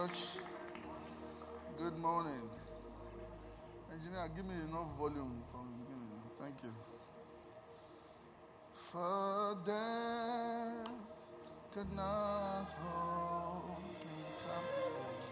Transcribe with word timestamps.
Church. 0.00 0.20
Good 1.78 1.98
morning. 1.98 2.48
Engineer, 3.92 4.28
give 4.34 4.46
me 4.46 4.54
enough 4.68 4.96
volume 4.98 5.42
from 5.50 5.66
the 5.68 5.74
beginning. 5.84 6.22
Thank 6.40 6.56
you. 6.62 6.72
For 8.74 9.56
death 9.64 10.90
could 11.72 11.92
not 11.94 12.70
hold 12.80 13.82
him 14.00 14.24
captive, 14.44 15.28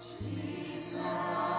Jesus 0.00 1.53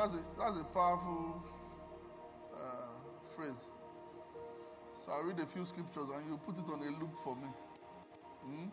that's 0.00 0.14
a, 0.14 0.24
that's 0.38 0.56
a 0.56 0.64
powerful 0.64 1.44
uh, 2.54 2.88
phrase. 3.36 3.68
So 5.04 5.12
I'll 5.12 5.24
read 5.24 5.38
a 5.40 5.46
few 5.46 5.66
scriptures 5.66 6.08
and 6.14 6.26
you 6.26 6.40
put 6.46 6.56
it 6.56 6.64
on 6.72 6.80
a 6.80 6.90
loop 6.98 7.18
for 7.22 7.36
me. 7.36 7.48
Hmm? 8.44 8.68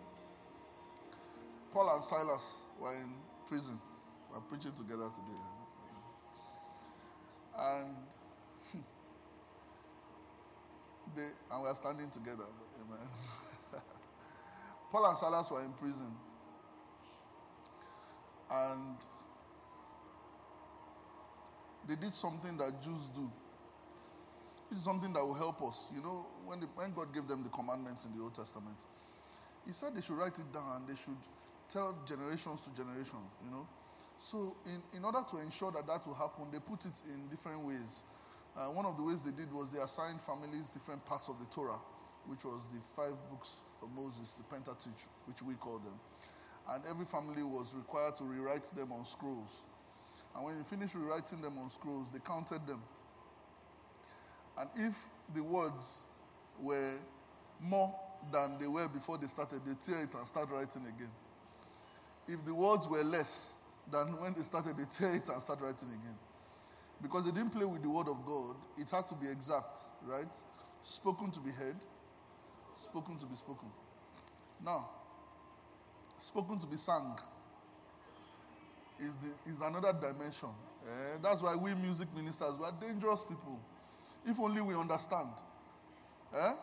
Paul 1.73 1.95
and 1.95 2.03
Silas 2.03 2.61
were 2.79 2.95
in 2.95 3.09
prison. 3.45 3.77
We're 4.31 4.39
preaching 4.41 4.71
together 4.71 5.09
today. 5.13 5.41
And 7.59 7.95
they 11.15 11.27
and 11.51 11.61
we're 11.61 11.75
standing 11.75 12.09
together. 12.09 12.45
Amen. 12.81 13.07
Paul 14.91 15.05
and 15.07 15.17
Silas 15.17 15.51
were 15.51 15.61
in 15.61 15.73
prison. 15.73 16.15
And 18.49 18.95
they 21.87 21.95
did 21.95 22.13
something 22.13 22.57
that 22.57 22.81
Jews 22.81 23.07
do. 23.15 23.31
It's 24.71 24.83
something 24.83 25.13
that 25.13 25.25
will 25.25 25.33
help 25.33 25.61
us. 25.63 25.87
You 25.95 26.01
know, 26.01 26.25
when, 26.45 26.59
the, 26.59 26.67
when 26.75 26.91
God 26.93 27.13
gave 27.13 27.27
them 27.27 27.43
the 27.43 27.49
commandments 27.49 28.05
in 28.05 28.15
the 28.17 28.21
Old 28.21 28.35
Testament, 28.35 28.75
He 29.65 29.73
said 29.73 29.95
they 29.95 30.01
should 30.01 30.17
write 30.17 30.39
it 30.39 30.51
down 30.53 30.79
and 30.79 30.87
they 30.87 30.95
should 30.95 31.19
tell 31.69 31.97
generations 32.07 32.61
to 32.61 32.69
generations, 32.75 33.31
you 33.43 33.51
know. 33.51 33.67
So, 34.19 34.55
in, 34.65 34.97
in 34.97 35.05
order 35.05 35.19
to 35.31 35.37
ensure 35.39 35.71
that 35.71 35.85
that 35.87 36.07
will 36.07 36.15
happen, 36.15 36.45
they 36.51 36.59
put 36.59 36.85
it 36.85 36.95
in 37.13 37.27
different 37.27 37.59
ways. 37.61 38.03
Uh, 38.55 38.67
one 38.71 38.85
of 38.85 38.97
the 38.97 39.03
ways 39.03 39.21
they 39.21 39.31
did 39.31 39.51
was 39.53 39.69
they 39.69 39.79
assigned 39.79 40.21
families 40.21 40.69
different 40.69 41.05
parts 41.05 41.29
of 41.29 41.37
the 41.37 41.45
Torah, 41.53 41.79
which 42.25 42.43
was 42.43 42.61
the 42.73 42.79
five 42.81 43.13
books 43.29 43.61
of 43.83 43.91
Moses, 43.91 44.33
the 44.33 44.43
Pentateuch, 44.43 45.05
which 45.27 45.43
we 45.43 45.53
call 45.55 45.79
them. 45.79 45.93
And 46.69 46.83
every 46.89 47.05
family 47.05 47.43
was 47.43 47.75
required 47.75 48.15
to 48.17 48.23
rewrite 48.23 48.65
them 48.75 48.91
on 48.91 49.05
scrolls. 49.05 49.61
And 50.37 50.45
when 50.45 50.55
you 50.55 50.63
finish 50.63 50.93
rewriting 50.93 51.41
them 51.41 51.57
on 51.57 51.71
scrolls, 51.71 52.07
they 52.13 52.19
counted 52.19 52.65
them. 52.67 52.79
And 54.59 54.69
if 54.75 54.95
the 55.33 55.43
words 55.43 56.03
were 56.61 56.93
more 57.59 57.93
than 58.31 58.59
they 58.59 58.67
were 58.67 58.87
before 58.87 59.17
they 59.17 59.25
started, 59.25 59.61
they 59.65 59.73
tear 59.83 60.03
it 60.03 60.13
and 60.13 60.27
start 60.27 60.49
writing 60.51 60.83
again. 60.83 61.09
If 62.27 62.45
the 62.45 62.53
words 62.53 62.87
were 62.87 63.03
less 63.03 63.55
than 63.91 64.19
when 64.19 64.33
they 64.35 64.41
started, 64.41 64.77
they 64.77 64.85
tear 64.85 65.15
it 65.15 65.27
and 65.27 65.41
start 65.41 65.59
writing 65.59 65.89
again. 65.89 66.17
Because 67.01 67.25
they 67.25 67.31
didn't 67.31 67.51
play 67.51 67.65
with 67.65 67.81
the 67.81 67.89
word 67.89 68.07
of 68.07 68.23
God, 68.23 68.55
it 68.77 68.91
had 68.91 69.07
to 69.07 69.15
be 69.15 69.27
exact, 69.27 69.79
right? 70.05 70.33
Spoken 70.83 71.31
to 71.31 71.39
be 71.39 71.49
heard, 71.49 71.77
spoken 72.75 73.17
to 73.17 73.25
be 73.25 73.35
spoken. 73.35 73.69
Now, 74.63 74.87
spoken 76.19 76.59
to 76.59 76.67
be 76.67 76.77
sung 76.77 77.17
is, 78.99 79.13
the, 79.21 79.51
is 79.51 79.59
another 79.61 79.93
dimension. 79.93 80.49
Eh, 80.85 81.17
that's 81.21 81.41
why 81.41 81.55
we 81.55 81.73
music 81.75 82.07
ministers, 82.15 82.55
we 82.59 82.65
are 82.65 82.73
dangerous 82.79 83.23
people. 83.23 83.59
If 84.25 84.39
only 84.39 84.61
we 84.61 84.73
understand. 84.75 85.29
Eh? 86.33 86.53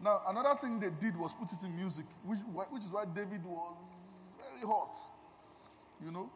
Now, 0.00 0.22
another 0.28 0.58
thing 0.60 0.78
they 0.78 0.90
did 0.90 1.16
was 1.18 1.34
put 1.34 1.52
it 1.52 1.62
in 1.64 1.74
music, 1.74 2.06
which, 2.24 2.38
which 2.70 2.82
is 2.84 2.90
why 2.90 3.04
David 3.04 3.44
was 3.44 3.76
very 4.38 4.66
hot. 4.66 4.96
You 6.04 6.12
know? 6.12 6.30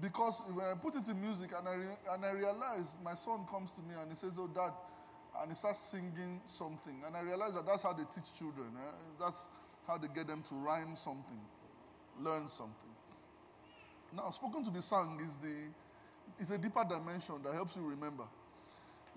Because 0.00 0.42
when 0.54 0.64
I 0.64 0.74
put 0.74 0.94
it 0.94 1.08
in 1.08 1.20
music 1.20 1.50
and 1.58 1.68
I, 1.68 1.74
re- 1.74 1.98
and 2.12 2.24
I 2.24 2.30
realize 2.30 2.96
my 3.04 3.14
son 3.14 3.44
comes 3.50 3.72
to 3.72 3.82
me 3.82 3.94
and 4.00 4.08
he 4.08 4.14
says, 4.14 4.32
Oh, 4.38 4.46
dad, 4.46 4.72
and 5.40 5.50
he 5.50 5.54
starts 5.54 5.80
singing 5.80 6.40
something. 6.44 6.94
And 7.06 7.16
I 7.16 7.22
realize 7.22 7.54
that 7.54 7.66
that's 7.66 7.82
how 7.82 7.92
they 7.92 8.04
teach 8.14 8.32
children. 8.38 8.68
eh? 8.76 8.92
That's 9.18 9.48
how 9.86 9.98
they 9.98 10.08
get 10.14 10.26
them 10.28 10.42
to 10.48 10.54
rhyme 10.54 10.94
something, 10.96 11.40
learn 12.20 12.48
something. 12.48 12.89
Now, 14.16 14.30
spoken 14.30 14.64
to 14.64 14.70
be 14.70 14.80
sung 14.80 15.20
is 15.22 15.36
the, 15.36 15.54
It's 16.38 16.50
a 16.50 16.58
deeper 16.58 16.84
dimension 16.88 17.36
that 17.44 17.54
helps 17.54 17.76
you 17.76 17.82
remember. 17.82 18.24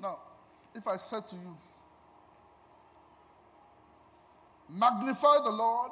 Now, 0.02 0.20
if 0.76 0.88
I 0.88 0.98
said 0.98 1.28
to 1.30 1.36
you, 1.36 1.58
magnify 4.70 5.38
the 5.44 5.52
Lord, 5.52 5.92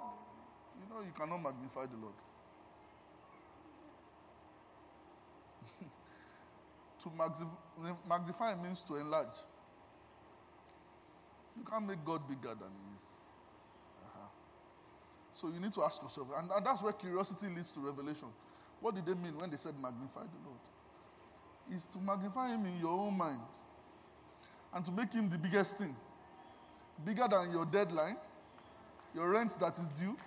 you 0.79 0.93
know 0.93 1.01
you 1.01 1.11
cannot 1.17 1.37
magnify 1.37 1.85
the 1.85 1.97
Lord. 1.97 2.13
to 7.03 7.11
magnify 8.07 8.55
means 8.61 8.81
to 8.83 8.95
enlarge. 8.95 9.37
You 11.57 11.63
can't 11.63 11.87
make 11.87 12.03
God 12.03 12.27
bigger 12.27 12.55
than 12.55 12.69
He 12.69 12.95
is. 12.95 13.03
Uh-huh. 14.05 14.27
So 15.33 15.47
you 15.49 15.59
need 15.59 15.73
to 15.73 15.83
ask 15.83 16.01
yourself, 16.01 16.27
and 16.37 16.49
that's 16.65 16.81
where 16.81 16.93
curiosity 16.93 17.47
leads 17.47 17.71
to 17.71 17.79
revelation. 17.79 18.27
What 18.81 18.95
did 18.95 19.05
they 19.05 19.13
mean 19.13 19.37
when 19.37 19.49
they 19.49 19.57
said 19.57 19.75
magnify 19.79 20.21
the 20.21 20.41
Lord? 20.45 20.59
Is 21.73 21.85
to 21.85 21.99
magnify 21.99 22.49
Him 22.49 22.65
in 22.65 22.79
your 22.79 22.91
own 22.91 23.15
mind 23.17 23.39
and 24.73 24.83
to 24.85 24.91
make 24.91 25.13
Him 25.13 25.29
the 25.29 25.37
biggest 25.37 25.77
thing. 25.77 25.95
Bigger 27.05 27.27
than 27.29 27.51
your 27.51 27.65
deadline, 27.65 28.17
your 29.15 29.29
rent 29.29 29.57
that 29.59 29.77
is 29.77 29.87
due, 29.99 30.17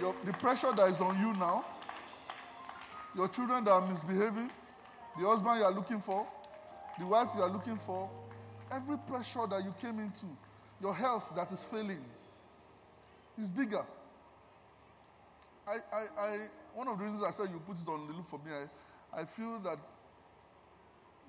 your, 0.00 0.14
the 0.24 0.32
pressure 0.34 0.72
that 0.72 0.90
is 0.90 1.00
on 1.00 1.18
you 1.20 1.32
now, 1.34 1.64
your 3.16 3.28
children 3.28 3.64
that 3.64 3.70
are 3.70 3.86
misbehaving, 3.86 4.50
the 5.18 5.26
husband 5.26 5.58
you 5.58 5.64
are 5.64 5.72
looking 5.72 6.00
for, 6.00 6.26
the 6.98 7.06
wife 7.06 7.28
you 7.34 7.42
are 7.42 7.50
looking 7.50 7.76
for, 7.76 8.08
every 8.70 8.96
pressure 8.98 9.46
that 9.50 9.64
you 9.64 9.74
came 9.80 9.98
into, 9.98 10.26
your 10.80 10.94
health 10.94 11.32
that 11.36 11.50
is 11.52 11.64
failing, 11.64 12.02
is 13.38 13.50
bigger. 13.50 13.84
I, 15.66 15.76
I, 15.92 16.04
I, 16.18 16.38
one 16.74 16.88
of 16.88 16.98
the 16.98 17.04
reasons 17.04 17.22
I 17.22 17.30
said 17.30 17.48
you 17.50 17.60
put 17.66 17.76
it 17.76 17.88
on 17.88 18.06
the 18.06 18.12
loop 18.12 18.26
for 18.26 18.38
me, 18.38 18.50
I, 18.52 19.20
I 19.20 19.24
feel 19.24 19.58
that 19.60 19.78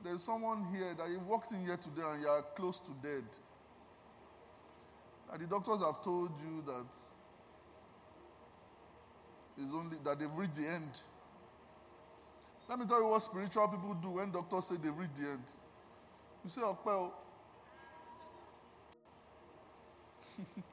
there's 0.04 0.24
someone 0.24 0.66
here 0.74 0.94
that 0.98 1.10
you've 1.10 1.28
walked 1.28 1.51
in 1.51 1.66
here 1.66 1.78
today 1.78 2.01
and 2.06 2.22
you 2.22 2.28
are 2.28 2.42
close 2.56 2.80
to 2.80 2.92
dead. 3.01 3.24
And 5.31 5.42
the 5.42 5.48
doctors 5.48 5.81
have 5.81 6.01
told 6.01 6.31
you 6.42 6.63
that 6.66 6.86
is 9.57 9.74
only 9.74 9.98
that 10.04 10.19
they've 10.19 10.34
reached 10.36 10.56
the 10.56 10.68
end. 10.68 11.01
Let 12.69 12.80
me 12.80 12.86
tell 12.86 13.01
you 13.01 13.07
what 13.07 13.22
spiritual 13.22 13.68
people 13.68 13.96
do 14.01 14.10
when 14.12 14.31
doctors 14.31 14.66
say 14.66 14.75
they've 14.81 14.96
reached 14.96 15.16
the 15.16 15.30
end. 15.30 15.44
You 16.44 16.50
say, 16.50 16.62
well. 16.62 17.13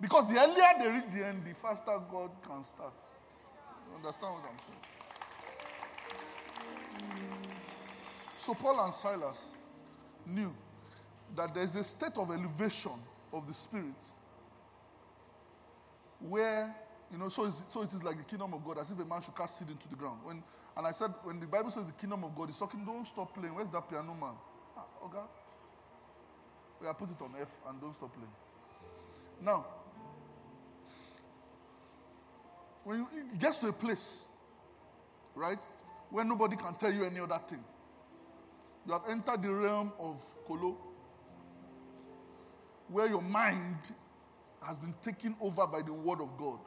because 0.00 0.32
the 0.32 0.40
earlier 0.40 0.64
they 0.78 0.90
reach 0.90 1.10
the 1.12 1.26
end, 1.26 1.44
the 1.44 1.54
faster 1.54 1.98
God 2.10 2.30
can 2.46 2.62
start. 2.64 2.94
You 3.88 3.96
understand 3.96 4.34
what 4.34 4.44
I'm 4.50 4.58
saying? 4.58 4.82
So 8.36 8.54
Paul 8.54 8.84
and 8.84 8.94
Silas 8.94 9.54
knew 10.26 10.54
that 11.36 11.54
there's 11.54 11.76
a 11.76 11.84
state 11.84 12.16
of 12.16 12.30
elevation 12.30 12.92
of 13.32 13.46
the 13.46 13.54
spirit 13.54 13.94
where 16.20 16.74
you 17.10 17.16
know, 17.16 17.28
so, 17.28 17.48
so 17.50 17.82
it 17.82 17.92
is 17.92 18.04
like 18.04 18.18
the 18.18 18.24
kingdom 18.24 18.52
of 18.52 18.64
God, 18.64 18.78
as 18.78 18.90
if 18.90 18.98
a 18.98 19.04
man 19.04 19.22
should 19.22 19.34
cast 19.34 19.58
seed 19.58 19.70
into 19.70 19.88
the 19.88 19.96
ground. 19.96 20.18
When, 20.24 20.42
and 20.76 20.86
I 20.86 20.92
said, 20.92 21.12
when 21.24 21.40
the 21.40 21.46
Bible 21.46 21.70
says 21.70 21.86
the 21.86 21.92
kingdom 21.92 22.22
of 22.24 22.34
God, 22.34 22.50
it's 22.50 22.58
talking, 22.58 22.84
don't 22.84 23.06
stop 23.06 23.34
playing. 23.34 23.54
Where's 23.54 23.70
that 23.70 23.88
piano 23.88 24.14
man? 24.14 24.34
Ah, 24.76 24.84
okay. 25.06 25.24
We 26.80 26.86
have 26.86 26.98
put 26.98 27.10
it 27.10 27.20
on 27.22 27.32
F 27.40 27.58
and 27.68 27.80
don't 27.80 27.94
stop 27.94 28.12
playing. 28.12 28.30
Now, 29.42 29.64
when 32.88 33.00
you, 33.00 33.08
it 33.18 33.38
gets 33.38 33.58
to 33.58 33.68
a 33.68 33.72
place, 33.72 34.24
right, 35.34 35.58
where 36.08 36.24
nobody 36.24 36.56
can 36.56 36.74
tell 36.74 36.90
you 36.90 37.04
any 37.04 37.20
other 37.20 37.38
thing, 37.46 37.62
you 38.86 38.92
have 38.94 39.02
entered 39.10 39.42
the 39.42 39.52
realm 39.52 39.92
of 40.00 40.24
Kolo, 40.46 40.74
where 42.88 43.06
your 43.06 43.20
mind 43.20 43.92
has 44.66 44.78
been 44.78 44.94
taken 45.02 45.36
over 45.38 45.66
by 45.66 45.82
the 45.82 45.92
word 45.92 46.22
of 46.22 46.34
God 46.38 46.58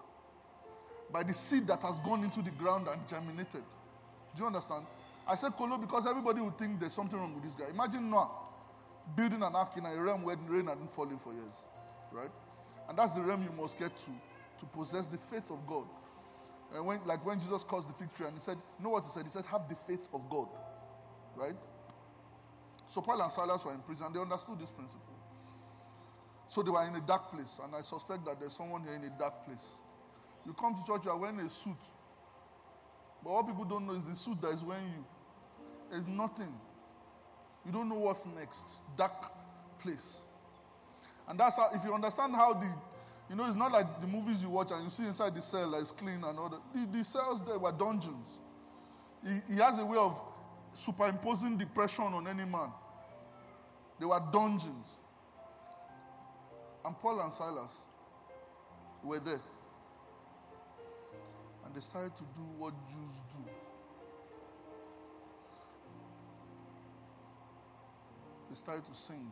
by 1.11 1.23
the 1.23 1.33
seed 1.33 1.65
that 1.67 1.81
has 1.81 1.99
gone 2.01 2.23
into 2.23 2.43
the 2.43 2.51
ground 2.51 2.87
and 2.87 3.07
germinated. 3.07 3.63
Do 4.35 4.41
you 4.41 4.45
understand? 4.45 4.85
I 5.27 5.35
said 5.35 5.53
Kolo 5.53 5.79
because 5.79 6.07
everybody 6.07 6.39
would 6.39 6.55
think 6.55 6.79
there's 6.79 6.93
something 6.93 7.19
wrong 7.19 7.33
with 7.33 7.43
this 7.43 7.55
guy. 7.55 7.65
Imagine 7.73 8.11
Noah 8.11 8.29
building 9.17 9.41
an 9.41 9.55
ark 9.55 9.73
in 9.75 9.85
a 9.87 9.99
realm 9.99 10.21
where 10.21 10.37
rain 10.47 10.67
hadn't 10.67 10.91
fallen 10.91 11.17
for 11.17 11.33
years, 11.33 11.63
right? 12.11 12.29
And 12.87 12.95
that's 12.95 13.13
the 13.13 13.23
realm 13.23 13.41
you 13.41 13.51
must 13.59 13.79
get 13.79 13.89
to 14.01 14.11
to 14.59 14.65
possess 14.67 15.07
the 15.07 15.17
faith 15.17 15.49
of 15.49 15.65
God. 15.65 15.85
And 16.73 16.85
when, 16.85 16.99
like 17.05 17.25
when 17.25 17.39
Jesus 17.39 17.63
caused 17.63 17.89
the 17.89 17.93
fig 17.93 18.13
tree 18.13 18.25
and 18.25 18.35
he 18.35 18.39
said, 18.39 18.57
know 18.81 18.89
what 18.89 19.03
he 19.03 19.09
said? 19.09 19.23
He 19.23 19.29
said, 19.29 19.45
have 19.45 19.67
the 19.67 19.75
faith 19.75 20.07
of 20.13 20.29
God, 20.29 20.47
right? 21.35 21.55
So 22.87 23.01
Paul 23.01 23.21
and 23.21 23.31
Silas 23.31 23.65
were 23.65 23.73
in 23.73 23.79
prison. 23.79 24.07
They 24.13 24.19
understood 24.19 24.59
this 24.59 24.71
principle. 24.71 25.15
So 26.47 26.61
they 26.61 26.71
were 26.71 26.85
in 26.85 26.95
a 26.95 27.01
dark 27.01 27.31
place, 27.31 27.59
and 27.63 27.73
I 27.73 27.81
suspect 27.81 28.25
that 28.25 28.39
there's 28.39 28.53
someone 28.53 28.83
here 28.83 28.93
in 28.93 29.03
a 29.03 29.09
dark 29.17 29.45
place. 29.45 29.71
You 30.45 30.53
come 30.53 30.75
to 30.75 30.83
church, 30.85 31.05
you 31.05 31.11
are 31.11 31.17
wearing 31.17 31.39
a 31.39 31.49
suit. 31.49 31.79
But 33.23 33.33
what 33.33 33.47
people 33.47 33.63
don't 33.63 33.87
know 33.87 33.93
is 33.93 34.03
the 34.03 34.15
suit 34.15 34.41
that 34.41 34.49
is 34.49 34.63
wearing 34.63 34.87
you. 34.87 35.05
There's 35.91 36.07
nothing. 36.07 36.53
You 37.65 37.71
don't 37.71 37.87
know 37.87 37.99
what's 37.99 38.25
next. 38.25 38.79
Dark 38.97 39.31
place. 39.79 40.17
And 41.27 41.39
that's 41.39 41.57
how, 41.57 41.69
if 41.73 41.83
you 41.85 41.93
understand 41.93 42.35
how 42.35 42.53
the, 42.53 42.67
you 43.31 43.37
know, 43.37 43.45
it's 43.45 43.55
not 43.55 43.71
like 43.71 44.01
the 44.01 44.07
movies 44.07 44.43
you 44.43 44.49
watch 44.49 44.71
and 44.71 44.83
you 44.83 44.89
see 44.89 45.05
inside 45.05 45.33
the 45.33 45.41
cell 45.41 45.71
that 45.71 45.77
is 45.77 45.93
clean 45.93 46.21
and 46.21 46.37
all 46.37 46.49
that. 46.49 46.59
The, 46.75 46.97
the 46.97 47.01
cells 47.01 47.41
there 47.45 47.57
were 47.57 47.71
dungeons. 47.71 48.39
He, 49.25 49.53
he 49.53 49.59
has 49.61 49.79
a 49.79 49.85
way 49.85 49.97
of 49.97 50.21
superimposing 50.73 51.57
depression 51.57 52.03
on 52.03 52.27
any 52.27 52.43
man. 52.43 52.73
They 54.01 54.05
were 54.05 54.21
dungeons. 54.33 54.97
And 56.83 56.93
Paul 56.99 57.21
and 57.21 57.31
Silas 57.31 57.77
were 59.01 59.19
there. 59.19 59.39
And 61.65 61.73
they 61.73 61.79
started 61.79 62.13
to 62.17 62.23
do 62.35 62.41
what 62.57 62.73
Jews 62.85 63.21
do. 63.31 63.49
They 68.49 68.55
started 68.55 68.83
to 68.83 68.93
sing. 68.93 69.31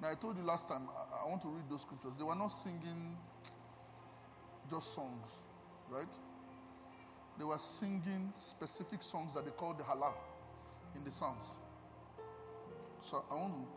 Now, 0.00 0.10
I 0.10 0.14
told 0.14 0.36
you 0.36 0.44
last 0.44 0.68
time, 0.68 0.88
I, 0.96 1.24
I 1.24 1.28
want 1.28 1.42
to 1.42 1.48
read 1.48 1.64
those 1.68 1.82
scriptures. 1.82 2.12
They 2.16 2.24
were 2.24 2.36
not 2.36 2.48
singing 2.48 3.16
just 4.70 4.94
songs, 4.94 5.28
right? 5.90 6.06
They 7.38 7.44
were 7.44 7.58
singing 7.58 8.32
specific 8.38 9.02
songs 9.02 9.34
that 9.34 9.44
they 9.44 9.50
called 9.50 9.78
the 9.78 9.84
Hallel 9.84 10.14
in 10.94 11.04
the 11.04 11.10
Psalms. 11.10 11.46
So 13.00 13.24
I 13.30 13.34
want 13.34 13.54
to, 13.54 13.68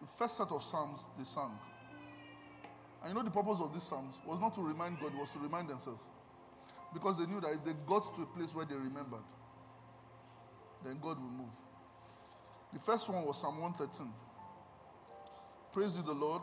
the 0.00 0.06
first 0.06 0.36
set 0.36 0.50
of 0.50 0.62
Psalms 0.62 1.04
they 1.16 1.24
sang. 1.24 1.58
And 3.02 3.10
you 3.10 3.14
know 3.14 3.22
the 3.22 3.30
purpose 3.30 3.60
of 3.60 3.72
these 3.72 3.82
Psalms 3.82 4.16
was 4.26 4.40
not 4.40 4.54
to 4.54 4.62
remind 4.62 4.98
God, 5.00 5.14
was 5.14 5.30
to 5.32 5.38
remind 5.38 5.68
themselves. 5.68 6.02
Because 6.92 7.18
they 7.18 7.26
knew 7.26 7.40
that 7.40 7.52
if 7.52 7.64
they 7.64 7.72
got 7.86 8.14
to 8.14 8.22
a 8.22 8.26
place 8.26 8.54
where 8.54 8.64
they 8.64 8.76
remembered, 8.76 9.24
then 10.84 10.98
God 11.02 11.18
will 11.18 11.30
move. 11.30 11.54
The 12.72 12.78
first 12.78 13.08
one 13.08 13.24
was 13.24 13.40
Psalm 13.40 13.60
113. 13.60 14.12
Praise 15.74 16.00
the 16.00 16.12
Lord. 16.12 16.42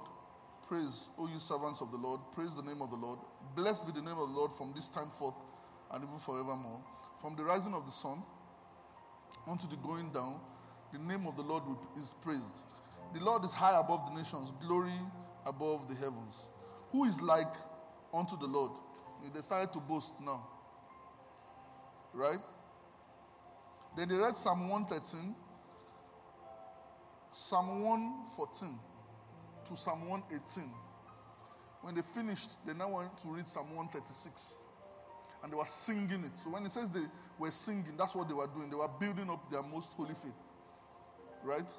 Praise, 0.67 1.07
O 1.17 1.25
you 1.25 1.39
servants 1.39 1.79
of 1.79 1.89
the 1.89 1.97
Lord. 1.97 2.19
Praise 2.35 2.53
the 2.53 2.63
name 2.63 2.81
of 2.81 2.89
the 2.89 2.97
Lord. 2.97 3.17
Blessed 3.55 3.87
be 3.87 3.93
the 3.93 4.01
name 4.01 4.17
of 4.17 4.27
the 4.29 4.35
Lord 4.35 4.51
from 4.51 4.73
this 4.75 4.89
time 4.89 5.07
forth 5.07 5.35
and 5.89 6.03
even 6.03 6.17
forevermore. 6.17 6.81
From 7.21 7.37
the 7.37 7.43
rising 7.45 7.73
of 7.73 7.85
the 7.85 7.93
sun 7.93 8.21
unto 9.47 9.69
the 9.69 9.77
going 9.77 10.11
down, 10.11 10.41
the 10.91 10.99
name 10.99 11.25
of 11.27 11.37
the 11.37 11.43
Lord 11.43 11.63
is 11.97 12.13
praised. 12.21 12.63
The 13.13 13.21
Lord 13.21 13.45
is 13.45 13.53
high 13.53 13.79
above 13.79 14.05
the 14.09 14.21
nations, 14.21 14.51
glory 14.67 14.91
above 15.45 15.87
the 15.87 15.95
heavens. 15.95 16.49
Who 16.91 17.05
is 17.05 17.21
like 17.21 17.53
unto 18.13 18.37
the 18.37 18.47
Lord? 18.47 18.73
They 19.23 19.29
decided 19.29 19.71
to 19.71 19.79
boast 19.79 20.11
now. 20.19 20.45
Right? 22.13 22.39
Then 23.95 24.09
they 24.09 24.15
read 24.15 24.35
Psalm 24.35 24.67
113, 24.67 25.33
Psalm 27.31 27.81
114 27.85 28.90
to 29.67 29.75
Psalm 29.75 30.07
118. 30.07 30.69
When 31.81 31.95
they 31.95 32.01
finished, 32.01 32.51
they 32.65 32.73
now 32.73 32.95
went 32.95 33.17
to 33.19 33.27
read 33.29 33.47
Psalm 33.47 33.75
136. 33.75 34.55
And 35.43 35.51
they 35.51 35.55
were 35.57 35.65
singing 35.65 36.23
it. 36.23 36.37
So 36.43 36.51
when 36.51 36.63
it 36.65 36.71
says 36.71 36.91
they 36.91 37.01
were 37.39 37.51
singing, 37.51 37.95
that's 37.97 38.13
what 38.13 38.27
they 38.27 38.33
were 38.33 38.47
doing. 38.47 38.69
They 38.69 38.75
were 38.75 38.87
building 38.87 39.29
up 39.29 39.49
their 39.49 39.63
most 39.63 39.93
holy 39.93 40.13
faith. 40.13 40.35
Right? 41.43 41.71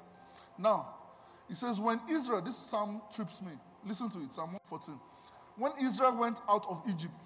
Now, 0.57 0.95
it 1.49 1.55
says, 1.55 1.79
when 1.79 1.99
Israel, 2.09 2.41
this 2.41 2.57
psalm 2.57 3.01
trips 3.13 3.41
me. 3.41 3.51
Listen 3.85 4.09
to 4.09 4.19
it, 4.19 4.33
Psalm 4.33 4.53
114. 4.69 4.99
When 5.57 5.71
Israel 5.81 6.17
went 6.17 6.39
out 6.49 6.65
of 6.69 6.81
Egypt, 6.89 7.23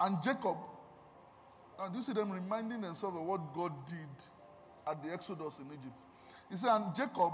and 0.00 0.20
Jacob, 0.22 0.56
now 1.78 1.88
do 1.88 1.98
you 1.98 2.02
see 2.02 2.12
them 2.12 2.30
reminding 2.30 2.80
themselves 2.80 3.16
of 3.16 3.24
what 3.24 3.54
God 3.54 3.72
did 3.86 3.96
at 4.88 5.02
the 5.02 5.12
Exodus 5.12 5.58
in 5.58 5.66
Egypt? 5.66 5.94
He 6.50 6.56
said, 6.56 6.74
and 6.76 6.94
Jacob, 6.94 7.32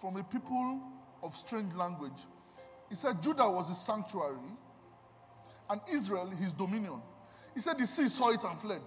from 0.00 0.16
a 0.16 0.24
people 0.24 0.80
of 1.22 1.34
strange 1.34 1.74
language. 1.74 2.26
He 2.88 2.96
said, 2.96 3.22
Judah 3.22 3.48
was 3.50 3.68
his 3.68 3.78
sanctuary 3.78 4.36
and 5.68 5.80
Israel 5.92 6.28
his 6.30 6.52
dominion. 6.52 7.00
He 7.54 7.60
said, 7.60 7.78
The 7.78 7.86
sea 7.86 8.08
saw 8.08 8.30
it 8.30 8.42
and 8.44 8.60
fled. 8.60 8.82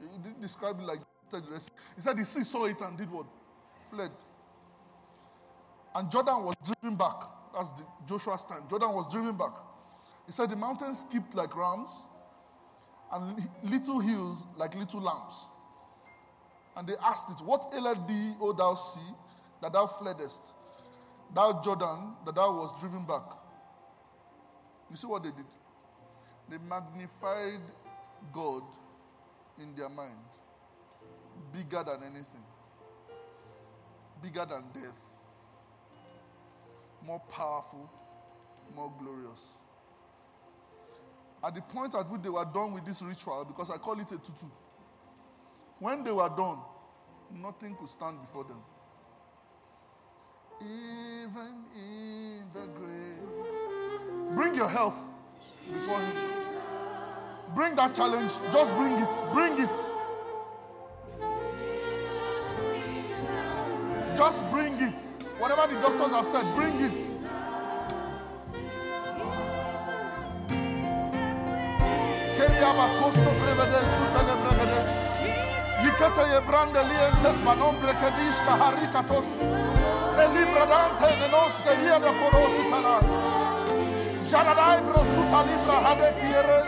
He 0.00 0.18
didn't 0.18 0.40
describe 0.40 0.78
it 0.80 0.84
like 0.84 1.00
rest. 1.50 1.70
He 1.96 2.02
said, 2.02 2.16
The 2.16 2.24
sea 2.24 2.44
saw 2.44 2.66
it 2.66 2.80
and 2.80 2.96
did 2.96 3.10
what? 3.10 3.26
Fled. 3.90 4.10
And 5.94 6.10
Jordan 6.10 6.44
was 6.44 6.54
driven 6.64 6.96
back. 6.96 7.14
That's 7.54 7.72
Joshua's 8.06 8.44
time. 8.44 8.62
Jordan 8.68 8.92
was 8.92 9.10
driven 9.10 9.36
back. 9.36 9.54
He 10.26 10.32
said, 10.32 10.50
The 10.50 10.56
mountains 10.56 11.04
skipped 11.08 11.34
like 11.34 11.56
rams 11.56 12.08
and 13.12 13.48
little 13.62 14.00
hills 14.00 14.48
like 14.56 14.74
little 14.74 15.00
lambs. 15.00 15.46
And 16.76 16.88
they 16.88 16.94
asked 17.04 17.30
it, 17.30 17.44
What 17.44 17.72
ailed 17.74 18.08
thee, 18.08 18.34
O 18.40 18.52
thou 18.52 18.74
sea, 18.74 19.14
that 19.62 19.72
thou 19.72 19.86
fleddest? 19.86 20.54
Thou 21.34 21.62
Jordan, 21.64 22.14
that 22.24 22.34
thou 22.34 22.60
was 22.60 22.78
driven 22.80 23.04
back. 23.04 23.22
You 24.90 24.96
see 24.96 25.06
what 25.06 25.22
they 25.22 25.30
did? 25.30 25.46
They 26.48 26.58
magnified 26.58 27.60
God 28.32 28.62
in 29.60 29.74
their 29.74 29.88
mind, 29.88 30.14
bigger 31.52 31.82
than 31.84 32.02
anything, 32.04 32.42
bigger 34.22 34.44
than 34.44 34.64
death, 34.72 35.00
more 37.04 37.20
powerful, 37.30 37.90
more 38.74 38.92
glorious. 38.98 39.58
At 41.42 41.54
the 41.54 41.60
point 41.62 41.94
at 41.94 42.10
which 42.10 42.22
they 42.22 42.30
were 42.30 42.44
done 42.52 42.72
with 42.72 42.84
this 42.84 43.02
ritual, 43.02 43.44
because 43.44 43.70
I 43.70 43.76
call 43.76 43.98
it 44.00 44.10
a 44.12 44.18
tutu, 44.18 44.46
when 45.78 46.04
they 46.04 46.12
were 46.12 46.28
done, 46.28 46.58
nothing 47.32 47.76
could 47.76 47.88
stand 47.88 48.20
before 48.20 48.44
them. 48.44 48.62
Even 50.60 51.64
in 51.76 52.44
the 52.52 52.66
grave. 52.78 54.36
Bring 54.36 54.54
your 54.54 54.68
health 54.68 54.98
before 55.72 55.98
Him. 55.98 56.16
Bring 57.54 57.74
that 57.76 57.94
challenge. 57.94 58.32
Just 58.52 58.74
bring 58.76 58.92
it. 58.92 59.08
Bring 59.32 59.52
it. 59.54 59.76
Just 64.16 64.50
bring 64.50 64.72
it. 64.74 65.00
Whatever 65.38 65.74
the 65.74 65.80
doctors 65.80 66.12
have 66.12 66.26
said, 66.26 66.54
bring 66.54 66.80
it. 66.80 67.14
Yikete 75.84 76.24
ye 76.32 76.40
brande 76.48 76.82
lientes 76.88 77.38
manom 77.44 77.76
brekedish 77.80 78.40
kaharikatos. 78.46 79.28
Elibradante 80.24 81.10
nenos 81.20 81.54
brosuta 84.88 85.40
libra 85.48 85.76
hade 85.84 86.10
kiere. 86.20 86.58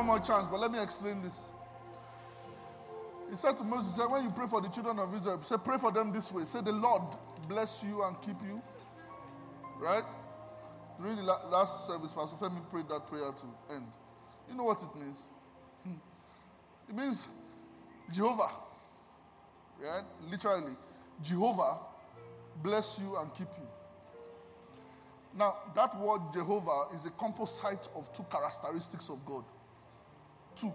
One 0.00 0.06
more 0.06 0.20
chance, 0.20 0.46
but 0.46 0.58
let 0.58 0.72
me 0.72 0.82
explain 0.82 1.20
this. 1.20 1.48
He 3.30 3.36
said 3.36 3.58
to 3.58 3.64
Moses, 3.64 3.94
he 3.94 4.00
said, 4.00 4.10
when 4.10 4.24
you 4.24 4.30
pray 4.30 4.46
for 4.46 4.60
the 4.62 4.68
children 4.68 4.98
of 4.98 5.14
Israel, 5.14 5.40
say, 5.42 5.56
pray 5.62 5.76
for 5.76 5.92
them 5.92 6.10
this 6.10 6.32
way. 6.32 6.44
Say, 6.44 6.62
the 6.62 6.72
Lord 6.72 7.02
bless 7.48 7.84
you 7.84 8.02
and 8.02 8.20
keep 8.22 8.36
you. 8.42 8.62
Right? 9.78 10.02
During 10.98 11.16
the 11.16 11.22
last 11.22 11.86
service, 11.86 12.12
Pastor 12.12 12.36
Femi 12.36 12.68
prayed 12.70 12.88
that 12.88 13.06
prayer 13.08 13.30
to 13.30 13.74
end. 13.74 13.86
You 14.48 14.56
know 14.56 14.64
what 14.64 14.82
it 14.82 14.98
means? 14.98 15.26
It 16.88 16.96
means 16.96 17.28
Jehovah. 18.10 18.50
Yeah? 19.80 20.00
Literally, 20.28 20.72
Jehovah 21.22 21.78
bless 22.62 22.98
you 22.98 23.16
and 23.16 23.32
keep 23.34 23.48
you. 23.58 23.68
Now, 25.38 25.58
that 25.76 25.96
word 26.00 26.22
Jehovah 26.32 26.86
is 26.94 27.06
a 27.06 27.10
composite 27.10 27.86
of 27.94 28.12
two 28.12 28.24
characteristics 28.30 29.08
of 29.08 29.24
God. 29.24 29.44
Two. 30.60 30.72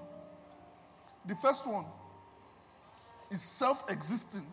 The 1.28 1.36
first 1.36 1.66
one 1.68 1.86
is 3.32 3.42
self 3.42 3.90
existing, 3.90 4.46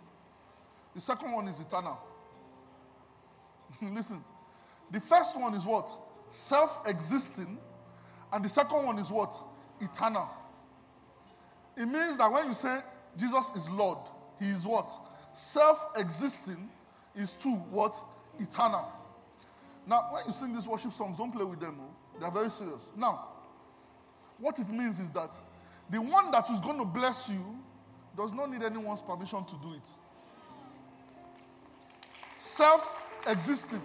the 0.95 1.01
second 1.01 1.33
one 1.33 1.49
is 1.49 1.61
eternal. 1.61 1.99
Listen, 3.83 4.23
the 4.91 5.01
first 5.01 5.39
one 5.39 5.55
is 5.55 5.65
what? 5.65 5.91
Self 6.29 6.87
existing, 6.87 7.59
and 8.33 8.45
the 8.45 8.49
second 8.49 8.85
one 8.85 8.99
is 8.99 9.11
what? 9.11 9.35
Eternal. 9.81 10.29
It 11.77 11.87
means 11.87 12.19
that 12.19 12.31
when 12.31 12.49
you 12.49 12.55
say 12.55 12.81
Jesus 13.17 13.51
is 13.57 13.71
Lord, 13.71 13.99
He 14.39 14.47
is 14.47 14.67
what? 14.67 14.91
Self 15.33 15.87
existing 15.97 16.71
is 17.17 17.33
to 17.35 17.49
what? 17.49 17.97
Eternal. 18.39 18.91
Now, 19.87 20.11
when 20.13 20.27
you 20.27 20.33
sing 20.33 20.55
these 20.55 20.69
worship 20.69 20.93
songs, 20.93 21.17
don't 21.19 21.33
play 21.33 21.45
with 21.45 21.61
them. 21.61 21.77
Oh. 21.81 22.21
They're 22.21 22.31
very 22.31 22.51
serious. 22.51 22.91
Now, 22.97 23.32
what 24.43 24.59
it 24.59 24.69
means 24.69 24.99
is 24.99 25.09
that 25.11 25.31
the 25.89 26.01
one 26.03 26.33
that 26.33 26.51
is 26.51 26.61
going 26.61 26.79
to 26.79 26.85
bless 26.85 27.29
you 27.29 27.59
does 28.17 28.33
not 28.33 28.51
need 28.51 28.63
anyone's 28.63 29.01
permission 29.01 29.45
to 29.45 29.55
do 29.63 29.73
it. 29.75 29.89
Self 32.37 33.01
existing. 33.27 33.81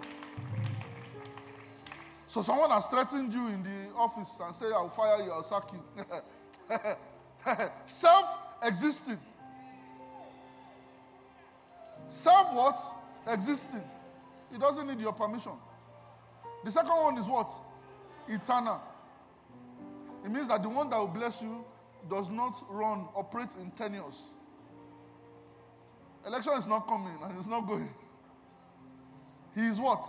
So, 2.26 2.42
someone 2.42 2.70
has 2.70 2.86
threatened 2.86 3.32
you 3.32 3.46
in 3.46 3.62
the 3.62 3.94
office 3.96 4.36
and 4.44 4.54
say, 4.54 4.66
I'll 4.66 4.90
fire 4.90 5.24
you, 5.24 5.30
I'll 5.30 5.44
sack 5.44 5.62
you. 5.72 6.76
Self 7.86 8.38
existing. 8.64 9.18
Self 12.08 12.52
what? 12.52 12.78
Existing. 13.32 13.82
It 14.52 14.60
doesn't 14.60 14.88
need 14.88 15.00
your 15.00 15.12
permission. 15.12 15.52
The 16.64 16.72
second 16.72 16.90
one 16.90 17.16
is 17.16 17.26
what? 17.26 17.52
Eternal. 18.28 18.82
It 20.24 20.30
means 20.30 20.48
that 20.48 20.62
the 20.62 20.68
one 20.68 20.90
that 20.90 20.98
will 20.98 21.08
bless 21.08 21.42
you 21.42 21.64
does 22.08 22.30
not 22.30 22.62
run, 22.70 23.06
operate 23.14 23.54
in 23.60 23.70
tenures. 23.72 24.24
Election 26.26 26.52
is 26.58 26.66
not 26.66 26.86
coming 26.86 27.16
and 27.22 27.38
it's 27.38 27.46
not 27.46 27.66
going. 27.66 27.88
He 29.54 29.62
is 29.62 29.78
what? 29.80 30.04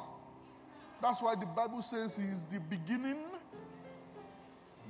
That's 1.01 1.21
why 1.21 1.35
the 1.35 1.45
Bible 1.45 1.81
says 1.81 2.15
he 2.15 2.23
is 2.23 2.43
the 2.51 2.59
beginning. 2.59 3.23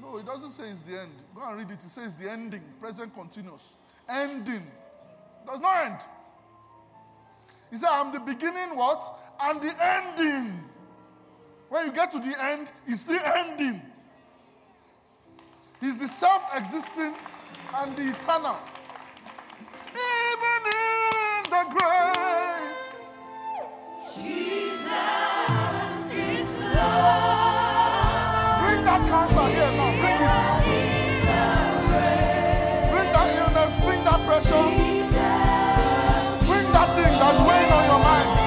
No, 0.01 0.17
it 0.17 0.25
doesn't 0.25 0.51
say 0.51 0.69
it's 0.69 0.81
the 0.81 1.01
end. 1.01 1.11
Go 1.35 1.43
and 1.47 1.57
read 1.57 1.69
it. 1.69 1.83
It 1.83 1.89
says 1.89 2.15
the 2.15 2.31
ending, 2.31 2.63
present 2.79 3.13
continuous. 3.13 3.73
Ending. 4.07 4.65
Does 5.45 5.59
not 5.59 5.85
end. 5.85 5.99
He 7.69 7.77
said, 7.77 7.89
I'm 7.91 8.11
the 8.11 8.19
beginning, 8.19 8.75
what? 8.75 9.19
And 9.41 9.61
the 9.61 9.73
ending. 9.79 10.63
When 11.69 11.85
you 11.85 11.91
get 11.91 12.11
to 12.13 12.19
the 12.19 12.33
end, 12.43 12.71
it's 12.87 13.03
the 13.03 13.19
ending. 13.37 13.81
He's 15.81 15.97
the 15.97 16.07
self 16.09 16.43
existing 16.55 17.13
and 17.75 17.95
the 17.95 18.09
eternal. 18.09 18.59
Even 19.95 20.61
in 20.67 21.43
the 21.49 21.63
grave. 21.71 22.75
Jesus 24.13 24.91
is 26.11 26.49
Lord. 26.75 27.39
Bring 28.59 28.81
that 28.83 29.01
cancer 29.07 29.47
here 29.47 29.71
now. 29.79 29.91
Bring 30.01 30.19
it. 30.19 30.35
Bring 32.91 33.09
that 33.13 33.29
illness. 33.39 33.73
Bring 33.85 34.01
that 34.03 34.19
pressure. 34.27 34.67
Bring 36.45 36.67
that 36.73 36.89
thing 36.95 37.13
that's 37.19 37.39
weighing 37.47 37.71
on 37.71 37.83
your 37.85 37.99
mind. 37.99 38.38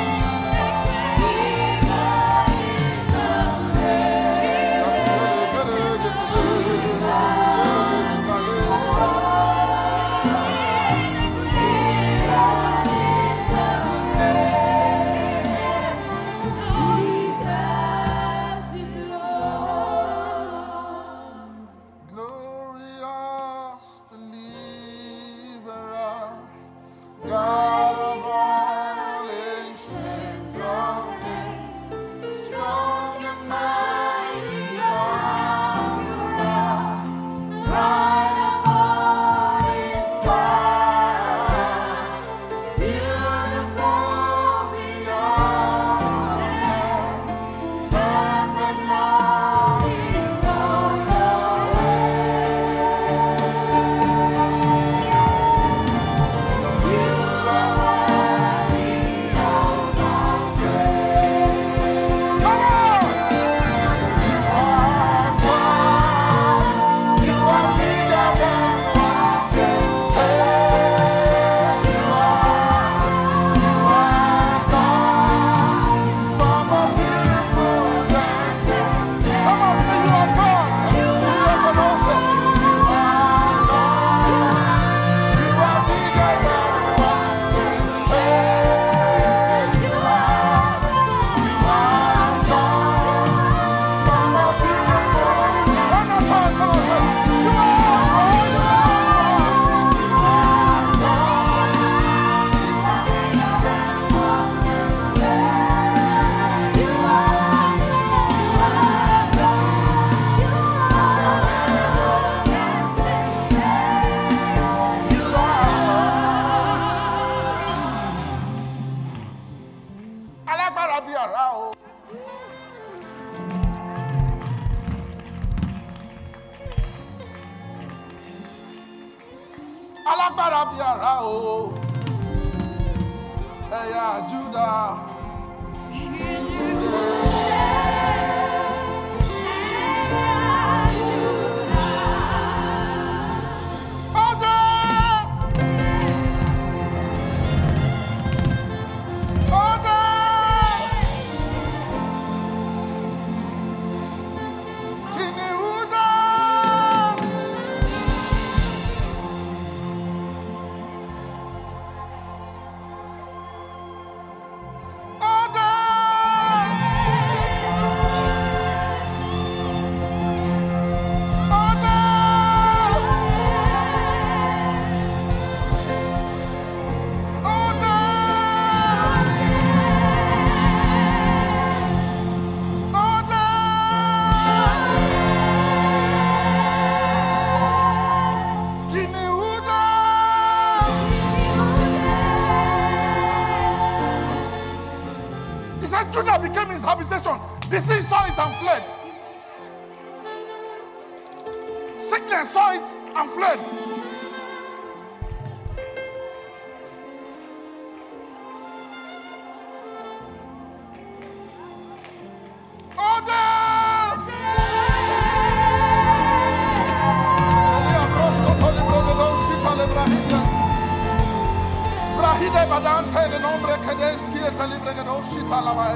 Brahide 222.42 222.68
badante 222.68 223.30
le 223.30 223.38
nombre 223.38 223.76
kedeski 223.86 224.38
et 224.38 224.66
libre 224.66 224.92
gedoshita 224.96 225.60
la 225.64 225.72
va 225.74 225.86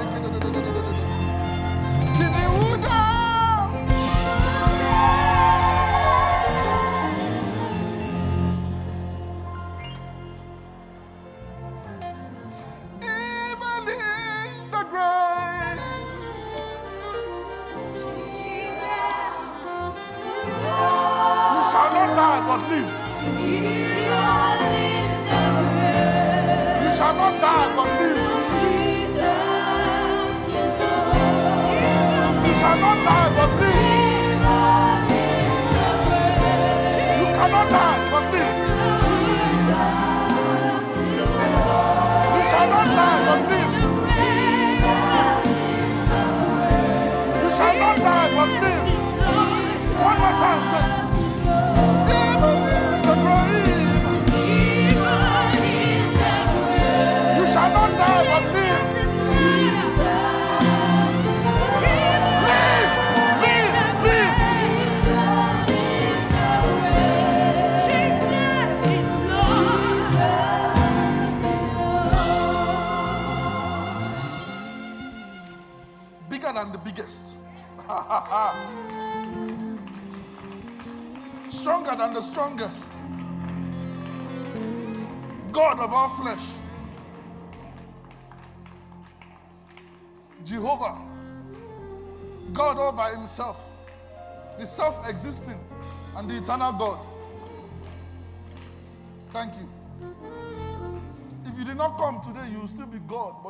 Kiniuda! 2.15 3.06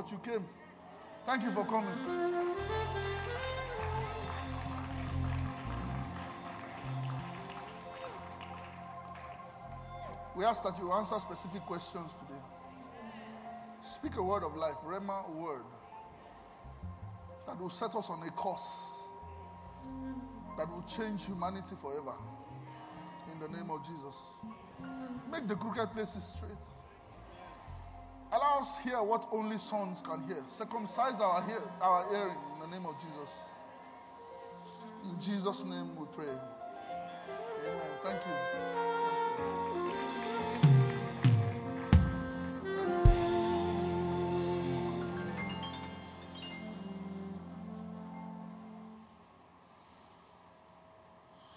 You 0.09 0.17
came. 0.19 0.45
Thank 1.25 1.43
you 1.43 1.51
for 1.51 1.65
coming. 1.65 1.89
We 10.35 10.45
ask 10.45 10.63
that 10.63 10.77
you 10.79 10.91
answer 10.91 11.19
specific 11.19 11.61
questions 11.63 12.13
today. 12.13 12.39
Speak 13.81 14.15
a 14.17 14.23
word 14.23 14.43
of 14.43 14.55
life, 14.55 14.77
Rhema 14.85 15.29
word, 15.35 15.65
that 17.45 17.59
will 17.59 17.69
set 17.69 17.95
us 17.95 18.09
on 18.09 18.25
a 18.25 18.31
course 18.31 18.93
that 20.57 20.71
will 20.71 20.83
change 20.83 21.25
humanity 21.25 21.75
forever. 21.75 22.13
In 23.31 23.39
the 23.39 23.47
name 23.57 23.69
of 23.69 23.85
Jesus. 23.85 24.15
Make 25.31 25.47
the 25.47 25.55
crooked 25.55 25.91
places 25.91 26.23
straight. 26.35 26.76
Allow 28.31 28.59
us 28.59 28.79
hear 28.83 29.01
what 29.01 29.27
only 29.31 29.57
sons 29.57 30.01
can 30.01 30.21
hear. 30.27 30.43
Circumcise 30.47 31.19
our, 31.21 31.41
hear, 31.43 31.61
our 31.81 32.05
hearing 32.09 32.37
in 32.53 32.59
the 32.59 32.67
name 32.75 32.85
of 32.85 32.95
Jesus. 32.99 33.35
In 35.09 35.19
Jesus' 35.21 35.63
name 35.63 35.95
we 35.95 36.05
pray. 36.11 36.25
Amen. 36.25 37.89
Thank 38.01 38.21
you. 38.25 38.31
Thank 42.65 43.05
you. 43.05 43.11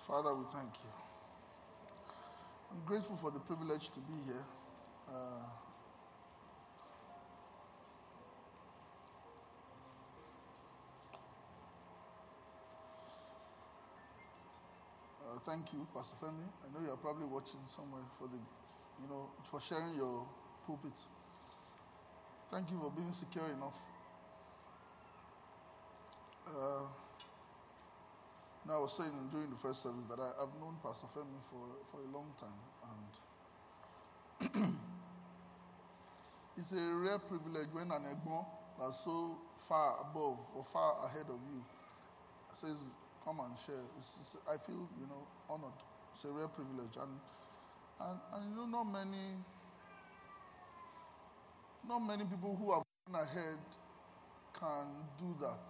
Father, 0.07 0.35
we 0.35 0.45
thank 0.53 0.71
you. 0.85 0.91
I'm 2.71 2.85
grateful 2.85 3.17
for 3.17 3.31
the 3.31 3.41
privilege 3.41 3.89
to 3.91 4.01
be 4.01 4.15
here. 4.27 4.45
Uh, 5.09 5.60
thank 15.47 15.73
you, 15.73 15.87
Pastor 15.95 16.17
Femi. 16.17 16.47
I 16.63 16.73
know 16.73 16.87
you're 16.87 16.97
probably 16.97 17.27
watching 17.27 17.61
somewhere 17.67 18.03
for 18.19 18.29
the, 18.29 18.39
you 19.01 19.09
know, 19.09 19.31
for 19.45 19.61
sharing 19.61 19.95
your 19.97 20.27
pulpit. 20.67 20.93
Thank 22.51 22.71
you 22.71 22.79
for 22.81 22.91
being 22.91 23.13
secure 23.13 23.47
enough. 23.53 23.79
Uh, 26.47 26.83
now, 28.67 28.79
I 28.79 28.81
was 28.81 28.97
saying 28.97 29.13
during 29.31 29.51
the 29.51 29.57
first 29.57 29.83
service 29.83 30.05
that 30.09 30.19
I, 30.19 30.43
I've 30.43 30.55
known 30.61 30.77
Pastor 30.83 31.07
Femi 31.15 31.41
for, 31.49 31.65
for 31.91 32.01
a 32.01 32.11
long 32.13 32.33
time, 32.39 32.61
and 34.51 34.77
it's 36.57 36.73
a 36.73 36.95
rare 36.95 37.19
privilege 37.19 37.69
when 37.73 37.91
an 37.91 38.03
Egbon 38.05 38.45
that's 38.79 39.05
so 39.05 39.39
far 39.57 40.01
above 40.11 40.39
or 40.55 40.65
far 40.65 41.05
ahead 41.07 41.27
of 41.29 41.39
you 41.53 41.63
says, 42.53 42.77
"Come 43.25 43.41
and 43.41 43.57
share." 43.59 43.85
It's, 43.99 44.17
it's- 44.21 44.37
I 44.49 44.57
feel, 44.59 44.89
you 45.01 45.07
know, 45.07 45.27
honored. 45.49 45.79
It's 46.13 46.25
a 46.25 46.33
rare 46.33 46.49
privilege, 46.49 46.97
and 47.01 47.21
And, 48.01 48.19
and 48.35 48.51
you 48.51 48.57
know, 48.57 48.67
not 48.67 48.85
many, 48.85 49.25
not 51.89 52.01
many 52.01 52.25
people 52.25 52.57
who 52.57 52.73
have 52.73 52.83
gone 53.13 53.23
ahead 53.23 53.59
can 54.59 54.87
do 55.19 55.37
that, 55.41 55.61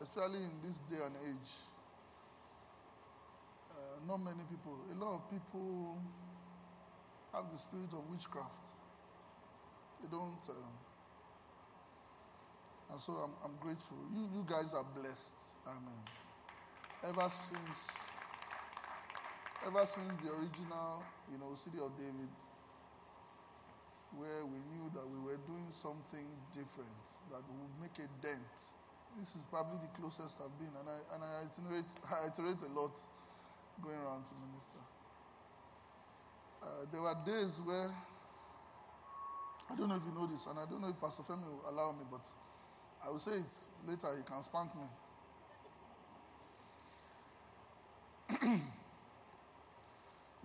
especially 0.00 0.44
in 0.44 0.52
this 0.62 0.78
day 0.90 1.02
and 1.04 1.14
age. 1.28 1.52
Uh, 3.70 4.00
not 4.06 4.18
many 4.18 4.42
people. 4.50 4.78
A 4.92 4.96
lot 5.04 5.14
of 5.16 5.30
people 5.30 5.98
have 7.34 7.50
the 7.52 7.58
spirit 7.58 7.92
of 7.92 8.08
witchcraft. 8.10 8.68
They 10.02 10.08
don't. 10.08 10.42
Um, 10.50 10.74
and 12.92 13.00
so 13.00 13.12
I'm, 13.14 13.32
I'm 13.44 13.56
grateful. 13.60 13.98
You, 14.14 14.28
you 14.34 14.44
guys 14.48 14.74
are 14.74 14.84
blessed. 14.94 15.34
Amen. 15.66 16.27
Ever 17.06 17.30
since, 17.30 17.94
ever 19.66 19.86
since 19.86 20.12
the 20.18 20.34
original, 20.34 21.02
you 21.30 21.38
know, 21.38 21.54
city 21.54 21.78
of 21.78 21.94
David, 21.94 22.26
where 24.18 24.42
we 24.42 24.58
knew 24.74 24.90
that 24.94 25.06
we 25.06 25.18
were 25.22 25.38
doing 25.46 25.70
something 25.70 26.26
different, 26.50 27.06
that 27.30 27.38
would 27.38 27.74
make 27.78 27.94
a 28.02 28.08
dent. 28.18 28.50
This 29.14 29.36
is 29.36 29.46
probably 29.46 29.78
the 29.78 29.92
closest 29.94 30.42
I've 30.42 30.50
been, 30.58 30.74
and 30.74 30.90
I, 30.90 30.98
and 31.14 31.20
I, 31.22 31.46
iterate, 31.46 31.90
I 32.10 32.26
iterate 32.26 32.62
a 32.66 32.72
lot 32.74 32.98
going 33.78 33.98
around 34.02 34.26
to 34.26 34.34
minister. 34.50 34.82
Uh, 36.58 36.82
there 36.90 37.02
were 37.02 37.14
days 37.22 37.62
where, 37.62 37.94
I 39.70 39.76
don't 39.78 39.88
know 39.88 39.96
if 39.96 40.02
you 40.02 40.14
know 40.18 40.26
this, 40.26 40.46
and 40.50 40.58
I 40.58 40.66
don't 40.66 40.82
know 40.82 40.90
if 40.90 40.98
Pastor 40.98 41.22
Femi 41.22 41.46
will 41.46 41.62
allow 41.70 41.92
me, 41.92 42.02
but 42.10 42.26
I 43.06 43.10
will 43.10 43.22
say 43.22 43.38
it 43.38 43.54
later, 43.86 44.10
he 44.18 44.26
can 44.26 44.42
spank 44.42 44.74
me. 44.74 44.82
you 48.42 48.60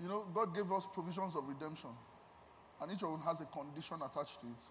know, 0.08 0.26
God 0.34 0.56
gave 0.56 0.72
us 0.72 0.88
provisions 0.92 1.36
of 1.36 1.48
redemption, 1.48 1.90
and 2.82 2.92
each 2.92 3.04
one 3.04 3.20
has 3.22 3.42
a 3.42 3.46
condition 3.46 3.98
attached 3.98 4.40
to 4.42 4.48
it. 4.48 4.64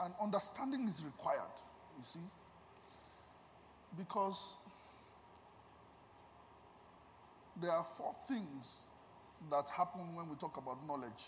And 0.00 0.14
understanding 0.20 0.88
is 0.88 1.04
required, 1.04 1.52
you 1.98 2.04
see, 2.04 2.20
because 3.96 4.54
there 7.60 7.70
are 7.70 7.84
four 7.84 8.14
things 8.26 8.80
that 9.50 9.68
happen 9.70 10.14
when 10.14 10.28
we 10.28 10.36
talk 10.36 10.56
about 10.56 10.84
knowledge. 10.86 11.24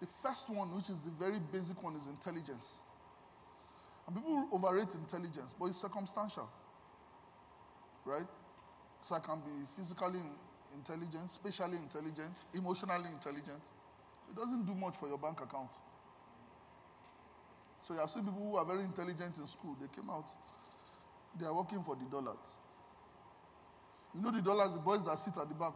The 0.00 0.06
first 0.06 0.48
one, 0.50 0.74
which 0.74 0.90
is 0.90 0.98
the 1.00 1.10
very 1.10 1.38
basic 1.52 1.82
one, 1.82 1.94
is 1.96 2.06
intelligence. 2.08 2.78
And 4.06 4.16
people 4.16 4.48
overrate 4.52 4.94
intelligence, 4.94 5.54
but 5.58 5.66
it's 5.66 5.80
circumstantial. 5.80 6.48
Right? 8.04 8.26
So 9.00 9.14
I 9.14 9.20
can 9.20 9.40
be 9.40 9.64
physically 9.76 10.20
intelligent, 10.74 11.30
spatially 11.30 11.76
intelligent, 11.76 12.44
emotionally 12.54 13.08
intelligent. 13.12 13.62
It 14.30 14.36
doesn't 14.36 14.64
do 14.66 14.74
much 14.74 14.96
for 14.96 15.08
your 15.08 15.18
bank 15.18 15.40
account. 15.40 15.70
So 17.82 17.94
you 17.94 18.00
have 18.00 18.08
seen 18.10 18.24
people 18.24 18.40
who 18.40 18.56
are 18.56 18.64
very 18.64 18.82
intelligent 18.82 19.36
in 19.38 19.46
school, 19.46 19.76
they 19.80 19.88
came 19.88 20.08
out, 20.08 20.24
they 21.38 21.46
are 21.46 21.54
working 21.54 21.82
for 21.82 21.96
the 21.96 22.04
dollars. 22.10 22.56
You 24.14 24.22
know 24.22 24.30
the 24.30 24.40
dollars, 24.40 24.72
the 24.72 24.78
boys 24.80 25.04
that 25.04 25.18
sit 25.18 25.36
at 25.36 25.48
the 25.48 25.54
back. 25.54 25.74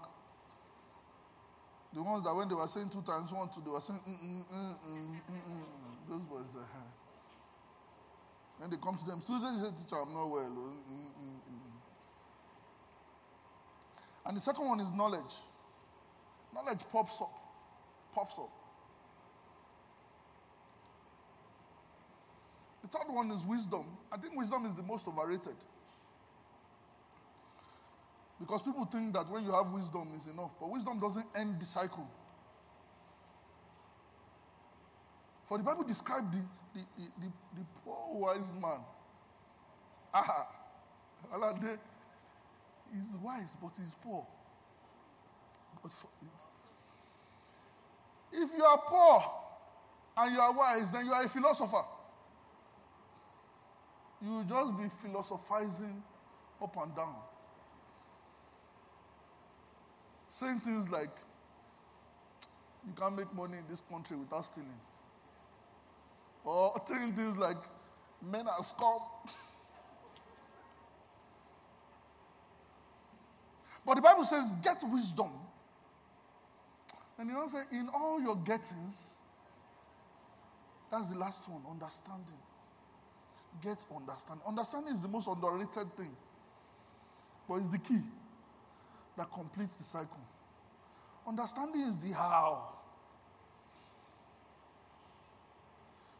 The 1.92 2.02
ones 2.02 2.22
that 2.24 2.34
when 2.34 2.48
they 2.48 2.54
were 2.54 2.66
saying 2.68 2.90
two 2.90 3.02
times 3.02 3.32
one, 3.32 3.48
two, 3.48 3.60
they 3.64 3.70
were 3.70 3.80
saying, 3.80 4.00
mm, 4.06 4.12
mm, 4.12 4.44
mm, 4.48 4.76
mm, 4.84 5.20
mm, 5.26 5.42
mm. 5.50 6.08
those 6.08 6.22
boys. 6.24 6.54
Uh, 6.54 6.64
when 8.58 8.70
they 8.70 8.76
come 8.76 8.96
to 8.96 9.04
them, 9.04 9.20
students 9.20 9.62
say, 9.62 9.70
teacher, 9.72 9.96
I'm 10.00 10.12
not 10.12 10.30
well. 10.30 10.48
Mm, 10.48 10.84
mm, 10.84 11.12
mm. 11.16 11.47
And 14.28 14.36
the 14.36 14.40
second 14.40 14.66
one 14.66 14.78
is 14.78 14.92
knowledge. 14.92 15.34
Knowledge 16.54 16.80
pops 16.92 17.20
up, 17.22 17.32
puffs 18.14 18.38
up. 18.38 18.50
The 22.82 22.88
third 22.88 23.12
one 23.12 23.30
is 23.30 23.46
wisdom. 23.46 23.84
I 24.12 24.18
think 24.18 24.36
wisdom 24.36 24.66
is 24.66 24.74
the 24.74 24.82
most 24.82 25.08
overrated. 25.08 25.56
Because 28.38 28.62
people 28.62 28.84
think 28.84 29.14
that 29.14 29.28
when 29.30 29.44
you 29.44 29.50
have 29.50 29.72
wisdom 29.72 30.08
is 30.16 30.26
enough, 30.28 30.54
but 30.60 30.70
wisdom 30.70 31.00
doesn't 31.00 31.26
end 31.34 31.60
the 31.60 31.66
cycle. 31.66 32.08
For 35.44 35.58
the 35.58 35.64
Bible 35.64 35.82
described 35.82 36.32
the, 36.32 36.44
the, 36.74 36.80
the, 37.18 37.32
the, 37.56 37.66
poor 37.82 38.20
wise 38.20 38.54
man. 38.54 38.80
Aha. 40.14 40.46
Is 42.96 43.18
wise, 43.18 43.56
but 43.60 43.72
he's 43.76 43.94
poor. 44.02 44.26
But 45.82 45.92
for, 45.92 46.08
if 48.32 48.50
you 48.56 48.64
are 48.64 48.78
poor 48.78 49.22
and 50.16 50.32
you 50.34 50.40
are 50.40 50.52
wise, 50.52 50.90
then 50.90 51.06
you 51.06 51.12
are 51.12 51.24
a 51.24 51.28
philosopher. 51.28 51.84
You 54.22 54.30
will 54.30 54.44
just 54.44 54.76
be 54.76 54.88
philosophizing 55.02 56.02
up 56.62 56.76
and 56.82 56.96
down. 56.96 57.14
Saying 60.28 60.60
things 60.60 60.88
like, 60.88 61.10
you 62.86 62.92
can't 62.98 63.16
make 63.16 63.32
money 63.34 63.58
in 63.58 63.64
this 63.68 63.82
country 63.82 64.16
without 64.16 64.46
stealing. 64.46 64.80
Or 66.44 66.80
saying 66.86 67.12
things 67.12 67.36
like, 67.36 67.58
men 68.22 68.46
are 68.48 68.62
scum. 68.64 69.00
But 73.88 73.94
the 73.94 74.02
Bible 74.02 74.24
says, 74.24 74.52
get 74.62 74.82
wisdom. 74.84 75.30
And 77.18 77.30
you 77.30 77.34
know, 77.34 77.46
say, 77.46 77.62
in 77.72 77.88
all 77.88 78.20
your 78.20 78.36
gettings, 78.36 79.14
that's 80.92 81.08
the 81.08 81.18
last 81.18 81.48
one, 81.48 81.62
understanding. 81.70 82.36
Get 83.62 83.82
understanding. 83.96 84.44
Understanding 84.46 84.92
is 84.92 85.00
the 85.00 85.08
most 85.08 85.26
underrated 85.26 85.90
thing, 85.96 86.14
but 87.48 87.54
it's 87.54 87.68
the 87.68 87.78
key 87.78 88.02
that 89.16 89.32
completes 89.32 89.76
the 89.76 89.84
cycle. 89.84 90.20
Understanding 91.26 91.80
is 91.80 91.96
the 91.96 92.12
how. 92.12 92.68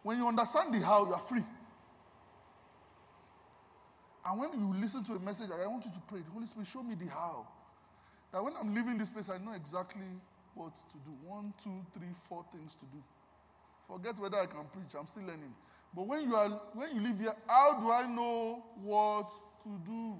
When 0.02 0.16
you 0.16 0.26
understand 0.26 0.72
the 0.72 0.80
how, 0.80 1.04
you 1.06 1.12
are 1.12 1.20
free. 1.20 1.44
And 4.24 4.40
when 4.40 4.58
you 4.58 4.74
listen 4.80 5.04
to 5.04 5.12
a 5.12 5.20
message, 5.20 5.50
I 5.50 5.66
want 5.66 5.84
you 5.84 5.90
to 5.90 6.00
pray. 6.08 6.20
The 6.20 6.30
Holy 6.30 6.46
Spirit, 6.46 6.66
show 6.66 6.82
me 6.82 6.94
the 6.94 7.10
how. 7.10 7.46
That 8.32 8.44
when 8.44 8.52
I'm 8.60 8.74
leaving 8.74 8.98
this 8.98 9.10
place, 9.10 9.30
I 9.30 9.38
know 9.38 9.52
exactly 9.52 10.06
what 10.54 10.76
to 10.76 10.98
do. 11.04 11.12
One, 11.24 11.54
two, 11.62 11.84
three, 11.94 12.08
four 12.28 12.44
things 12.52 12.74
to 12.74 12.84
do. 12.86 13.02
Forget 13.86 14.18
whether 14.18 14.38
I 14.38 14.46
can 14.46 14.64
preach, 14.72 14.94
I'm 14.98 15.06
still 15.06 15.22
learning. 15.22 15.54
But 15.94 16.06
when 16.06 16.28
you 16.28 16.36
are 16.36 16.48
when 16.74 16.94
you 16.94 17.00
live 17.00 17.18
here, 17.18 17.34
how 17.46 17.80
do 17.80 17.90
I 17.90 18.06
know 18.06 18.62
what 18.82 19.30
to 19.62 19.68
do? 19.86 20.18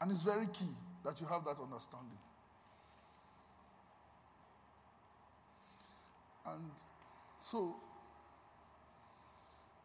And 0.00 0.12
it's 0.12 0.22
very 0.22 0.46
key 0.48 0.68
that 1.02 1.18
you 1.20 1.26
have 1.26 1.44
that 1.46 1.58
understanding. 1.58 2.18
And 6.46 6.70
so, 7.40 7.74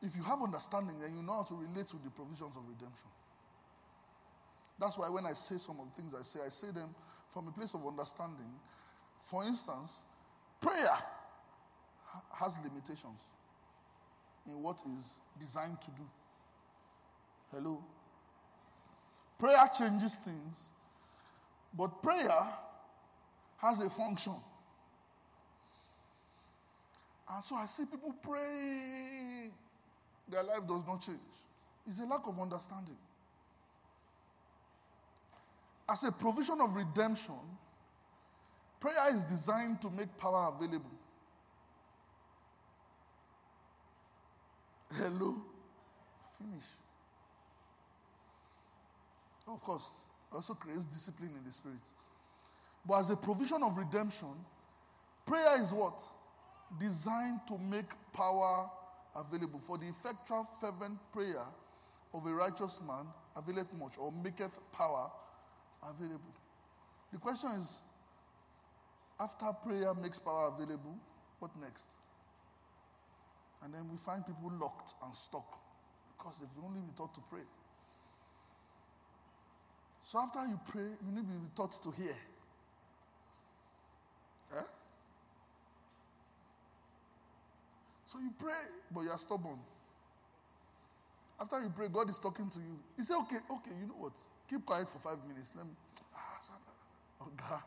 if 0.02 0.16
you 0.16 0.24
have 0.24 0.42
understanding, 0.42 1.00
then 1.00 1.16
you 1.16 1.24
know 1.24 1.34
how 1.34 1.44
to 1.44 1.56
relate 1.56 1.88
to 1.88 1.98
the 2.04 2.10
provisions 2.10 2.56
of 2.56 2.64
redemption. 2.68 3.10
That's 4.80 4.98
why 4.98 5.10
when 5.10 5.26
I 5.26 5.34
say 5.34 5.58
some 5.58 5.80
of 5.80 5.88
the 5.90 6.02
things 6.02 6.14
I 6.18 6.24
say, 6.24 6.40
I 6.46 6.50
say 6.50 6.72
them 6.72 6.90
from 7.30 7.48
a 7.48 7.52
place 7.52 7.74
of 7.74 7.86
understanding. 7.86 8.50
For 9.20 9.44
instance, 9.44 10.04
prayer 10.62 10.98
has 12.34 12.58
limitations 12.64 13.22
in 14.48 14.62
what 14.64 14.82
is 14.98 15.20
designed 15.40 15.82
to 15.82 15.92
do. 15.92 16.04
Hello? 17.52 17.84
Prayer 19.38 19.70
changes 19.78 20.16
things, 20.18 20.70
but 21.78 22.02
prayer 22.02 22.48
has 23.58 23.80
a 23.82 23.90
function. 23.90 24.36
And 27.32 27.44
so 27.44 27.56
I 27.56 27.66
see 27.66 27.86
people 27.86 28.14
pray, 28.24 29.52
their 30.30 30.44
life 30.44 30.68
does 30.68 30.86
not 30.88 31.02
change. 31.02 31.20
It's 31.86 32.00
a 32.00 32.06
lack 32.06 32.28
of 32.28 32.40
understanding. 32.40 32.98
As 35.90 36.04
a 36.04 36.12
provision 36.12 36.62
of 36.62 36.76
redemption, 36.76 37.40
prayer 38.80 39.16
is 39.16 39.24
designed 39.24 39.82
to 39.82 39.90
make 39.90 40.16
power 40.18 40.54
available. 40.56 40.92
Hello? 44.94 45.36
Finish. 46.38 46.66
Of 49.48 49.62
course, 49.62 49.90
also 50.32 50.54
creates 50.54 50.84
discipline 50.86 51.32
in 51.38 51.44
the 51.44 51.52
spirit. 51.52 51.78
But 52.86 53.00
as 53.00 53.10
a 53.10 53.16
provision 53.16 53.64
of 53.64 53.78
redemption, 53.78 54.30
prayer 55.26 55.62
is 55.62 55.74
what? 55.74 56.02
Designed 56.80 57.40
to 57.48 57.58
make 57.58 57.90
power 58.14 58.70
available. 59.20 59.60
For 59.60 59.78
the 59.78 59.88
effectual, 59.88 60.48
fervent 60.60 60.98
prayer 61.12 61.46
of 62.14 62.26
a 62.26 62.34
righteous 62.34 62.80
man 62.88 63.06
availeth 63.36 63.72
much, 63.74 63.98
or 64.00 64.12
maketh 64.12 64.58
power 64.72 65.12
available. 65.84 66.34
The 67.12 67.20
question 67.20 67.52
is 67.52 67.82
after 69.20 69.46
prayer 69.64 69.94
makes 69.94 70.18
power 70.20 70.52
available, 70.56 70.96
what 71.40 71.52
next? 71.62 71.88
And 73.64 73.74
then 73.74 73.90
we 73.92 73.98
find 73.98 74.26
people 74.26 74.52
locked 74.60 74.94
and 75.04 75.14
stuck 75.16 75.60
because 76.18 76.40
they've 76.40 76.64
only 76.64 76.80
been 76.80 76.94
taught 76.96 77.14
to 77.16 77.22
pray. 77.30 77.42
So 80.04 80.20
after 80.20 80.40
you 80.46 80.60
pray, 80.72 80.82
you 80.84 81.12
need 81.12 81.28
to 81.28 81.34
be 81.34 81.50
taught 81.56 81.84
to 81.84 81.92
hear. 81.92 82.16
Eh? 84.58 84.62
So 88.12 88.18
you 88.18 88.34
pray, 88.40 88.66
but 88.92 89.02
you 89.02 89.12
are 89.12 89.20
stubborn. 89.20 89.60
After 91.40 91.62
you 91.62 91.70
pray, 91.70 91.90
God 91.90 92.10
is 92.10 92.18
talking 92.18 92.50
to 92.50 92.58
you. 92.58 92.80
He 92.98 93.04
said, 93.04 93.18
okay, 93.18 93.38
okay, 93.38 93.72
you 93.80 93.86
know 93.88 93.94
what? 94.00 94.14
Keep 94.50 94.66
quiet 94.66 94.90
for 94.90 94.98
five 94.98 95.20
minutes. 95.28 95.54
Let 95.56 95.66
me, 95.66 95.72
ah, 96.16 96.42
oh 97.22 97.28
God. 97.38 97.62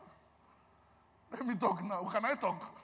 Let 1.31 1.45
me 1.45 1.55
talk 1.55 1.81
now. 1.85 2.03
Can 2.11 2.25
I 2.25 2.35
talk? 2.35 2.77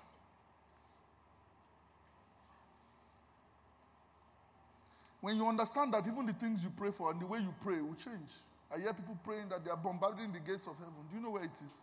When 5.19 5.35
you 5.35 5.45
understand 5.45 5.93
that 5.93 6.07
even 6.07 6.25
the 6.25 6.33
things 6.33 6.63
you 6.63 6.71
pray 6.77 6.91
for 6.91 7.11
and 7.11 7.19
the 7.19 7.25
way 7.25 7.39
you 7.39 7.53
pray 7.59 7.81
will 7.81 7.95
change. 7.95 8.39
I 8.73 8.79
hear 8.79 8.93
people 8.93 9.19
praying 9.21 9.49
that 9.49 9.65
they 9.65 9.71
are 9.71 9.77
bombarding 9.77 10.31
the 10.31 10.39
gates 10.39 10.65
of 10.65 10.77
heaven. 10.77 10.93
Do 11.09 11.17
you 11.17 11.21
know 11.21 11.31
where 11.31 11.43
it 11.43 11.51
is? 11.51 11.81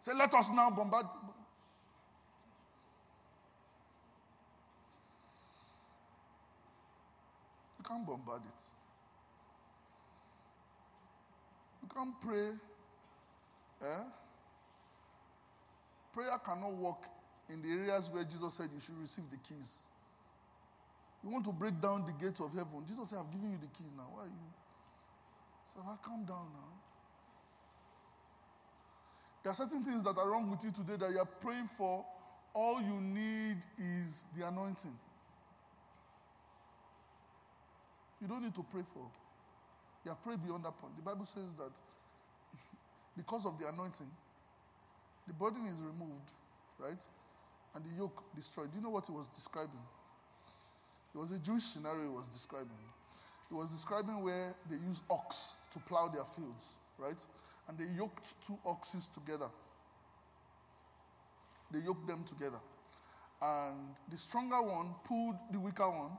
Say, 0.00 0.12
let 0.14 0.34
us 0.34 0.50
now 0.50 0.68
bombard. 0.68 1.06
Can't 7.86 8.06
bombard 8.06 8.42
it. 8.44 8.62
You 11.82 11.88
can't 11.94 12.20
pray. 12.20 12.48
Eh? 13.82 14.04
Prayer 16.12 16.38
cannot 16.44 16.74
work 16.74 17.02
in 17.48 17.62
the 17.62 17.68
areas 17.68 18.10
where 18.10 18.24
Jesus 18.24 18.54
said 18.54 18.68
you 18.74 18.80
should 18.80 18.98
receive 19.00 19.24
the 19.30 19.36
keys. 19.36 19.80
You 21.22 21.30
want 21.30 21.44
to 21.44 21.52
break 21.52 21.80
down 21.80 22.04
the 22.06 22.12
gates 22.12 22.40
of 22.40 22.52
heaven. 22.52 22.84
Jesus 22.88 23.10
said, 23.10 23.18
I've 23.18 23.30
given 23.30 23.50
you 23.50 23.58
the 23.60 23.68
keys 23.76 23.92
now. 23.96 24.06
Why 24.14 24.22
are 24.22 24.26
you? 24.26 24.48
So 25.74 25.82
I 25.82 25.96
calm 26.02 26.24
down 26.24 26.46
now. 26.54 26.72
There 29.42 29.52
are 29.52 29.54
certain 29.54 29.84
things 29.84 30.02
that 30.02 30.16
are 30.16 30.28
wrong 30.28 30.50
with 30.50 30.64
you 30.64 30.72
today 30.72 30.96
that 30.96 31.10
you 31.12 31.18
are 31.18 31.24
praying 31.24 31.66
for. 31.66 32.04
All 32.54 32.80
you 32.80 33.00
need 33.00 33.58
is 33.78 34.24
the 34.36 34.48
anointing. 34.48 34.96
You 38.20 38.28
don't 38.28 38.42
need 38.42 38.54
to 38.54 38.64
pray 38.70 38.82
for. 38.82 39.06
You 40.04 40.10
have 40.10 40.22
prayed 40.22 40.42
beyond 40.44 40.64
that 40.64 40.76
point. 40.78 40.96
The 40.96 41.02
Bible 41.02 41.26
says 41.26 41.54
that 41.58 41.72
because 43.16 43.44
of 43.44 43.58
the 43.58 43.68
anointing, 43.68 44.10
the 45.26 45.34
burden 45.34 45.66
is 45.66 45.80
removed, 45.80 46.32
right? 46.78 47.02
And 47.74 47.84
the 47.84 47.90
yoke 47.98 48.22
destroyed. 48.34 48.70
Do 48.70 48.78
you 48.78 48.84
know 48.84 48.90
what 48.90 49.06
he 49.06 49.12
was 49.12 49.28
describing? 49.28 49.82
It 51.14 51.18
was 51.18 51.32
a 51.32 51.38
Jewish 51.38 51.64
scenario 51.64 52.02
he 52.02 52.08
was 52.08 52.28
describing. 52.28 52.76
He 53.48 53.54
was 53.54 53.70
describing 53.70 54.22
where 54.22 54.54
they 54.70 54.76
use 54.76 55.00
ox 55.10 55.54
to 55.72 55.78
plow 55.80 56.08
their 56.08 56.24
fields, 56.24 56.74
right? 56.98 57.16
And 57.68 57.78
they 57.78 57.86
yoked 57.96 58.34
two 58.46 58.58
oxes 58.64 59.08
together. 59.12 59.48
They 61.72 61.80
yoked 61.80 62.06
them 62.06 62.24
together. 62.24 62.58
And 63.42 63.94
the 64.10 64.16
stronger 64.16 64.62
one 64.62 64.94
pulled 65.04 65.36
the 65.52 65.58
weaker 65.58 65.88
one, 65.88 66.12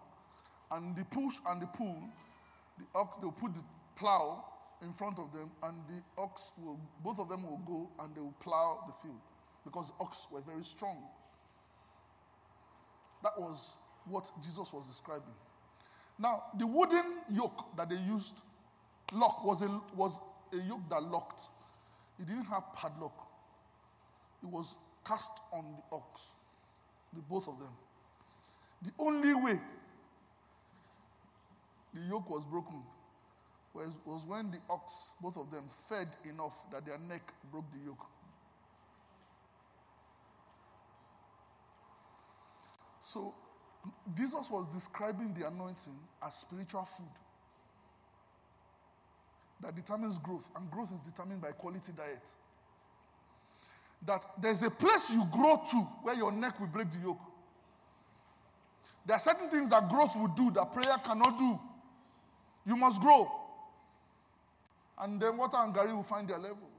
and 0.72 0.96
the 0.96 1.06
push 1.06 1.36
and 1.48 1.62
the 1.62 1.68
pull, 1.68 1.98
the 2.78 2.86
ox, 2.96 3.18
they'll 3.22 3.32
put 3.32 3.54
the 3.56 3.64
plow 3.96 4.46
in 4.82 4.94
front 4.94 5.18
of 5.18 5.32
them, 5.34 5.50
and 5.64 5.76
the 5.88 6.22
ox 6.22 6.52
will, 6.58 6.80
both 7.04 7.20
of 7.20 7.30
them 7.30 7.44
will 7.44 7.62
go 7.66 7.90
and 8.04 8.16
they 8.16 8.22
will 8.22 8.36
plow 8.40 8.84
the 8.88 8.94
field 8.94 9.20
because 9.64 9.88
the 9.88 9.94
ox 10.00 10.28
were 10.32 10.42
very 10.42 10.64
strong. 10.64 10.98
That 13.24 13.34
was 13.38 13.78
what 14.06 14.32
Jesus 14.42 14.72
was 14.72 14.86
describing. 14.86 15.34
Now, 16.20 16.44
the 16.58 16.66
wooden 16.66 17.20
yoke 17.32 17.76
that 17.76 17.90
they 17.90 17.96
used, 17.96 18.36
lock, 19.12 19.44
was 19.44 19.62
a, 19.62 19.82
was 19.96 20.20
a 20.54 20.58
yoke 20.58 20.88
that 20.90 21.04
locked. 21.04 21.50
It 22.20 22.28
didn't 22.28 22.46
have 22.46 22.64
padlock. 22.76 23.28
It 24.42 24.50
was 24.50 24.78
cast 25.06 25.32
on 25.52 25.66
the 25.76 25.96
ox, 25.96 26.32
the 27.14 27.22
both 27.22 27.48
of 27.48 27.60
them. 27.60 27.74
The 28.84 28.92
only 29.00 29.34
way 29.34 29.60
the 31.94 32.02
yoke 32.02 32.30
was 32.30 32.44
broken 32.46 32.84
was, 33.78 33.92
was 34.06 34.26
when 34.26 34.52
the 34.52 34.58
ox, 34.70 35.14
both 35.22 35.38
of 35.38 35.52
them, 35.52 35.66
fed 35.90 36.08
enough 36.30 36.70
that 36.72 36.86
their 36.86 36.98
neck 37.10 37.34
broke 37.52 37.70
the 37.72 37.80
yoke. 37.86 38.06
So 43.02 43.34
Jesus 44.16 44.50
was 44.50 44.68
describing 44.74 45.34
the 45.34 45.48
anointing 45.48 45.96
as 46.26 46.36
spiritual 46.36 46.84
food 46.84 47.06
that 49.62 49.76
determines 49.76 50.20
growth, 50.20 50.50
and 50.56 50.70
growth 50.70 50.92
is 50.92 51.00
determined 51.00 51.42
by 51.42 51.52
quality 51.52 51.92
diet. 51.96 52.22
That 54.06 54.26
there's 54.40 54.62
a 54.62 54.70
place 54.70 55.12
you 55.12 55.26
grow 55.32 55.62
to 55.72 55.78
where 56.04 56.16
your 56.16 56.32
neck 56.32 56.60
will 56.60 56.68
break 56.68 56.92
the 56.92 57.00
yoke. 57.00 57.22
There 59.06 59.16
are 59.16 59.20
certain 59.20 59.50
things 59.50 59.70
that 59.70 59.88
growth 59.90 60.16
will 60.16 60.28
do 60.28 60.52
that 60.52 60.74
prayer 60.74 60.98
cannot 61.04 61.40
do. 61.40 61.60
You 62.68 62.76
must 62.76 63.02
grow. 63.02 63.32
And 65.00 65.22
then 65.22 65.38
water 65.38 65.58
and 65.58 65.74
garri 65.74 65.96
will 65.96 66.04
find 66.04 66.28
their 66.28 66.38
level. 66.38 66.70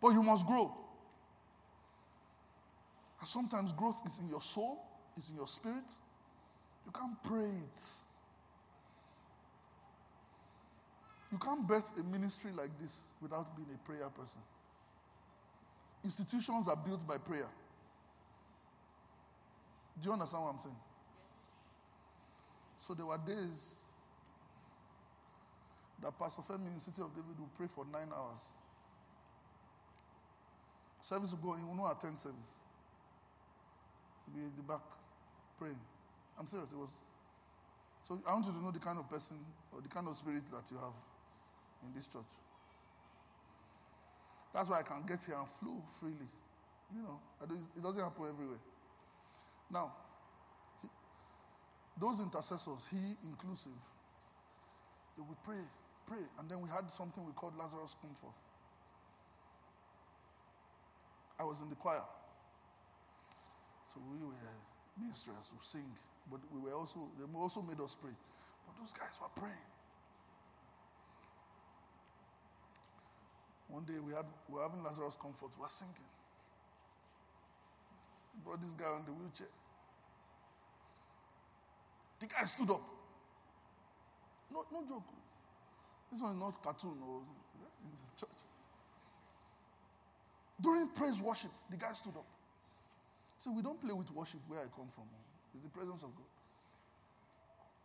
But 0.00 0.10
you 0.10 0.22
must 0.22 0.46
grow. 0.46 0.72
And 3.18 3.28
sometimes 3.28 3.72
growth 3.72 4.00
is 4.06 4.18
in 4.18 4.28
your 4.28 4.42
soul, 4.42 4.84
it's 5.16 5.30
in 5.30 5.36
your 5.36 5.48
spirit. 5.48 5.90
You 6.84 6.92
can't 6.92 7.22
pray 7.22 7.46
it. 7.46 7.84
You 11.32 11.38
can't 11.38 11.66
birth 11.66 11.92
a 11.98 12.02
ministry 12.04 12.50
like 12.56 12.70
this 12.80 13.02
without 13.20 13.56
being 13.56 13.68
a 13.74 13.78
prayer 13.86 14.08
person. 14.10 14.40
Institutions 16.04 16.68
are 16.68 16.76
built 16.76 17.06
by 17.06 17.18
prayer. 17.18 17.48
Do 20.00 20.06
you 20.06 20.12
understand 20.12 20.44
what 20.44 20.54
I'm 20.54 20.60
saying? 20.60 20.76
So 22.78 22.94
there 22.94 23.06
were 23.06 23.18
days 23.18 23.76
that 26.02 26.18
Pastor 26.18 26.42
Femi 26.42 26.66
in 26.66 26.74
the 26.74 26.80
city 26.80 27.02
of 27.02 27.14
David 27.14 27.38
would 27.38 27.54
pray 27.56 27.66
for 27.66 27.84
nine 27.92 28.08
hours. 28.14 28.40
Service 31.02 31.32
will 31.32 31.52
go, 31.52 31.56
he 31.56 31.64
will 31.64 31.74
not 31.74 31.98
attend 31.98 32.18
service 32.18 32.58
be 34.34 34.40
in 34.44 34.52
the 34.56 34.62
back 34.62 34.84
praying. 35.58 35.78
I'm 36.38 36.46
serious. 36.46 36.70
It 36.72 36.78
was. 36.78 36.90
So 38.04 38.20
I 38.26 38.32
want 38.32 38.46
you 38.46 38.52
to 38.52 38.62
know 38.62 38.70
the 38.70 38.78
kind 38.78 38.98
of 38.98 39.08
person 39.08 39.36
or 39.72 39.80
the 39.80 39.88
kind 39.88 40.08
of 40.08 40.16
spirit 40.16 40.42
that 40.52 40.70
you 40.70 40.78
have 40.78 40.96
in 41.84 41.92
this 41.94 42.06
church. 42.06 42.32
That's 44.54 44.68
why 44.70 44.80
I 44.80 44.82
can 44.82 45.04
get 45.06 45.22
here 45.24 45.36
and 45.36 45.48
flow 45.48 45.82
freely. 46.00 46.28
You 46.94 47.02
know, 47.02 47.20
it 47.76 47.82
doesn't 47.82 48.02
happen 48.02 48.24
everywhere. 48.32 48.62
Now, 49.70 49.92
those 52.00 52.20
intercessors, 52.20 52.86
he 52.90 53.16
inclusive, 53.24 53.78
they 55.16 55.22
would 55.26 55.42
pray, 55.42 55.62
pray, 56.06 56.22
and 56.38 56.48
then 56.48 56.60
we 56.60 56.68
had 56.68 56.90
something 56.90 57.24
we 57.26 57.32
called 57.32 57.56
Lazarus 57.58 57.96
Comfort. 58.00 58.34
I 61.38 61.44
was 61.44 61.60
in 61.60 61.68
the 61.68 61.76
choir. 61.76 62.02
So 63.92 64.00
we 64.10 64.18
were 64.24 64.34
minstrels 65.00 65.50
who 65.50 65.58
sing, 65.62 65.90
but 66.30 66.40
we 66.52 66.60
were 66.60 66.74
also, 66.74 67.08
they 67.18 67.24
also 67.38 67.62
made 67.62 67.80
us 67.80 67.94
pray. 67.94 68.14
But 68.66 68.76
those 68.80 68.92
guys 68.92 69.18
were 69.20 69.32
praying. 69.34 69.66
One 73.68 73.84
day 73.84 73.98
we 74.04 74.14
had 74.14 74.24
we 74.48 74.56
were 74.56 74.62
having 74.62 74.82
Lazarus 74.82 75.16
comfort, 75.20 75.50
we 75.56 75.62
were 75.62 75.68
singing. 75.68 75.94
Brought 78.44 78.60
this 78.60 78.74
guy 78.74 78.86
on 78.86 79.04
the 79.04 79.12
wheelchair. 79.12 79.48
The 82.20 82.26
guy 82.26 82.42
stood 82.44 82.70
up. 82.70 82.82
No, 84.52 84.64
no 84.72 84.86
joke. 84.88 85.04
This 86.10 86.20
one 86.20 86.34
is 86.34 86.40
not 86.40 86.62
cartoon 86.62 86.96
or 87.06 87.20
in 87.84 87.90
the 87.90 88.20
church. 88.20 88.40
During 90.60 90.88
praise 90.88 91.20
worship, 91.20 91.50
the 91.70 91.76
guy 91.76 91.92
stood 91.92 92.16
up. 92.16 92.26
So 93.38 93.52
we 93.52 93.62
don't 93.62 93.80
play 93.80 93.92
with 93.92 94.10
worship 94.12 94.40
where 94.48 94.60
I 94.60 94.64
come 94.74 94.88
from. 94.92 95.04
It's 95.54 95.62
the 95.62 95.70
presence 95.70 96.02
of 96.02 96.10
God. 96.16 96.26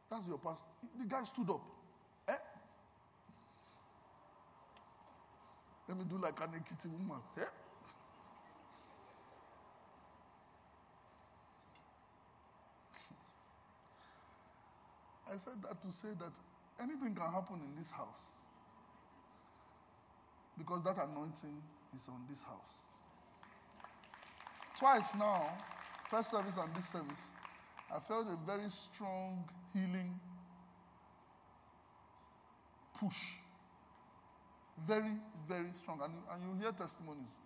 That's 0.09 0.27
your 0.27 0.37
pastor. 0.37 0.63
The 0.97 1.05
guy 1.05 1.23
stood 1.23 1.49
up. 1.49 1.61
Eh? 2.27 2.33
Let 5.89 5.97
me 5.97 6.05
do 6.09 6.17
like 6.17 6.39
an 6.39 6.49
Ekiti 6.49 6.89
woman. 6.91 7.21
Eh? 7.37 7.41
I 15.33 15.37
said 15.37 15.53
that 15.63 15.81
to 15.81 15.91
say 15.91 16.09
that 16.19 16.33
anything 16.79 17.15
can 17.15 17.31
happen 17.31 17.55
in 17.55 17.75
this 17.75 17.89
house. 17.89 18.29
Because 20.57 20.83
that 20.83 20.97
anointing 20.97 21.57
is 21.95 22.07
on 22.07 22.21
this 22.29 22.43
house. 22.43 22.77
Twice 24.77 25.09
now, 25.17 25.49
first 26.07 26.29
service 26.29 26.57
and 26.61 26.75
this 26.75 26.87
service, 26.89 27.31
I 27.93 27.99
felt 27.99 28.27
a 28.27 28.37
very 28.45 28.69
strong 28.69 29.43
healing 29.73 30.19
push. 32.99 33.17
Very, 34.85 35.13
very 35.47 35.71
strong. 35.81 35.99
And, 36.03 36.13
and 36.31 36.43
you 36.43 36.63
hear 36.63 36.71
testimonies. 36.71 37.42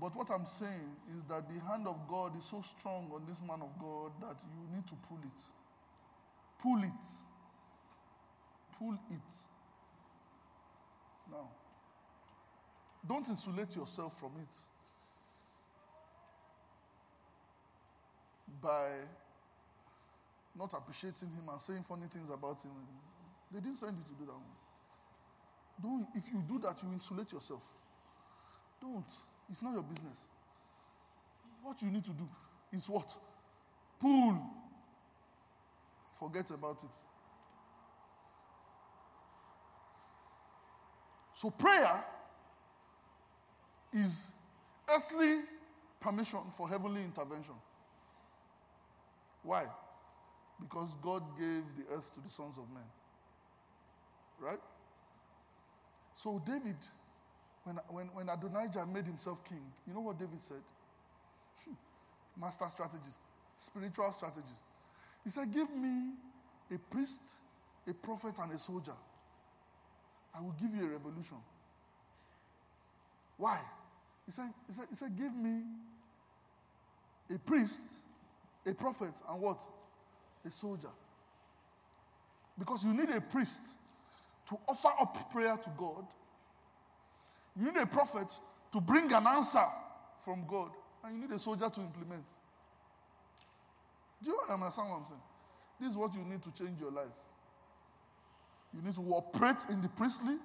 But 0.00 0.14
what 0.14 0.30
I'm 0.30 0.44
saying 0.44 0.96
is 1.16 1.22
that 1.24 1.48
the 1.48 1.58
hand 1.66 1.86
of 1.86 2.06
God 2.08 2.36
is 2.36 2.44
so 2.44 2.60
strong 2.60 3.10
on 3.14 3.22
this 3.26 3.40
man 3.40 3.62
of 3.62 3.70
God 3.80 4.12
that 4.20 4.36
you 4.44 4.76
need 4.76 4.86
to 4.88 4.94
pull 5.08 5.18
it. 5.22 5.42
Pull 6.60 6.82
it. 6.82 7.06
Pull 8.78 8.98
it. 9.10 9.32
Now, 11.30 11.48
don't 13.08 13.26
insulate 13.28 13.74
yourself 13.74 14.20
from 14.20 14.32
it 14.42 14.54
by 18.60 18.88
not 20.58 20.72
appreciating 20.74 21.28
him 21.30 21.48
and 21.50 21.60
saying 21.60 21.84
funny 21.88 22.06
things 22.12 22.30
about 22.30 22.62
him. 22.62 22.72
They 23.52 23.60
didn't 23.60 23.76
send 23.76 23.96
you 23.96 24.04
to 24.04 24.14
do 24.18 24.26
that. 24.26 25.82
Don't, 25.82 26.06
if 26.14 26.28
you 26.32 26.42
do 26.48 26.58
that, 26.60 26.82
you 26.82 26.92
insulate 26.92 27.32
yourself. 27.32 27.64
Don't. 28.80 29.04
It's 29.50 29.62
not 29.62 29.74
your 29.74 29.82
business. 29.82 30.24
What 31.62 31.80
you 31.82 31.90
need 31.90 32.04
to 32.04 32.12
do 32.12 32.28
is 32.72 32.88
what? 32.88 33.14
Pull. 34.00 34.40
Forget 36.14 36.50
about 36.50 36.82
it. 36.82 36.90
So 41.34 41.50
prayer 41.50 42.04
is 43.92 44.32
earthly 44.88 45.42
permission 46.00 46.40
for 46.50 46.68
heavenly 46.68 47.02
intervention. 47.02 47.54
Why? 49.42 49.64
Because 50.60 50.94
God 51.02 51.22
gave 51.38 51.62
the 51.76 51.94
earth 51.94 52.14
to 52.14 52.20
the 52.20 52.30
sons 52.30 52.58
of 52.58 52.64
men. 52.72 52.82
Right? 54.40 54.58
So 56.14 56.42
David 56.44 56.76
when, 57.66 57.76
when, 57.88 58.06
when 58.14 58.28
Adonijah 58.28 58.86
made 58.86 59.06
himself 59.06 59.44
king, 59.44 59.60
you 59.88 59.92
know 59.92 60.00
what 60.00 60.16
David 60.18 60.40
said? 60.40 60.62
Master 62.40 62.66
strategist, 62.68 63.20
spiritual 63.56 64.12
strategist. 64.12 64.62
He 65.24 65.30
said, 65.30 65.52
Give 65.52 65.68
me 65.74 66.12
a 66.72 66.78
priest, 66.78 67.22
a 67.88 67.92
prophet, 67.92 68.34
and 68.40 68.52
a 68.52 68.58
soldier. 68.58 68.94
I 70.32 70.40
will 70.40 70.54
give 70.60 70.72
you 70.72 70.84
a 70.84 70.90
revolution. 70.90 71.38
Why? 73.36 73.58
He 74.26 74.30
said, 74.30 74.50
he 74.68 74.72
said, 74.72 74.86
he 74.88 74.94
said 74.94 75.18
Give 75.18 75.34
me 75.34 75.62
a 77.34 77.38
priest, 77.40 77.82
a 78.64 78.74
prophet, 78.74 79.12
and 79.28 79.40
what? 79.40 79.60
A 80.46 80.50
soldier. 80.52 80.90
Because 82.56 82.84
you 82.84 82.94
need 82.94 83.10
a 83.10 83.20
priest 83.20 83.62
to 84.48 84.56
offer 84.68 84.90
up 85.00 85.32
prayer 85.32 85.56
to 85.56 85.70
God 85.76 86.06
you 87.58 87.72
need 87.72 87.76
a 87.80 87.86
prophet 87.86 88.38
to 88.72 88.80
bring 88.80 89.12
an 89.12 89.26
answer 89.26 89.64
from 90.24 90.44
God, 90.46 90.70
and 91.04 91.14
you 91.14 91.28
need 91.28 91.34
a 91.34 91.38
soldier 91.38 91.70
to 91.70 91.80
implement. 91.80 92.24
Do 94.22 94.30
you 94.30 94.38
understand 94.50 94.90
what 94.90 94.98
I'm 94.98 95.04
saying? 95.04 95.20
This 95.80 95.90
is 95.90 95.96
what 95.96 96.14
you 96.14 96.24
need 96.24 96.42
to 96.42 96.52
change 96.52 96.80
your 96.80 96.90
life. 96.90 97.06
You 98.74 98.82
need 98.82 98.94
to 98.94 99.02
operate 99.14 99.66
in 99.70 99.80
the 99.80 99.88
priestly, 99.88 100.36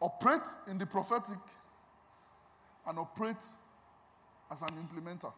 operate 0.00 0.46
in 0.68 0.78
the 0.78 0.86
prophetic, 0.86 1.38
and 2.86 2.98
operate 2.98 3.36
as 4.50 4.62
an 4.62 4.68
implementer. 4.68 5.32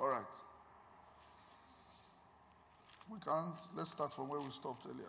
All 0.00 0.08
right. 0.08 0.24
We 3.08 3.18
can't, 3.18 3.60
let's 3.76 3.90
start 3.90 4.14
from 4.14 4.28
where 4.28 4.40
we 4.40 4.50
stopped 4.50 4.86
earlier. 4.86 5.06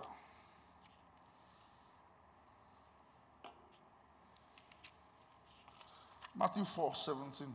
Matthew 6.36 6.64
4 6.64 6.96
17. 6.96 7.48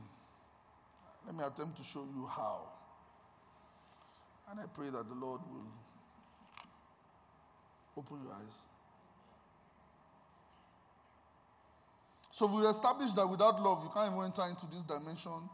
Let 1.27 1.35
me 1.35 1.45
attempt 1.45 1.77
to 1.79 1.83
show 1.83 2.07
you 2.15 2.27
how. 2.27 2.61
And 4.51 4.61
I 4.61 4.65
pray 4.75 4.87
that 4.87 5.09
the 5.09 5.15
Lord 5.15 5.41
will 5.51 5.67
open 7.97 8.19
your 8.23 8.33
eyes. 8.33 8.69
So 12.31 12.47
we 12.47 12.65
established 12.67 13.17
that 13.17 13.29
without 13.29 13.61
love, 13.61 13.83
you 13.83 13.91
can't 13.93 14.13
even 14.13 14.25
enter 14.25 14.47
into 14.49 14.67
this 14.67 14.83
dimension 14.85 15.51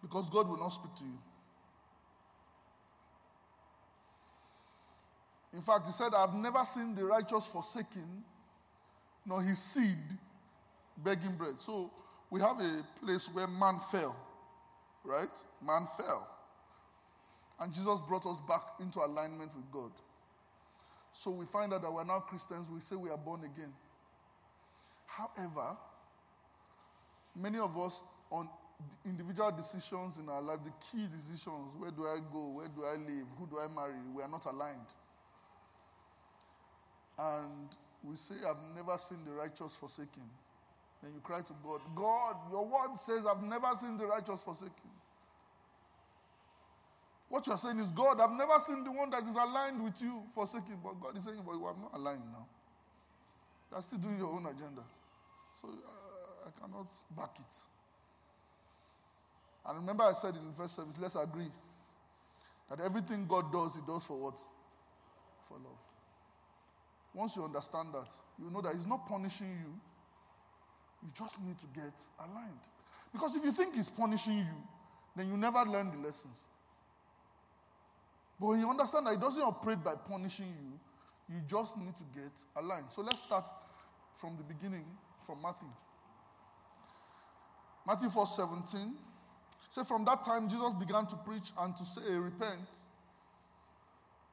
because 0.00 0.30
God 0.30 0.48
will 0.48 0.56
not 0.56 0.68
speak 0.68 0.94
to 0.98 1.04
you. 1.04 1.18
In 5.52 5.62
fact, 5.62 5.86
he 5.86 5.92
said, 5.92 6.12
I've 6.16 6.34
never 6.34 6.64
seen 6.64 6.94
the 6.94 7.04
righteous 7.04 7.46
forsaken, 7.46 8.22
nor 9.26 9.42
his 9.42 9.58
seed 9.58 9.98
begging 10.96 11.34
bread. 11.34 11.60
So 11.60 11.90
we 12.30 12.40
have 12.40 12.60
a 12.60 12.84
place 13.04 13.28
where 13.32 13.46
man 13.46 13.78
fell, 13.90 14.16
right? 15.04 15.28
Man 15.64 15.86
fell. 15.96 16.28
And 17.60 17.72
Jesus 17.72 18.00
brought 18.02 18.26
us 18.26 18.40
back 18.40 18.62
into 18.80 19.00
alignment 19.00 19.54
with 19.54 19.70
God. 19.70 19.90
So 21.12 21.30
we 21.30 21.46
find 21.46 21.72
out 21.72 21.82
that 21.82 21.92
we're 21.92 22.04
now 22.04 22.20
Christians, 22.20 22.68
we 22.70 22.80
say 22.80 22.94
we 22.94 23.10
are 23.10 23.16
born 23.16 23.40
again. 23.40 23.72
However, 25.06 25.76
many 27.34 27.58
of 27.58 27.76
us 27.78 28.02
on 28.30 28.48
individual 29.04 29.50
decisions 29.50 30.18
in 30.18 30.28
our 30.28 30.42
life, 30.42 30.58
the 30.64 30.72
key 30.92 31.06
decisions 31.12 31.74
where 31.78 31.90
do 31.90 32.04
I 32.04 32.18
go, 32.32 32.48
where 32.48 32.68
do 32.68 32.84
I 32.84 32.96
live, 32.96 33.26
who 33.38 33.46
do 33.46 33.58
I 33.58 33.66
marry 33.74 33.94
we 34.14 34.22
are 34.22 34.28
not 34.28 34.44
aligned. 34.46 34.78
And 37.18 37.68
we 38.04 38.16
say, 38.16 38.36
I've 38.48 38.76
never 38.76 38.96
seen 38.98 39.18
the 39.24 39.32
righteous 39.32 39.74
forsaken 39.74 40.22
then 41.02 41.12
you 41.14 41.20
cry 41.20 41.40
to 41.40 41.52
God, 41.64 41.80
God, 41.94 42.36
your 42.50 42.64
word 42.66 42.96
says, 42.96 43.24
I've 43.26 43.42
never 43.42 43.68
seen 43.76 43.96
the 43.96 44.06
righteous 44.06 44.42
forsaken. 44.42 44.90
What 47.28 47.46
you're 47.46 47.58
saying 47.58 47.78
is, 47.78 47.90
God, 47.90 48.20
I've 48.20 48.32
never 48.32 48.58
seen 48.60 48.82
the 48.84 48.90
one 48.90 49.10
that 49.10 49.22
is 49.22 49.36
aligned 49.36 49.82
with 49.84 50.00
you 50.00 50.22
forsaken. 50.34 50.78
But 50.82 51.00
God 51.00 51.16
is 51.16 51.24
saying, 51.24 51.38
but 51.44 51.52
you 51.52 51.66
have 51.66 51.78
not 51.78 51.90
aligned 51.94 52.24
now. 52.32 52.46
You're 53.70 53.82
still 53.82 53.98
doing 53.98 54.18
your 54.18 54.28
own 54.28 54.46
agenda. 54.46 54.82
So 55.60 55.68
uh, 55.68 56.48
I 56.48 56.60
cannot 56.60 56.90
back 57.16 57.36
it. 57.38 57.56
And 59.66 59.78
remember, 59.78 60.04
I 60.04 60.14
said 60.14 60.34
in 60.36 60.46
the 60.46 60.54
first 60.54 60.76
service, 60.76 60.96
let's 60.98 61.16
agree 61.16 61.52
that 62.70 62.80
everything 62.80 63.26
God 63.28 63.52
does, 63.52 63.76
He 63.76 63.82
does 63.86 64.06
for 64.06 64.18
what? 64.18 64.38
For 65.46 65.54
love. 65.58 65.84
Once 67.12 67.36
you 67.36 67.44
understand 67.44 67.88
that, 67.92 68.10
you 68.38 68.50
know 68.50 68.62
that 68.62 68.72
He's 68.72 68.86
not 68.86 69.06
punishing 69.06 69.50
you, 69.50 69.74
you 71.02 71.10
just 71.14 71.42
need 71.42 71.58
to 71.60 71.66
get 71.74 71.94
aligned. 72.18 72.60
Because 73.12 73.36
if 73.36 73.44
you 73.44 73.52
think 73.52 73.74
He's 73.74 73.90
punishing 73.90 74.38
you, 74.38 74.56
then 75.16 75.28
you 75.28 75.36
never 75.36 75.64
learn 75.64 75.90
the 75.90 76.06
lessons. 76.06 76.38
But 78.40 78.48
when 78.48 78.60
you 78.60 78.68
understand 78.68 79.06
that 79.06 79.14
He 79.14 79.20
doesn't 79.20 79.42
operate 79.42 79.82
by 79.82 79.94
punishing 79.94 80.46
you, 80.46 81.34
you 81.34 81.40
just 81.46 81.76
need 81.78 81.96
to 81.96 82.04
get 82.14 82.32
aligned. 82.56 82.90
So 82.90 83.02
let's 83.02 83.20
start 83.20 83.48
from 84.14 84.36
the 84.36 84.42
beginning, 84.42 84.84
from 85.20 85.42
Matthew. 85.42 85.68
Matthew 87.86 88.08
4 88.08 88.26
17. 88.26 88.94
Say, 89.70 89.84
from 89.84 90.04
that 90.06 90.24
time, 90.24 90.48
Jesus 90.48 90.74
began 90.74 91.06
to 91.06 91.16
preach 91.16 91.52
and 91.58 91.76
to 91.76 91.84
say, 91.84 92.14
Repent, 92.14 92.68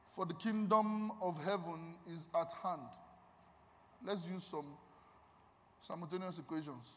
for 0.08 0.24
the 0.24 0.34
kingdom 0.34 1.12
of 1.20 1.42
heaven 1.44 1.94
is 2.10 2.28
at 2.34 2.52
hand. 2.62 2.80
Let's 4.04 4.26
use 4.26 4.44
some 4.44 4.64
Simultaneous 5.80 6.38
equations. 6.38 6.94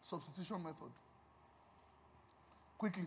Substitution 0.00 0.62
method. 0.62 0.90
Quickly. 2.78 3.06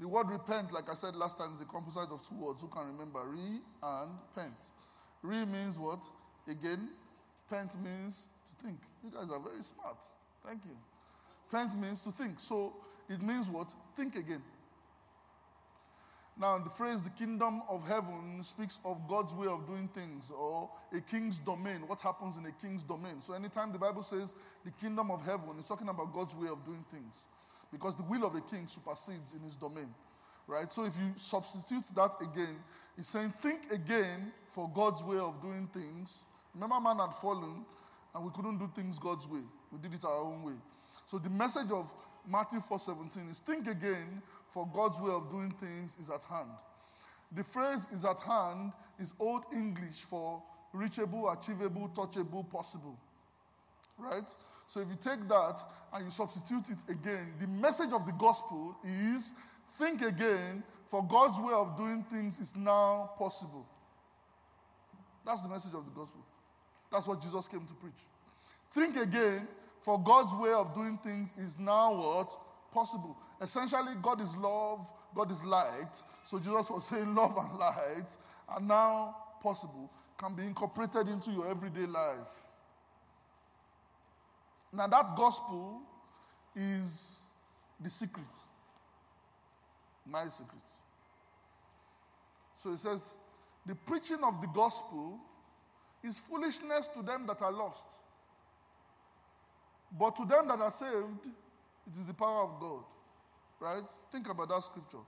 The 0.00 0.08
word 0.08 0.28
repent, 0.30 0.72
like 0.72 0.90
I 0.90 0.94
said 0.94 1.14
last 1.14 1.38
time, 1.38 1.54
is 1.54 1.60
a 1.60 1.64
composite 1.64 2.10
of 2.10 2.26
two 2.26 2.34
words. 2.34 2.60
Who 2.60 2.68
can 2.68 2.86
remember? 2.86 3.20
Re 3.24 3.60
and 3.82 4.10
pent. 4.34 4.54
Re 5.22 5.44
means 5.44 5.78
what? 5.78 6.00
Again. 6.48 6.88
Pent 7.48 7.76
means 7.82 8.26
to 8.48 8.64
think. 8.64 8.78
You 9.04 9.10
guys 9.10 9.30
are 9.30 9.40
very 9.40 9.62
smart. 9.62 9.98
Thank 10.44 10.64
you. 10.64 10.76
Pent 11.50 11.78
means 11.78 12.00
to 12.02 12.10
think. 12.10 12.40
So 12.40 12.74
it 13.08 13.22
means 13.22 13.48
what? 13.48 13.74
Think 13.96 14.16
again. 14.16 14.42
Now, 16.38 16.58
the 16.58 16.70
phrase 16.70 17.02
the 17.02 17.10
kingdom 17.10 17.62
of 17.68 17.86
heaven 17.86 18.42
speaks 18.42 18.80
of 18.84 19.06
God's 19.06 19.34
way 19.34 19.46
of 19.46 19.66
doing 19.66 19.88
things 19.88 20.30
or 20.30 20.70
a 20.96 21.00
king's 21.00 21.38
domain, 21.38 21.86
what 21.86 22.00
happens 22.00 22.38
in 22.38 22.46
a 22.46 22.52
king's 22.52 22.82
domain. 22.82 23.20
So, 23.20 23.34
anytime 23.34 23.70
the 23.70 23.78
Bible 23.78 24.02
says 24.02 24.34
the 24.64 24.70
kingdom 24.70 25.10
of 25.10 25.24
heaven, 25.24 25.50
it's 25.58 25.68
talking 25.68 25.88
about 25.88 26.12
God's 26.12 26.34
way 26.34 26.48
of 26.48 26.64
doing 26.64 26.84
things. 26.90 27.26
because 27.72 27.96
the 27.96 28.02
will 28.04 28.24
of 28.24 28.34
a 28.36 28.40
king 28.42 28.66
supersedes 28.66 29.34
in 29.34 29.40
his 29.40 29.56
domain. 29.56 29.88
Right? 30.46 30.70
So 30.70 30.84
if 30.84 30.94
you 30.98 31.12
substitute 31.16 31.84
that 31.94 32.20
again, 32.20 32.56
it's 32.98 33.08
saying, 33.08 33.32
think 33.40 33.72
again 33.72 34.32
for 34.46 34.70
God's 34.74 35.02
way 35.02 35.16
of 35.16 35.40
doing 35.40 35.68
things. 35.72 36.24
Remember, 36.54 36.78
man 36.80 36.98
had 36.98 37.14
fallen 37.14 37.64
and 38.14 38.24
we 38.24 38.30
couldn't 38.32 38.58
do 38.58 38.70
things 38.74 38.98
God's 38.98 39.26
way. 39.26 39.40
We 39.70 39.78
did 39.78 39.94
it 39.94 40.04
our 40.04 40.22
own 40.22 40.42
way. 40.42 40.52
So 41.06 41.18
the 41.18 41.30
message 41.30 41.70
of 41.70 41.92
Matthew 42.26 42.60
4:17 42.60 43.28
is 43.30 43.40
think 43.40 43.66
again 43.66 44.22
for 44.48 44.66
God's 44.72 45.00
way 45.00 45.12
of 45.12 45.30
doing 45.30 45.50
things 45.50 45.96
is 46.00 46.10
at 46.10 46.24
hand. 46.24 46.50
The 47.32 47.44
phrase 47.44 47.88
is 47.92 48.04
at 48.04 48.20
hand 48.20 48.72
is 48.98 49.14
old 49.18 49.44
English 49.52 50.02
for 50.02 50.42
reachable, 50.72 51.30
achievable, 51.30 51.88
touchable, 51.88 52.48
possible. 52.50 52.98
Right? 53.98 54.36
So 54.66 54.80
if 54.80 54.88
you 54.88 54.96
take 54.96 55.28
that 55.28 55.62
and 55.92 56.04
you 56.04 56.10
substitute 56.10 56.70
it 56.70 56.90
again, 56.90 57.34
the 57.38 57.46
message 57.46 57.92
of 57.92 58.06
the 58.06 58.12
gospel 58.12 58.76
is 58.84 59.32
think 59.72 60.02
again, 60.02 60.62
for 60.84 61.02
God's 61.02 61.38
way 61.40 61.52
of 61.52 61.76
doing 61.76 62.04
things 62.04 62.38
is 62.38 62.54
now 62.56 63.10
possible. 63.18 63.66
That's 65.24 65.42
the 65.42 65.48
message 65.48 65.74
of 65.74 65.84
the 65.84 65.90
gospel. 65.92 66.24
That's 66.90 67.06
what 67.06 67.20
Jesus 67.20 67.48
came 67.48 67.64
to 67.66 67.74
preach. 67.74 68.04
Think 68.72 68.96
again, 68.96 69.48
for 69.82 70.00
God's 70.00 70.34
way 70.36 70.52
of 70.52 70.74
doing 70.74 70.96
things 70.98 71.34
is 71.36 71.58
now 71.58 71.92
what? 71.92 72.32
Possible. 72.72 73.16
Essentially, 73.40 73.92
God 74.00 74.20
is 74.20 74.36
love, 74.36 74.90
God 75.14 75.30
is 75.30 75.44
light. 75.44 76.02
So 76.24 76.38
Jesus 76.38 76.70
was 76.70 76.84
saying 76.88 77.14
love 77.14 77.36
and 77.36 77.58
light 77.58 78.16
are 78.48 78.60
now 78.60 79.16
possible, 79.42 79.90
can 80.16 80.34
be 80.34 80.44
incorporated 80.44 81.08
into 81.08 81.32
your 81.32 81.48
everyday 81.48 81.86
life. 81.86 82.46
Now, 84.72 84.86
that 84.86 85.16
gospel 85.16 85.82
is 86.54 87.20
the 87.80 87.90
secret. 87.90 88.24
My 90.06 90.24
secret. 90.26 90.62
So 92.56 92.70
it 92.70 92.78
says, 92.78 93.16
the 93.66 93.74
preaching 93.74 94.22
of 94.22 94.40
the 94.40 94.46
gospel 94.48 95.18
is 96.04 96.18
foolishness 96.20 96.88
to 96.88 97.02
them 97.02 97.26
that 97.26 97.42
are 97.42 97.52
lost. 97.52 97.84
But 99.98 100.16
to 100.16 100.24
them 100.24 100.48
that 100.48 100.58
are 100.60 100.70
saved, 100.70 101.26
it 101.26 101.96
is 101.96 102.06
the 102.06 102.14
power 102.14 102.44
of 102.44 102.60
God. 102.60 102.84
Right? 103.60 103.82
Think 104.10 104.28
about 104.30 104.48
that 104.48 104.64
scripture. 104.64 104.98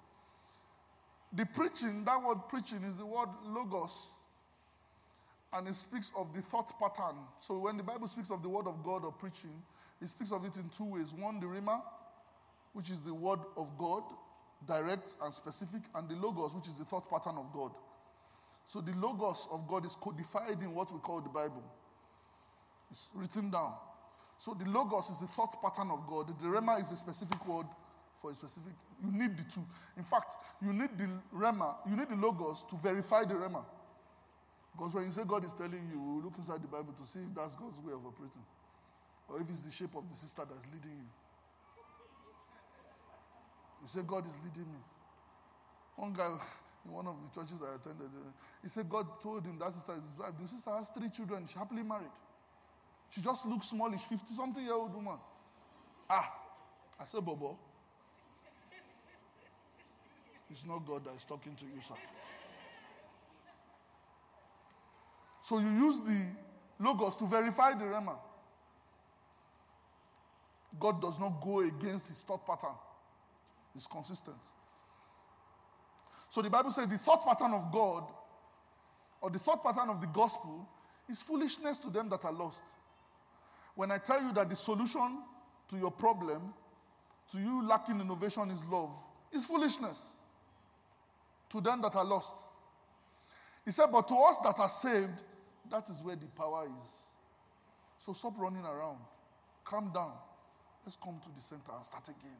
The 1.32 1.46
preaching, 1.46 2.04
that 2.04 2.22
word 2.22 2.38
preaching 2.48 2.82
is 2.84 2.96
the 2.96 3.06
word 3.06 3.28
logos. 3.44 4.12
And 5.52 5.68
it 5.68 5.74
speaks 5.74 6.12
of 6.16 6.34
the 6.34 6.42
thought 6.42 6.72
pattern. 6.78 7.16
So 7.40 7.58
when 7.58 7.76
the 7.76 7.82
Bible 7.82 8.08
speaks 8.08 8.30
of 8.30 8.42
the 8.42 8.48
word 8.48 8.66
of 8.66 8.84
God 8.84 9.04
or 9.04 9.12
preaching, 9.12 9.62
it 10.00 10.08
speaks 10.08 10.32
of 10.32 10.44
it 10.44 10.56
in 10.56 10.68
two 10.76 10.92
ways. 10.92 11.12
One, 11.12 11.40
the 11.40 11.46
Rhema, 11.46 11.80
which 12.72 12.90
is 12.90 13.02
the 13.02 13.14
word 13.14 13.40
of 13.56 13.76
God, 13.78 14.02
direct 14.66 15.16
and 15.22 15.32
specific, 15.32 15.82
and 15.94 16.08
the 16.08 16.16
logos, 16.16 16.54
which 16.54 16.66
is 16.66 16.74
the 16.74 16.84
thought 16.84 17.08
pattern 17.08 17.36
of 17.36 17.52
God. 17.52 17.72
So 18.64 18.80
the 18.80 18.92
logos 18.92 19.48
of 19.52 19.66
God 19.68 19.86
is 19.86 19.96
codified 19.96 20.60
in 20.60 20.74
what 20.74 20.92
we 20.92 20.98
call 20.98 21.20
the 21.20 21.28
Bible. 21.28 21.62
It's 22.90 23.10
written 23.14 23.50
down. 23.50 23.74
So 24.44 24.52
the 24.52 24.68
logos 24.68 25.08
is 25.08 25.20
the 25.20 25.26
thought 25.26 25.56
pattern 25.62 25.90
of 25.90 26.06
God. 26.06 26.28
The 26.28 26.48
Rhema 26.48 26.78
is 26.78 26.92
a 26.92 26.96
specific 26.96 27.48
word 27.48 27.64
for 28.14 28.30
a 28.30 28.34
specific. 28.34 28.74
You 29.02 29.10
need 29.10 29.38
the 29.38 29.44
two. 29.44 29.64
In 29.96 30.04
fact, 30.04 30.36
you 30.60 30.70
need 30.70 30.98
the 30.98 31.08
Rhema, 31.34 31.76
you 31.88 31.96
need 31.96 32.10
the 32.10 32.16
logos 32.16 32.62
to 32.68 32.76
verify 32.76 33.24
the 33.24 33.32
Rhema. 33.32 33.64
Because 34.76 34.92
when 34.92 35.04
you 35.04 35.12
say 35.12 35.22
God 35.26 35.46
is 35.46 35.54
telling 35.54 35.88
you, 35.90 36.20
look 36.22 36.34
inside 36.36 36.60
the 36.60 36.68
Bible 36.68 36.92
to 36.92 37.06
see 37.08 37.20
if 37.20 37.34
that's 37.34 37.56
God's 37.56 37.80
way 37.80 37.94
of 37.94 38.04
operating. 38.04 38.44
Or 39.30 39.40
if 39.40 39.48
it's 39.48 39.62
the 39.62 39.70
shape 39.70 39.96
of 39.96 40.04
the 40.10 40.14
sister 40.14 40.42
that's 40.44 40.66
leading 40.66 40.92
you. 40.92 41.08
You 43.80 43.88
say, 43.88 44.00
God 44.06 44.26
is 44.26 44.36
leading 44.44 44.68
me. 44.70 44.80
One 45.96 46.12
guy 46.12 46.28
in 46.84 46.92
one 46.92 47.06
of 47.06 47.16
the 47.16 47.40
churches 47.40 47.64
I 47.64 47.76
attended, 47.76 48.12
uh, 48.12 48.28
he 48.60 48.68
said 48.68 48.90
God 48.90 49.06
told 49.22 49.46
him 49.46 49.58
that 49.58 49.72
sister 49.72 49.92
is 49.96 50.04
his 50.04 50.18
wife. 50.20 50.36
The 50.38 50.48
sister 50.48 50.70
has 50.76 50.90
three 50.90 51.08
children, 51.08 51.46
she's 51.46 51.56
happily 51.56 51.82
married. 51.82 52.12
She 53.14 53.20
just 53.20 53.46
looks 53.46 53.68
smallish, 53.68 54.02
50 54.02 54.34
something 54.34 54.64
year 54.64 54.72
old 54.72 54.92
woman. 54.92 55.18
Ah, 56.10 56.34
I 56.98 57.06
said, 57.06 57.24
Bobo, 57.24 57.56
it's 60.50 60.66
not 60.66 60.84
God 60.84 61.04
that 61.04 61.14
is 61.14 61.24
talking 61.24 61.54
to 61.54 61.64
you, 61.64 61.80
sir. 61.80 61.94
So 65.42 65.58
you 65.58 65.68
use 65.68 66.00
the 66.00 66.26
logos 66.80 67.16
to 67.16 67.26
verify 67.26 67.74
the 67.74 67.84
Rhema. 67.84 68.16
God 70.80 71.00
does 71.00 71.20
not 71.20 71.40
go 71.40 71.60
against 71.60 72.08
his 72.08 72.20
thought 72.22 72.44
pattern. 72.44 72.74
It's 73.76 73.86
consistent. 73.86 74.38
So 76.30 76.42
the 76.42 76.50
Bible 76.50 76.72
says 76.72 76.88
the 76.88 76.98
thought 76.98 77.24
pattern 77.24 77.52
of 77.52 77.70
God 77.70 78.04
or 79.20 79.30
the 79.30 79.38
thought 79.38 79.62
pattern 79.62 79.88
of 79.88 80.00
the 80.00 80.08
gospel 80.08 80.68
is 81.08 81.22
foolishness 81.22 81.78
to 81.78 81.90
them 81.90 82.08
that 82.08 82.24
are 82.24 82.32
lost. 82.32 82.62
When 83.74 83.90
I 83.90 83.98
tell 83.98 84.22
you 84.22 84.32
that 84.32 84.48
the 84.48 84.56
solution 84.56 85.18
to 85.68 85.76
your 85.76 85.90
problem, 85.90 86.52
to 87.32 87.38
you 87.38 87.66
lacking 87.66 88.00
innovation, 88.00 88.50
is 88.50 88.64
love, 88.66 88.94
is 89.32 89.46
foolishness 89.46 90.16
to 91.50 91.60
them 91.60 91.80
that 91.82 91.94
are 91.96 92.04
lost. 92.04 92.34
He 93.64 93.70
said, 93.70 93.86
But 93.90 94.06
to 94.08 94.14
us 94.14 94.38
that 94.38 94.58
are 94.58 94.68
saved, 94.68 95.22
that 95.70 95.88
is 95.88 96.00
where 96.02 96.16
the 96.16 96.26
power 96.26 96.66
is. 96.66 97.04
So 97.98 98.12
stop 98.12 98.34
running 98.36 98.64
around. 98.64 98.98
Calm 99.64 99.90
down. 99.92 100.12
Let's 100.84 100.96
come 100.96 101.18
to 101.22 101.34
the 101.34 101.40
center 101.40 101.72
and 101.74 101.84
start 101.84 102.06
again. 102.08 102.36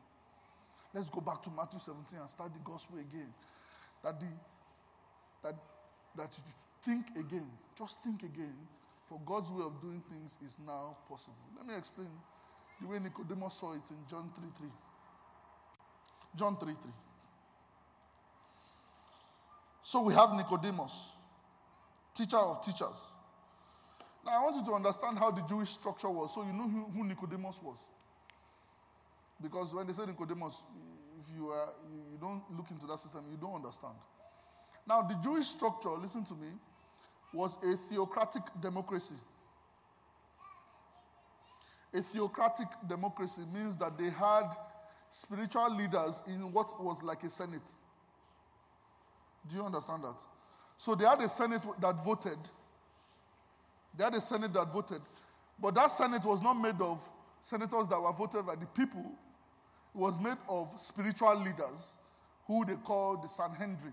Let's 0.92 1.08
go 1.08 1.20
back 1.20 1.42
to 1.44 1.50
Matthew 1.50 1.80
17 1.80 2.18
and 2.20 2.28
start 2.28 2.52
the 2.52 2.60
gospel 2.60 2.98
again. 2.98 3.32
That 4.02 4.20
the 4.20 4.26
that 5.42 5.54
that 6.16 6.36
you 6.36 6.52
think 6.82 7.16
again. 7.16 7.48
Just 7.76 8.02
think 8.02 8.22
again. 8.22 8.54
For 9.06 9.20
God's 9.24 9.50
way 9.52 9.64
of 9.64 9.80
doing 9.80 10.02
things 10.10 10.38
is 10.44 10.56
now 10.66 10.96
possible. 11.08 11.36
Let 11.56 11.66
me 11.66 11.74
explain 11.76 12.08
the 12.80 12.88
way 12.88 12.98
Nicodemus 12.98 13.54
saw 13.54 13.72
it 13.72 13.88
in 13.90 13.96
John 14.08 14.30
3 14.34 14.48
3. 14.56 14.68
John 16.36 16.56
3 16.56 16.72
3. 16.72 16.92
So 19.82 20.02
we 20.02 20.14
have 20.14 20.32
Nicodemus, 20.32 21.12
teacher 22.14 22.38
of 22.38 22.64
teachers. 22.64 22.96
Now 24.24 24.40
I 24.40 24.44
want 24.44 24.56
you 24.56 24.64
to 24.64 24.72
understand 24.72 25.18
how 25.18 25.30
the 25.30 25.42
Jewish 25.42 25.68
structure 25.70 26.10
was 26.10 26.34
so 26.34 26.42
you 26.42 26.52
know 26.54 26.66
who, 26.68 26.84
who 26.90 27.04
Nicodemus 27.04 27.60
was. 27.62 27.76
Because 29.42 29.74
when 29.74 29.86
they 29.86 29.92
say 29.92 30.06
Nicodemus, 30.06 30.62
if 31.20 31.36
you, 31.36 31.48
are, 31.48 31.68
you 32.10 32.18
don't 32.18 32.42
look 32.56 32.70
into 32.70 32.86
that 32.86 32.98
system, 32.98 33.24
you 33.30 33.36
don't 33.36 33.54
understand. 33.54 33.94
Now, 34.86 35.02
the 35.02 35.14
Jewish 35.22 35.46
structure, 35.46 35.90
listen 35.90 36.24
to 36.26 36.34
me, 36.34 36.48
was 37.34 37.58
a 37.62 37.76
theocratic 37.92 38.42
democracy. 38.60 39.16
A 41.92 42.00
theocratic 42.02 42.68
democracy 42.88 43.42
means 43.52 43.76
that 43.76 43.98
they 43.98 44.10
had 44.10 44.50
spiritual 45.10 45.76
leaders 45.76 46.22
in 46.26 46.52
what 46.52 46.82
was 46.82 47.02
like 47.02 47.22
a 47.22 47.30
senate. 47.30 47.74
Do 49.48 49.56
you 49.56 49.62
understand 49.62 50.02
that? 50.04 50.20
So 50.76 50.94
they 50.94 51.04
had 51.04 51.20
a 51.20 51.28
senate 51.28 51.62
that 51.80 52.04
voted. 52.04 52.38
They 53.96 54.04
had 54.04 54.14
a 54.14 54.20
senate 54.20 54.52
that 54.54 54.72
voted. 54.72 55.02
But 55.60 55.74
that 55.76 55.90
senate 55.90 56.24
was 56.24 56.42
not 56.42 56.54
made 56.54 56.80
of 56.80 57.00
senators 57.40 57.86
that 57.88 58.00
were 58.00 58.12
voted 58.12 58.46
by 58.46 58.56
the 58.56 58.66
people. 58.66 59.04
It 59.94 59.98
was 59.98 60.18
made 60.18 60.38
of 60.48 60.72
spiritual 60.80 61.36
leaders 61.38 61.96
who 62.46 62.64
they 62.64 62.74
call 62.74 63.18
the 63.18 63.28
Sanhedrin. 63.28 63.92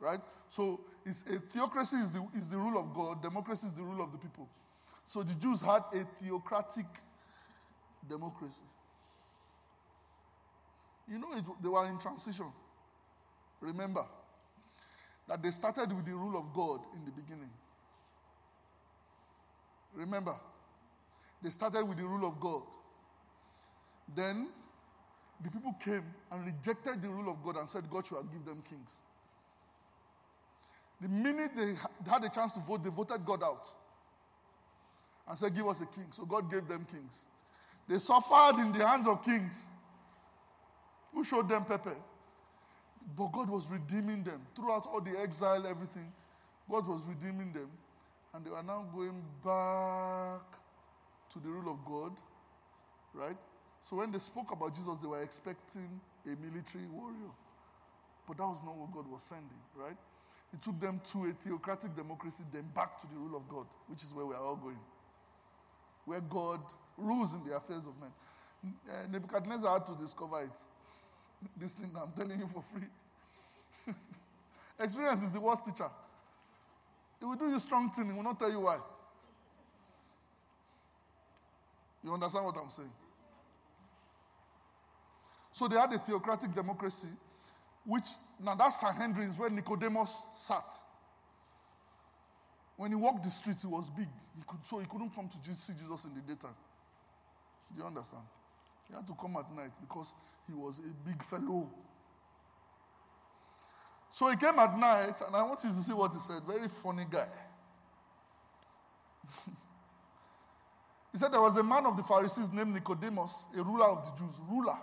Right? 0.00 0.20
So 0.48 0.80
a 1.06 1.38
theocracy 1.52 1.96
is 1.96 2.10
the, 2.10 2.26
is 2.36 2.48
the 2.48 2.58
rule 2.58 2.78
of 2.78 2.92
God, 2.92 3.22
democracy 3.22 3.66
is 3.66 3.72
the 3.72 3.82
rule 3.82 4.02
of 4.02 4.10
the 4.12 4.18
people. 4.18 4.48
So 5.04 5.22
the 5.22 5.34
Jews 5.34 5.62
had 5.62 5.82
a 5.94 6.04
theocratic 6.20 6.86
democracy. 8.08 8.66
You 11.08 11.18
know, 11.18 11.32
it, 11.36 11.44
they 11.62 11.68
were 11.68 11.86
in 11.86 11.98
transition. 11.98 12.46
Remember 13.60 14.04
that 15.28 15.42
they 15.42 15.50
started 15.50 15.92
with 15.92 16.06
the 16.06 16.14
rule 16.14 16.36
of 16.36 16.52
God 16.52 16.80
in 16.96 17.04
the 17.04 17.12
beginning. 17.12 17.50
Remember, 19.94 20.34
they 21.42 21.50
started 21.50 21.84
with 21.84 21.98
the 21.98 22.06
rule 22.06 22.26
of 22.26 22.40
God. 22.40 22.62
Then 24.14 24.48
the 25.42 25.50
people 25.50 25.74
came 25.82 26.04
and 26.30 26.44
rejected 26.44 27.02
the 27.02 27.08
rule 27.08 27.30
of 27.30 27.42
God 27.44 27.56
and 27.56 27.68
said 27.68 27.88
God 27.90 28.06
should 28.06 28.18
give 28.32 28.44
them 28.44 28.62
kings. 28.68 28.96
The 31.00 31.08
minute 31.08 31.50
they 31.56 31.74
had 32.10 32.24
a 32.24 32.28
chance 32.28 32.52
to 32.52 32.60
vote, 32.60 32.82
they 32.82 32.90
voted 32.90 33.24
God 33.24 33.42
out 33.42 33.68
and 35.28 35.38
said, 35.38 35.54
Give 35.54 35.66
us 35.66 35.80
a 35.80 35.86
king. 35.86 36.06
So 36.10 36.24
God 36.24 36.50
gave 36.50 36.66
them 36.66 36.86
kings. 36.90 37.22
They 37.88 37.98
suffered 37.98 38.58
in 38.58 38.72
the 38.72 38.86
hands 38.86 39.06
of 39.06 39.22
kings 39.22 39.66
who 41.12 41.22
showed 41.22 41.48
them 41.48 41.64
pepper. 41.64 41.96
But 43.16 43.32
God 43.32 43.50
was 43.50 43.70
redeeming 43.70 44.24
them 44.24 44.40
throughout 44.54 44.86
all 44.86 45.00
the 45.00 45.18
exile, 45.20 45.66
everything. 45.66 46.12
God 46.68 46.88
was 46.88 47.02
redeeming 47.08 47.52
them. 47.52 47.70
And 48.34 48.44
they 48.44 48.50
are 48.50 48.62
now 48.62 48.86
going 48.94 49.22
back 49.44 50.42
to 51.30 51.38
the 51.38 51.48
rule 51.48 51.70
of 51.70 51.84
God, 51.84 52.12
right? 53.14 53.36
So 53.82 53.96
when 53.96 54.10
they 54.10 54.18
spoke 54.18 54.50
about 54.50 54.74
Jesus, 54.74 54.96
they 55.00 55.06
were 55.06 55.22
expecting 55.22 56.00
a 56.24 56.30
military 56.44 56.86
warrior. 56.86 57.30
But 58.26 58.38
that 58.38 58.46
was 58.46 58.60
not 58.64 58.76
what 58.76 58.92
God 58.92 59.10
was 59.10 59.22
sending, 59.22 59.62
right? 59.76 59.96
He 60.56 60.70
took 60.70 60.80
them 60.80 61.02
to 61.12 61.26
a 61.26 61.32
theocratic 61.44 61.94
democracy, 61.94 62.42
then 62.50 62.64
back 62.74 62.98
to 63.02 63.06
the 63.12 63.18
rule 63.18 63.36
of 63.36 63.46
God, 63.46 63.66
which 63.88 64.02
is 64.02 64.12
where 64.14 64.24
we 64.24 64.34
are 64.34 64.40
all 64.40 64.56
going. 64.56 64.78
Where 66.06 66.20
God 66.22 66.60
rules 66.96 67.34
in 67.34 67.44
the 67.44 67.56
affairs 67.56 67.84
of 67.86 67.92
men. 68.00 68.10
Uh, 68.88 69.06
Nebuchadnezzar 69.12 69.78
had 69.78 69.86
to 69.86 69.94
discover 70.00 70.40
it. 70.40 70.58
This 71.58 71.74
thing 71.74 71.90
I'm 71.94 72.12
telling 72.12 72.40
you 72.40 72.46
for 72.46 72.62
free. 72.72 72.88
Experience 74.80 75.22
is 75.24 75.30
the 75.30 75.40
worst 75.40 75.66
teacher. 75.66 75.90
It 77.20 77.24
will 77.26 77.34
do 77.34 77.50
you 77.50 77.58
strong 77.58 77.90
thing, 77.90 78.06
he 78.06 78.12
will 78.12 78.22
not 78.22 78.38
tell 78.38 78.50
you 78.50 78.60
why. 78.60 78.78
You 82.02 82.14
understand 82.14 82.46
what 82.46 82.56
I'm 82.56 82.70
saying? 82.70 82.92
So 85.52 85.68
they 85.68 85.76
had 85.76 85.92
a 85.92 85.98
theocratic 85.98 86.54
democracy, 86.54 87.08
which 87.86 88.06
now 88.42 88.54
that 88.56 88.70
Sanhedrin 88.70 89.28
is 89.28 89.38
where 89.38 89.48
Nicodemus 89.48 90.24
sat. 90.34 90.74
When 92.76 92.90
he 92.90 92.96
walked 92.96 93.22
the 93.22 93.30
streets, 93.30 93.62
he 93.62 93.68
was 93.68 93.88
big. 93.90 94.08
He 94.36 94.42
could, 94.46 94.58
so 94.66 94.78
he 94.80 94.86
couldn't 94.86 95.14
come 95.14 95.28
to 95.28 95.38
see 95.54 95.72
Jesus 95.72 96.04
in 96.04 96.14
the 96.14 96.20
daytime. 96.20 96.54
Do 97.72 97.80
you 97.80 97.86
understand? 97.86 98.24
He 98.88 98.94
had 98.94 99.06
to 99.06 99.14
come 99.14 99.36
at 99.36 99.50
night 99.54 99.70
because 99.80 100.12
he 100.46 100.52
was 100.52 100.80
a 100.80 101.08
big 101.08 101.22
fellow. 101.22 101.70
So 104.10 104.28
he 104.28 104.36
came 104.36 104.58
at 104.58 104.78
night, 104.78 105.20
and 105.26 105.34
I 105.34 105.42
want 105.42 105.60
you 105.64 105.70
to 105.70 105.76
see 105.76 105.94
what 105.94 106.12
he 106.12 106.18
said. 106.18 106.42
Very 106.46 106.68
funny 106.68 107.04
guy. 107.08 107.28
he 111.12 111.18
said 111.18 111.32
there 111.32 111.40
was 111.40 111.56
a 111.56 111.62
man 111.62 111.86
of 111.86 111.96
the 111.96 112.02
Pharisees 112.02 112.52
named 112.52 112.74
Nicodemus, 112.74 113.48
a 113.56 113.62
ruler 113.62 113.86
of 113.86 114.04
the 114.04 114.16
Jews. 114.18 114.34
Ruler. 114.48 114.78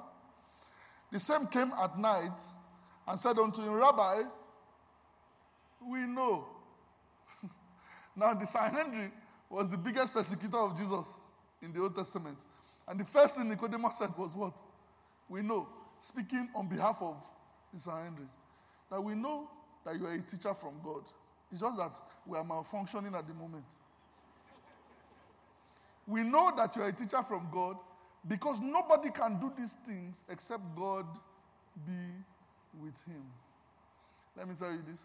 The 1.12 1.20
same 1.20 1.48
came 1.48 1.72
at 1.82 1.98
night 2.00 2.42
and 3.08 3.20
said 3.20 3.38
unto 3.38 3.62
him, 3.62 3.74
Rabbi, 3.74 4.24
we 5.88 6.00
know. 6.00 6.46
now, 8.16 8.34
the 8.34 8.46
Sanhedrin 8.46 9.12
was 9.50 9.70
the 9.70 9.78
biggest 9.78 10.14
persecutor 10.14 10.58
of 10.58 10.78
Jesus 10.78 11.14
in 11.62 11.74
the 11.74 11.82
Old 11.82 11.96
Testament. 11.96 12.38
And 12.88 13.00
the 13.00 13.06
first 13.06 13.38
thing 13.38 13.50
Nicodemus 13.50 13.98
said 13.98 14.10
was 14.18 14.34
what? 14.36 14.54
We 15.30 15.42
know. 15.42 15.68
Speaking 16.00 16.50
on 16.56 16.68
behalf 16.68 17.02
of 17.02 17.24
the 17.74 17.80
Sanhedrin. 17.80 18.30
That 18.90 19.02
we 19.02 19.16
know 19.16 19.50
that 19.86 19.96
you 19.96 20.06
are 20.06 20.14
a 20.14 20.22
teacher 20.22 20.54
from 20.54 20.76
God. 20.84 21.04
It's 21.52 21.62
just 21.62 21.78
that 21.78 22.00
we 22.26 22.38
are 22.38 22.44
malfunctioning 22.44 23.14
at 23.18 23.28
the 23.28 23.34
moment. 23.34 23.66
We 26.08 26.24
know 26.24 26.52
that 26.58 26.76
you 26.76 26.82
are 26.82 26.90
a 26.90 26.94
teacher 26.94 27.22
from 27.24 27.48
God 27.52 27.78
because 28.28 28.60
nobody 28.62 29.10
can 29.10 29.40
do 29.40 29.52
these 29.58 29.74
things 29.86 30.24
except 30.30 30.62
God 30.76 31.06
be 31.86 31.92
with 32.82 33.02
him. 33.04 33.24
Let 34.38 34.48
me 34.48 34.56
tell 34.58 34.72
you 34.72 34.82
this. 34.90 35.04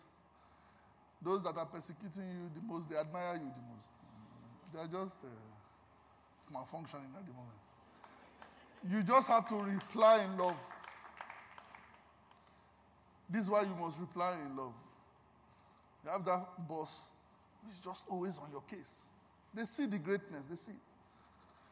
Those 1.21 1.43
that 1.45 1.57
are 1.57 1.67
persecuting 1.67 2.29
you 2.31 2.51
the 2.55 2.63
most, 2.67 2.89
they 2.89 2.97
admire 2.97 3.35
you 3.35 3.51
the 3.51 3.75
most. 3.75 3.91
They 4.73 4.81
are 4.81 5.03
just 5.03 5.17
uh, 5.25 6.55
malfunctioning 6.55 7.13
at 7.17 7.27
the 7.27 7.33
moment. 7.33 7.67
You 8.89 9.03
just 9.03 9.29
have 9.29 9.49
to 9.49 9.57
reply 9.57 10.25
in 10.25 10.39
love. 10.39 10.57
This 13.29 13.43
is 13.43 13.51
why 13.51 13.63
you 13.63 13.75
must 13.79 13.99
reply 13.99 14.37
in 14.47 14.57
love. 14.57 14.73
You 16.05 16.11
have 16.13 16.25
that 16.25 16.47
boss 16.69 17.09
who's 17.65 17.81
just 17.81 18.05
always 18.09 18.39
on 18.39 18.51
your 18.53 18.63
case. 18.63 19.03
They 19.53 19.65
see 19.65 19.87
the 19.87 19.99
greatness, 19.99 20.45
they 20.49 20.57
see 20.57 20.73
it. 20.73 20.79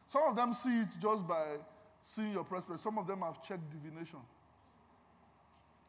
Some 0.07 0.23
of 0.27 0.35
them 0.35 0.53
see 0.53 0.81
it 0.81 0.89
just 1.01 1.27
by 1.27 1.57
seeing 2.01 2.33
your 2.33 2.43
prosperity. 2.43 2.81
Some 2.81 2.97
of 2.97 3.07
them 3.07 3.21
have 3.21 3.41
checked 3.41 3.69
divination. 3.69 4.19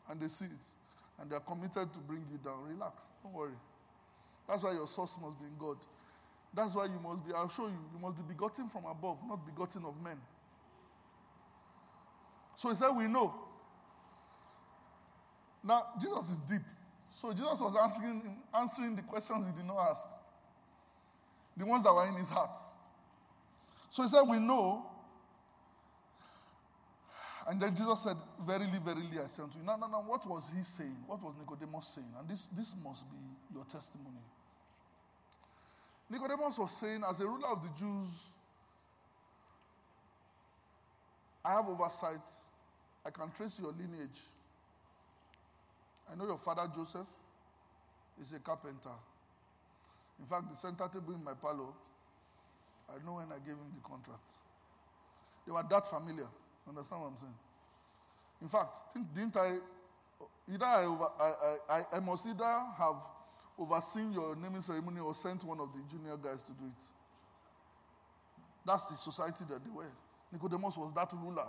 And 0.09 0.21
they 0.21 0.29
see 0.29 0.47
it. 0.47 0.67
And 1.21 1.31
they 1.31 1.37
are 1.37 1.41
committed 1.41 1.93
to 1.93 1.99
bring 2.01 2.25
you 2.31 2.39
down. 2.39 2.63
Relax. 2.69 3.13
Don't 3.23 3.35
worry. 3.35 3.57
That's 4.49 4.63
why 4.63 4.73
your 4.73 4.89
source 4.89 5.17
must 5.21 5.39
be 5.39 5.47
in 5.47 5.57
God. 5.59 5.77
That's 6.55 6.75
why 6.75 6.85
you 6.85 6.99
must 7.03 7.27
be, 7.27 7.35
I'll 7.35 7.49
show 7.49 7.67
you, 7.67 7.79
you 7.93 7.99
must 8.01 8.17
be 8.17 8.23
begotten 8.23 8.69
from 8.69 8.87
above, 8.87 9.19
not 9.29 9.45
begotten 9.45 9.85
of 9.85 10.01
men. 10.03 10.19
So 12.55 12.71
he 12.71 12.75
said, 12.75 12.91
We 12.91 13.07
know. 13.07 13.35
Now, 15.63 15.83
Jesus 16.01 16.31
is 16.31 16.39
deep. 16.39 16.63
So 17.11 17.33
Jesus 17.33 17.61
was 17.61 17.77
asking, 17.81 18.37
answering 18.55 18.97
the 18.97 19.03
questions 19.03 19.47
he 19.47 19.53
did 19.53 19.67
not 19.67 19.79
ask, 19.91 20.09
the 21.57 21.67
ones 21.67 21.85
that 21.85 21.93
were 21.93 22.07
in 22.09 22.15
his 22.15 22.31
heart. 22.31 22.57
So 23.91 24.03
he 24.03 24.09
said, 24.09 24.23
We 24.23 24.39
know. 24.39 24.87
And 27.49 27.59
then 27.61 27.75
Jesus 27.75 28.01
said, 28.01 28.17
Verily, 28.47 28.79
verily, 28.85 29.19
I 29.25 29.27
say 29.27 29.43
unto 29.43 29.59
you. 29.59 29.65
Now, 29.65 29.77
now, 29.77 29.87
now, 29.87 30.03
what 30.07 30.29
was 30.29 30.51
he 30.55 30.63
saying? 30.63 30.97
What 31.07 31.23
was 31.23 31.35
Nicodemus 31.39 31.89
saying? 31.89 32.13
And 32.21 32.29
this, 32.29 32.47
this 32.55 32.75
must 32.85 33.11
be 33.11 33.17
your 33.55 33.65
testimony. 33.65 34.21
Nicodemus 36.11 36.59
was 36.59 36.77
saying, 36.77 37.03
as 37.09 37.21
a 37.21 37.27
ruler 37.27 37.49
of 37.49 37.63
the 37.63 37.71
Jews, 37.79 38.33
I 41.43 41.53
have 41.53 41.67
oversight. 41.69 42.21
I 43.07 43.11
can 43.11 43.31
trace 43.33 43.59
your 43.59 43.73
lineage. 43.73 44.21
I 46.13 46.17
know 46.17 46.27
your 46.27 46.39
father 46.39 46.71
Joseph 46.75 47.09
is 48.21 48.35
a 48.35 48.41
carpenter. 48.41 48.91
In 50.21 50.27
fact, 50.27 50.51
the 50.51 50.57
center 50.57 50.89
table 50.93 51.15
in 51.15 51.25
my 51.25 51.35
parlor, 51.35 51.73
I 52.91 53.05
know 53.07 53.15
when 53.15 53.27
I 53.33 53.39
gave 53.39 53.55
him 53.55 53.73
the 53.75 53.89
contract. 53.89 54.21
They 55.47 55.53
were 55.53 55.65
that 55.69 55.87
familiar. 55.87 56.29
Understand 56.69 57.01
what 57.03 57.09
I'm 57.09 57.17
saying? 57.17 57.39
In 58.43 58.49
fact, 58.49 58.77
didn't 59.15 59.37
I? 59.37 59.57
Either 60.53 60.65
I, 60.65 60.85
over, 60.85 61.09
I, 61.21 61.57
I, 61.69 61.97
I 61.97 62.01
must 62.01 62.27
either 62.27 62.45
have 62.79 63.03
overseen 63.59 64.13
your 64.13 64.37
naming 64.37 64.61
ceremony 64.61 65.01
or 65.01 65.15
sent 65.15 65.45
one 65.45 65.61
of 65.61 65.69
the 65.73 65.81
junior 65.91 66.17
guys 66.17 66.43
to 66.45 66.53
do 66.53 66.65
it. 66.67 66.83
That's 68.65 68.87
the 68.87 68.95
society 68.95 69.45
that 69.49 69.65
they 69.65 69.71
were. 69.71 69.91
Nicodemus 70.33 70.77
was 70.77 70.93
that 70.95 71.13
ruler. 71.13 71.49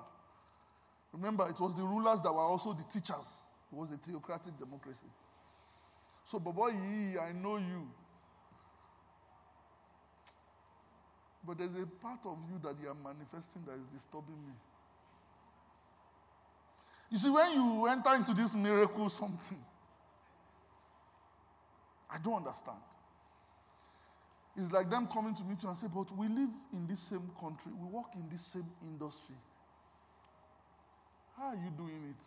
Remember, 1.12 1.48
it 1.50 1.60
was 1.60 1.76
the 1.76 1.84
rulers 1.84 2.22
that 2.22 2.32
were 2.32 2.40
also 2.40 2.74
the 2.74 2.84
teachers. 2.84 3.44
It 3.72 3.78
was 3.78 3.92
a 3.92 3.98
theocratic 3.98 4.58
democracy. 4.58 5.08
So, 6.24 6.40
Baba 6.40 6.72
I 6.72 7.32
know 7.34 7.58
you. 7.58 7.90
But 11.46 11.58
there's 11.58 11.76
a 11.76 11.86
part 12.02 12.20
of 12.26 12.38
you 12.52 12.60
that 12.64 12.76
you 12.82 12.90
are 12.90 12.96
manifesting 12.96 13.64
that 13.66 13.74
is 13.74 13.88
disturbing 13.94 14.38
me. 14.46 14.54
You 17.12 17.18
see, 17.18 17.30
when 17.30 17.52
you 17.54 17.88
enter 17.88 18.14
into 18.14 18.34
this 18.34 18.56
miracle 18.56 19.10
something, 19.10 19.58
I 22.12 22.18
don't 22.24 22.36
understand. 22.36 22.78
It's 24.56 24.72
like 24.72 24.90
them 24.90 25.08
coming 25.08 25.34
to 25.36 25.44
meet 25.44 25.64
you 25.64 25.70
and 25.70 25.78
say, 25.78 25.88
But 25.94 26.16
we 26.18 26.28
live 26.28 26.54
in 26.74 26.86
this 26.88 27.00
same 27.00 27.30
country, 27.40 27.72
we 27.80 27.88
work 27.88 28.08
in 28.16 28.28
this 28.30 28.42
same 28.42 28.66
industry. 28.84 29.36
How 31.38 31.48
are 31.48 31.56
you 31.56 31.72
doing 31.78 32.14
it? 32.18 32.26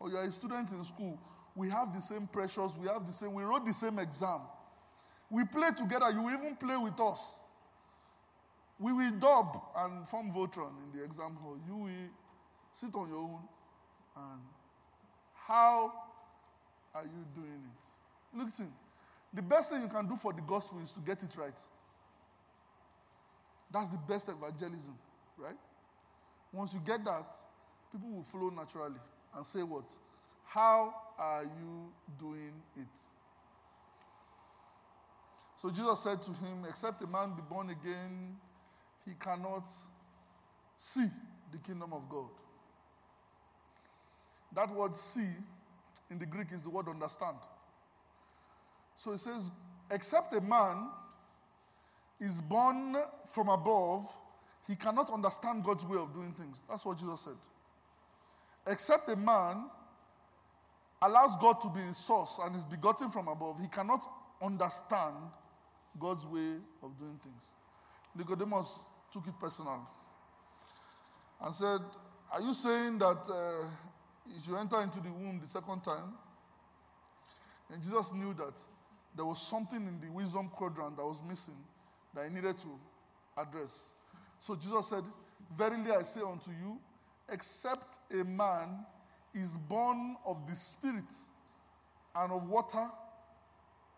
Or 0.00 0.10
you're 0.10 0.24
a 0.24 0.32
student 0.32 0.70
in 0.72 0.82
school, 0.84 1.18
we 1.54 1.68
have 1.68 1.94
the 1.94 2.00
same 2.00 2.26
pressures, 2.26 2.72
we 2.80 2.88
have 2.88 3.06
the 3.06 3.12
same, 3.12 3.32
we 3.34 3.42
wrote 3.42 3.64
the 3.64 3.72
same 3.72 3.98
exam. 3.98 4.40
We 5.30 5.44
play 5.44 5.70
together, 5.76 6.10
you 6.10 6.28
even 6.30 6.56
play 6.56 6.76
with 6.76 6.98
us. 7.00 7.36
We 8.78 8.92
will 8.92 9.12
dub 9.12 9.62
and 9.76 10.06
form 10.08 10.32
Voltron 10.32 10.72
in 10.84 10.98
the 10.98 11.04
exam 11.04 11.36
hall. 11.36 11.58
You 11.66 11.76
will 11.76 12.08
sit 12.72 12.94
on 12.94 13.08
your 13.08 13.18
own 13.18 13.40
and 14.16 14.40
how 15.34 15.92
are 16.94 17.04
you 17.04 17.26
doing 17.34 17.62
it? 17.64 18.38
Look 18.38 18.48
at 18.48 18.58
him. 18.58 18.72
The 19.32 19.42
best 19.42 19.70
thing 19.70 19.82
you 19.82 19.88
can 19.88 20.06
do 20.08 20.16
for 20.16 20.32
the 20.32 20.42
gospel 20.42 20.80
is 20.80 20.92
to 20.92 21.00
get 21.00 21.22
it 21.22 21.36
right. 21.36 21.54
That's 23.70 23.90
the 23.90 23.98
best 23.98 24.28
evangelism, 24.28 24.98
right? 25.38 25.54
Once 26.52 26.74
you 26.74 26.80
get 26.84 27.04
that, 27.04 27.36
people 27.92 28.10
will 28.10 28.24
flow 28.24 28.50
naturally 28.50 28.98
and 29.36 29.46
say, 29.46 29.62
What? 29.62 29.84
How 30.44 30.94
are 31.18 31.44
you 31.44 31.92
doing 32.18 32.52
it? 32.76 32.88
So 35.56 35.70
Jesus 35.70 36.00
said 36.00 36.22
to 36.22 36.30
him, 36.32 36.64
Except 36.68 37.02
a 37.02 37.06
man 37.06 37.34
be 37.36 37.42
born 37.48 37.70
again, 37.70 38.36
he 39.06 39.12
cannot 39.14 39.70
see 40.76 41.06
the 41.52 41.58
kingdom 41.58 41.92
of 41.92 42.08
God. 42.08 42.30
That 44.54 44.74
word 44.74 44.96
see 44.96 45.28
in 46.10 46.18
the 46.18 46.26
Greek 46.26 46.48
is 46.52 46.62
the 46.62 46.70
word 46.70 46.88
understand. 46.88 47.36
So 48.96 49.12
it 49.12 49.20
says, 49.20 49.50
except 49.90 50.34
a 50.34 50.40
man 50.40 50.88
is 52.20 52.42
born 52.42 52.96
from 53.32 53.48
above, 53.48 54.06
he 54.66 54.76
cannot 54.76 55.10
understand 55.10 55.64
God's 55.64 55.86
way 55.86 55.98
of 55.98 56.12
doing 56.12 56.32
things. 56.32 56.62
That's 56.68 56.84
what 56.84 56.98
Jesus 56.98 57.20
said. 57.22 57.36
Except 58.66 59.08
a 59.08 59.16
man 59.16 59.64
allows 61.02 61.36
God 61.36 61.60
to 61.62 61.68
be 61.70 61.80
his 61.80 61.96
source 61.96 62.40
and 62.44 62.54
is 62.54 62.64
begotten 62.64 63.08
from 63.10 63.28
above, 63.28 63.58
he 63.60 63.68
cannot 63.68 64.06
understand 64.42 65.16
God's 65.98 66.26
way 66.26 66.56
of 66.82 66.98
doing 66.98 67.18
things. 67.22 67.52
Nicodemus 68.16 68.80
took 69.12 69.26
it 69.26 69.34
personal. 69.40 69.86
and 71.42 71.54
said, 71.54 71.80
Are 72.32 72.40
you 72.40 72.52
saying 72.52 72.98
that 72.98 73.28
uh, 73.32 73.66
you 74.26 74.40
should 74.44 74.56
enter 74.56 74.80
into 74.82 75.00
the 75.00 75.10
womb 75.10 75.40
the 75.40 75.48
second 75.48 75.82
time? 75.82 76.14
And 77.72 77.82
Jesus 77.82 78.12
knew 78.12 78.34
that 78.34 78.54
there 79.16 79.24
was 79.24 79.40
something 79.40 79.78
in 79.78 80.00
the 80.00 80.12
wisdom 80.12 80.48
quadrant 80.48 80.96
that 80.96 81.04
was 81.04 81.22
missing 81.28 81.56
that 82.14 82.28
he 82.28 82.34
needed 82.34 82.58
to 82.58 82.68
address. 83.36 83.90
So 84.38 84.56
Jesus 84.56 84.88
said, 84.88 85.04
Verily 85.56 85.90
I 85.90 86.02
say 86.02 86.20
unto 86.20 86.50
you, 86.50 86.80
except 87.32 87.98
a 88.12 88.24
man 88.24 88.84
is 89.34 89.56
born 89.56 90.16
of 90.26 90.46
the 90.48 90.54
Spirit 90.54 91.12
and 92.16 92.32
of 92.32 92.48
water 92.48 92.86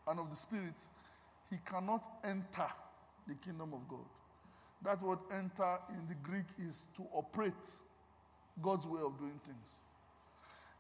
and 0.09 0.21
of 0.21 0.31
the 0.31 0.37
Spirit, 0.37 0.75
he 1.51 1.57
cannot 1.65 2.07
enter 2.25 2.69
the 3.27 3.35
kingdom 3.35 3.73
of 3.73 3.87
God. 3.89 4.07
That 4.83 5.03
word 5.03 5.19
enter 5.33 5.79
in 5.91 6.09
the 6.09 6.15
Greek 6.23 6.47
is 6.59 6.87
to 6.97 7.05
operate 7.13 7.53
God's 8.61 8.89
way 8.89 9.01
of 9.01 9.19
doing 9.19 9.39
things. 9.45 9.77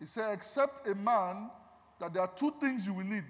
He 0.02 0.06
said, 0.06 0.32
except 0.32 0.88
a 0.88 0.96
man, 0.96 1.48
that 2.00 2.12
there 2.12 2.24
are 2.24 2.32
two 2.34 2.50
things 2.60 2.84
you 2.84 2.92
will 2.92 3.04
need 3.04 3.22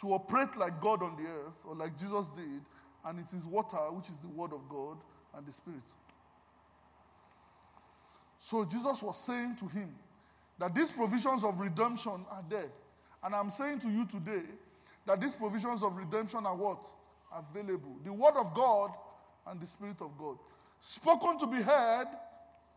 to 0.00 0.08
operate 0.08 0.56
like 0.56 0.80
God 0.80 1.00
on 1.00 1.14
the 1.14 1.30
earth, 1.30 1.64
or 1.64 1.76
like 1.76 1.96
Jesus 1.96 2.26
did, 2.26 2.60
and 3.04 3.20
it 3.20 3.32
is 3.32 3.46
water, 3.46 3.76
which 3.92 4.08
is 4.08 4.18
the 4.18 4.26
word 4.26 4.52
of 4.52 4.68
God, 4.68 4.96
and 5.36 5.46
the 5.46 5.52
Spirit. 5.52 5.84
So 8.36 8.64
Jesus 8.64 9.00
was 9.00 9.16
saying 9.16 9.54
to 9.60 9.68
him 9.68 9.94
that 10.58 10.74
these 10.74 10.90
provisions 10.90 11.44
of 11.44 11.60
redemption 11.60 12.26
are 12.32 12.44
there. 12.50 12.72
And 13.22 13.32
I'm 13.32 13.50
saying 13.50 13.78
to 13.82 13.88
you 13.88 14.04
today 14.04 14.42
that 15.06 15.20
these 15.20 15.36
provisions 15.36 15.84
of 15.84 15.96
redemption 15.96 16.46
are 16.46 16.56
what? 16.56 16.84
Available. 17.32 17.94
The 18.04 18.12
Word 18.12 18.34
of 18.34 18.52
God 18.54 18.90
and 19.46 19.60
the 19.60 19.66
Spirit 19.68 20.00
of 20.00 20.18
God. 20.18 20.36
Spoken 20.80 21.38
to 21.38 21.46
be 21.46 21.62
heard, 21.62 22.08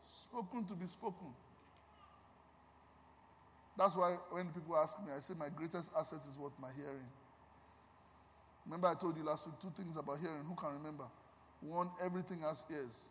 spoken 0.03 0.63
to 0.65 0.76
be 0.76 0.86
spoken. 0.86 1.34
That's 3.78 3.95
why 3.95 4.15
when 4.32 4.47
people 4.49 4.78
ask 4.78 4.97
me, 5.05 5.11
I 5.15 5.19
say 5.19 5.34
my 5.38 5.49
greatest 5.49 5.91
asset 5.97 6.21
is 6.30 6.38
what? 6.38 6.51
My 6.59 6.69
hearing. 6.76 7.07
Remember, 8.65 8.88
I 8.88 8.95
told 8.95 9.17
you 9.17 9.23
last 9.23 9.45
week 9.45 9.55
two 9.61 9.71
things 9.76 9.97
about 9.97 10.19
hearing. 10.19 10.43
Who 10.47 10.55
can 10.55 10.73
remember? 10.73 11.03
One, 11.61 11.89
everything 12.03 12.39
has 12.39 12.63
ears. 12.71 13.09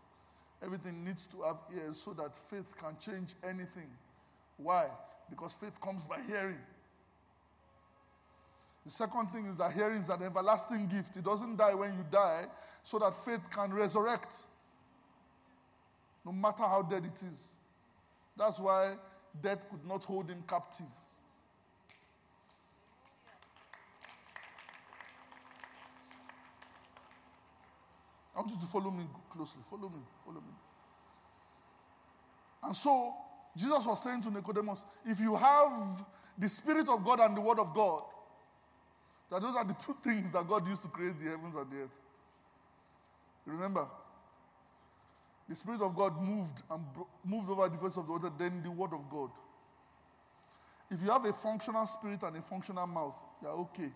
Everything 0.62 1.04
needs 1.04 1.26
to 1.26 1.42
have 1.42 1.58
ears 1.76 2.00
so 2.00 2.12
that 2.14 2.36
faith 2.36 2.76
can 2.76 2.96
change 2.98 3.34
anything. 3.44 3.88
Why? 4.56 4.86
Because 5.28 5.54
faith 5.54 5.80
comes 5.80 6.04
by 6.04 6.18
hearing. 6.26 6.58
The 8.84 8.90
second 8.90 9.28
thing 9.28 9.46
is 9.46 9.56
that 9.56 9.72
hearing 9.72 10.00
is 10.00 10.10
an 10.10 10.22
everlasting 10.22 10.88
gift. 10.88 11.16
It 11.16 11.24
doesn't 11.24 11.56
die 11.56 11.74
when 11.74 11.94
you 11.94 12.04
die, 12.10 12.44
so 12.82 12.98
that 12.98 13.14
faith 13.14 13.50
can 13.50 13.72
resurrect. 13.72 14.44
No 16.24 16.32
matter 16.32 16.64
how 16.64 16.82
dead 16.82 17.04
it 17.04 17.22
is. 17.22 17.48
That's 18.36 18.58
why 18.58 18.94
death 19.42 19.68
could 19.70 19.86
not 19.86 20.04
hold 20.04 20.28
him 20.30 20.42
captive. 20.48 20.86
I 28.34 28.40
want 28.40 28.50
you 28.50 28.58
to 28.58 28.66
follow 28.66 28.90
me 28.90 29.04
closely. 29.30 29.62
Follow 29.70 29.88
me. 29.88 30.00
Follow 30.24 30.40
me. 30.40 30.54
And 32.64 32.76
so, 32.76 33.14
Jesus 33.56 33.86
was 33.86 34.02
saying 34.02 34.22
to 34.22 34.30
Nicodemus, 34.30 34.84
if 35.04 35.20
you 35.20 35.36
have 35.36 36.04
the 36.36 36.48
Spirit 36.48 36.88
of 36.88 37.04
God 37.04 37.20
and 37.20 37.36
the 37.36 37.40
Word 37.40 37.60
of 37.60 37.72
God, 37.72 38.02
that 39.30 39.40
those 39.40 39.54
are 39.54 39.64
the 39.64 39.74
two 39.74 39.96
things 40.02 40.30
that 40.32 40.48
God 40.48 40.66
used 40.66 40.82
to 40.82 40.88
create 40.88 41.18
the 41.18 41.30
heavens 41.30 41.54
and 41.54 41.70
the 41.70 41.76
earth. 41.82 41.90
Remember, 43.46 43.86
the 45.48 45.54
Spirit 45.54 45.82
of 45.82 45.94
God 45.94 46.20
moved 46.20 46.62
and 46.70 46.82
bro- 46.94 47.08
moved 47.24 47.50
over 47.50 47.68
the 47.68 47.76
face 47.76 47.96
of 47.96 48.06
the 48.06 48.12
water, 48.12 48.30
then 48.38 48.62
the 48.62 48.70
Word 48.70 48.92
of 48.92 49.08
God. 49.10 49.30
If 50.90 51.02
you 51.02 51.10
have 51.10 51.24
a 51.24 51.32
functional 51.32 51.86
spirit 51.86 52.22
and 52.22 52.36
a 52.36 52.42
functional 52.42 52.86
mouth, 52.86 53.16
you're 53.42 53.50
okay. 53.52 53.90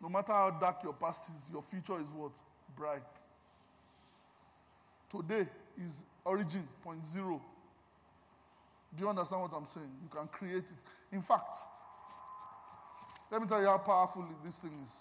No 0.00 0.08
matter 0.08 0.32
how 0.32 0.50
dark 0.50 0.82
your 0.82 0.94
past 0.94 1.28
is, 1.30 1.50
your 1.52 1.62
future 1.62 2.00
is 2.00 2.08
what? 2.14 2.32
Bright. 2.76 3.02
Today 5.10 5.46
is 5.82 6.04
origin, 6.24 6.66
point 6.82 7.04
zero. 7.06 7.40
Do 8.96 9.04
you 9.04 9.10
understand 9.10 9.42
what 9.42 9.52
I'm 9.54 9.66
saying? 9.66 9.90
You 10.02 10.08
can 10.08 10.28
create 10.28 10.64
it. 10.64 11.12
In 11.12 11.22
fact, 11.22 11.58
let 13.30 13.40
me 13.40 13.46
tell 13.46 13.60
you 13.60 13.66
how 13.66 13.78
powerful 13.78 14.26
this 14.44 14.56
thing 14.56 14.72
is. 14.82 14.92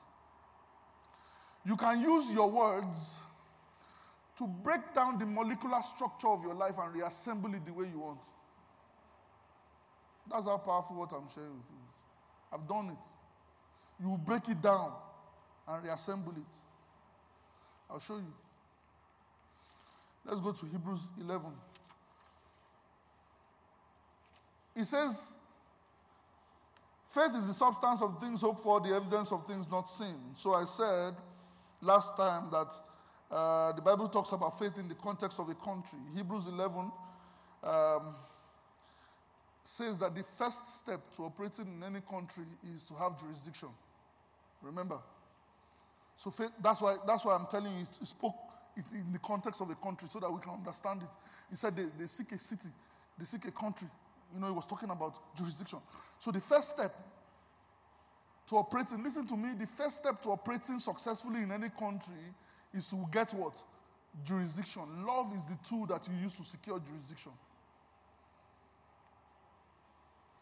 You 1.66 1.76
can 1.76 2.02
use 2.02 2.32
your 2.32 2.50
words 2.50 3.18
to 4.38 4.48
break 4.48 4.94
down 4.94 5.18
the 5.18 5.26
molecular 5.26 5.82
structure 5.82 6.28
of 6.28 6.44
your 6.44 6.54
life 6.54 6.76
and 6.80 6.94
reassemble 6.94 7.54
it 7.56 7.66
the 7.66 7.74
way 7.74 7.88
you 7.92 8.00
want. 8.00 8.20
That's 10.30 10.46
how 10.46 10.58
powerful 10.58 10.98
what 10.98 11.12
I'm 11.12 11.28
sharing 11.34 11.56
with 11.58 11.66
you 11.70 11.78
is. 11.78 11.94
I've 12.54 12.68
done 12.68 12.90
it. 12.90 14.04
You 14.04 14.18
break 14.18 14.48
it 14.50 14.62
down 14.62 14.92
and 15.68 15.84
reassemble 15.84 16.34
it. 16.34 16.58
I'll 17.90 18.00
show 18.00 18.18
you. 18.18 18.34
Let's 20.26 20.42
go 20.42 20.52
to 20.52 20.66
Hebrews 20.66 21.08
11. 21.22 21.46
It 24.76 24.84
says, 24.84 25.32
Faith 27.08 27.32
is 27.36 27.48
the 27.48 27.54
substance 27.54 28.02
of 28.02 28.20
things 28.20 28.42
hoped 28.42 28.60
for, 28.60 28.80
the 28.82 28.94
evidence 28.94 29.32
of 29.32 29.48
things 29.48 29.72
not 29.72 29.90
seen. 29.90 30.16
So 30.36 30.54
I 30.54 30.66
said 30.66 31.16
last 31.82 32.16
time 32.18 32.50
that 32.52 32.78
uh, 33.30 33.73
the 33.73 33.82
Bible 33.82 34.07
talks 34.07 34.32
about 34.32 34.57
faith 34.57 34.78
in 34.78 34.88
the 34.88 34.95
context 34.95 35.39
of 35.39 35.49
a 35.49 35.55
country. 35.55 35.99
Hebrews 36.15 36.47
11 36.47 36.91
um, 37.63 38.15
says 39.63 39.99
that 39.99 40.15
the 40.15 40.23
first 40.23 40.80
step 40.80 41.01
to 41.15 41.23
operating 41.23 41.65
in 41.67 41.84
any 41.84 41.99
country 42.01 42.45
is 42.73 42.86
to 42.86 42.93
have 42.93 43.19
jurisdiction. 43.19 43.69
Remember? 44.61 44.99
So 46.15 46.32
faith, 46.32 46.51
that's 46.63 46.82
why 46.82 46.95
that's 47.05 47.25
why 47.25 47.36
I'm 47.36 47.47
telling 47.47 47.73
you. 47.78 47.86
He 47.99 48.05
spoke 48.05 48.36
it 48.78 48.86
in 48.93 49.11
the 49.11 49.19
context 49.19 49.61
of 49.61 49.69
a 49.69 49.75
country 49.75 50.07
so 50.09 50.19
that 50.19 50.32
we 50.32 50.39
can 50.39 50.53
understand 50.53 51.01
it. 51.01 51.09
He 51.49 51.55
said 51.55 51.75
they, 51.75 51.86
they 51.99 52.07
seek 52.07 52.32
a 52.32 52.38
city, 52.38 52.69
they 53.19 53.25
seek 53.25 53.45
a 53.45 53.51
country. 53.51 53.88
You 54.34 54.39
know, 54.39 54.47
he 54.47 54.53
was 54.53 54.65
talking 54.65 54.89
about 54.89 55.36
jurisdiction. 55.36 55.80
So 56.19 56.32
the 56.32 56.41
first 56.41 56.69
step 56.69 56.93
to 58.49 58.55
operating, 58.55 59.03
listen 59.03 59.28
to 59.28 59.36
me, 59.36 59.49
the 59.57 59.67
first 59.67 59.97
step 59.97 60.21
to 60.23 60.30
operating 60.30 60.80
successfully 60.80 61.43
in 61.43 61.51
any 61.51 61.69
country 61.69 62.13
is 62.78 62.88
to 62.89 63.05
get 63.11 63.34
what? 63.34 63.61
Jurisdiction. 64.23 64.84
Love 65.05 65.34
is 65.36 65.43
the 65.45 65.57
tool 65.67 65.86
that 65.88 66.07
you 66.07 66.15
use 66.21 66.34
to 66.36 66.43
secure 66.43 66.80
jurisdiction. 66.80 67.32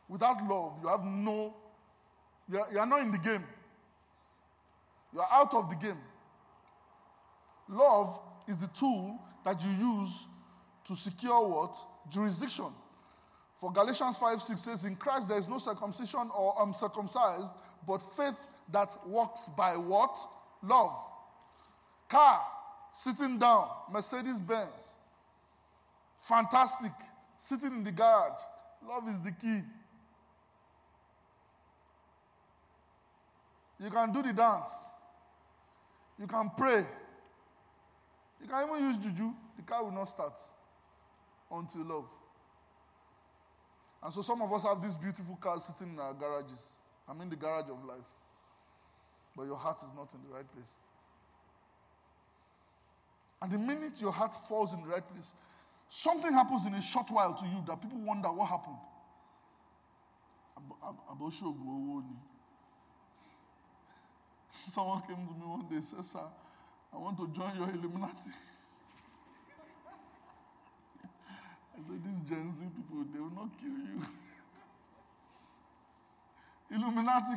Without 0.08 0.38
love, 0.48 0.74
you 0.84 0.88
have 0.88 1.04
no, 1.04 1.56
you 2.50 2.60
are, 2.60 2.68
you 2.72 2.80
are 2.80 2.86
not 2.86 3.02
in 3.02 3.12
the 3.12 3.18
game. 3.18 3.44
You 5.14 5.20
are 5.22 5.30
out 5.32 5.54
of 5.54 5.70
the 5.70 5.76
game. 5.76 5.98
Love 7.70 8.20
is 8.48 8.58
the 8.58 8.68
tool 8.68 9.20
that 9.44 9.62
you 9.64 9.70
use 9.70 10.28
to 10.86 10.96
secure 10.96 11.48
what? 11.48 11.76
Jurisdiction. 12.12 12.68
For 13.56 13.72
Galatians 13.72 14.18
5 14.18 14.42
6 14.42 14.62
says, 14.62 14.86
In 14.86 14.96
Christ 14.96 15.30
there 15.30 15.38
is 15.38 15.48
no 15.48 15.58
circumcision 15.58 16.30
or 16.38 16.62
um, 16.62 16.70
uncircumcised, 16.70 17.52
but 17.88 18.00
faith 18.16 18.36
that 18.72 18.96
works 19.08 19.50
by 19.58 19.76
what? 19.78 20.18
Love. 20.62 20.96
Car, 22.08 22.42
sitting 22.92 23.38
down, 23.38 23.68
Mercedes 23.92 24.42
Benz. 24.42 24.96
Fantastic. 26.20 26.92
Sitting 27.38 27.74
in 27.74 27.84
the 27.84 27.92
garage. 27.92 28.42
Love 28.88 29.08
is 29.10 29.20
the 29.22 29.32
key. 29.32 29.62
You 33.84 33.90
can 33.90 34.12
do 34.12 34.22
the 34.22 34.34
dance. 34.34 34.72
You 36.20 36.28
can 36.28 36.50
pray. 36.58 36.86
You 38.42 38.48
can 38.48 38.70
even 38.70 38.88
use 38.88 38.98
juju. 38.98 39.34
The 39.58 39.64
car 39.64 39.84
will 39.84 39.92
not 39.92 40.06
start 40.06 40.40
until 41.52 41.84
love. 41.84 42.06
And 44.04 44.14
so 44.14 44.22
some 44.22 44.42
of 44.42 44.54
us 44.54 44.64
have 44.64 44.82
these 44.82 44.98
beautiful 44.98 45.36
cars 45.36 45.64
sitting 45.64 45.94
in 45.94 46.00
our 46.00 46.14
garages. 46.14 46.70
I'm 47.08 47.20
in 47.22 47.30
the 47.30 47.36
garage 47.36 47.70
of 47.70 47.84
life. 47.86 48.08
But 49.36 49.48
your 49.48 49.58
heart 49.58 49.78
is 49.84 49.90
not 49.96 50.14
in 50.14 50.22
the 50.28 50.34
right 50.34 50.50
place. 50.54 50.76
And 53.42 53.52
the 53.52 53.58
minute 53.58 54.00
your 54.02 54.12
heart 54.12 54.36
falls 54.48 54.74
in 54.74 54.82
the 54.82 54.88
right 54.88 55.08
place, 55.08 55.34
something 55.90 56.32
happens 56.32 56.66
in 56.66 56.74
a 56.74 56.82
short 56.82 57.10
while 57.12 57.34
to 57.34 57.46
you 57.46 57.64
that 57.68 57.82
people 57.82 58.00
wonder 58.00 58.30
what 58.30 58.50
happened. 58.50 58.78
Someone 64.70 65.02
came 65.02 65.16
to 65.28 65.34
me 65.34 65.46
one 65.46 65.68
day 65.70 65.76
and 65.76 65.84
said, 65.84 66.06
Sir, 66.06 66.28
I 66.94 66.98
want 66.98 67.18
to 67.18 67.28
join 67.28 67.56
your 67.58 67.70
Illuminati. 67.70 68.32
I 71.04 71.78
said, 71.88 72.04
These 72.04 72.22
Gen 72.22 72.54
Z 72.54 72.64
people, 72.76 73.06
they 73.14 73.20
will 73.20 73.32
not 73.32 73.50
kill 73.60 73.70
you. 73.70 74.02
Illuminati. 76.76 77.34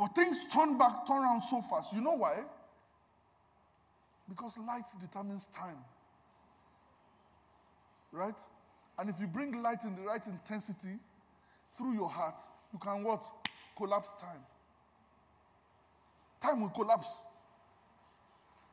But 0.00 0.14
things 0.14 0.44
turn 0.50 0.78
back, 0.78 1.06
turn 1.06 1.18
around 1.18 1.42
so 1.42 1.60
fast. 1.60 1.92
You 1.92 2.00
know 2.00 2.16
why? 2.16 2.38
Because 4.26 4.56
light 4.56 4.86
determines 4.98 5.44
time. 5.46 5.76
Right? 8.10 8.40
And 8.98 9.10
if 9.10 9.20
you 9.20 9.26
bring 9.26 9.62
light 9.62 9.84
in 9.84 9.94
the 9.94 10.00
right 10.00 10.26
intensity 10.26 10.98
through 11.76 11.92
your 11.92 12.08
heart, 12.08 12.40
you 12.72 12.78
can 12.78 13.04
what? 13.04 13.30
Collapse 13.76 14.14
time. 14.18 14.40
Time 16.40 16.62
will 16.62 16.70
collapse. 16.70 17.20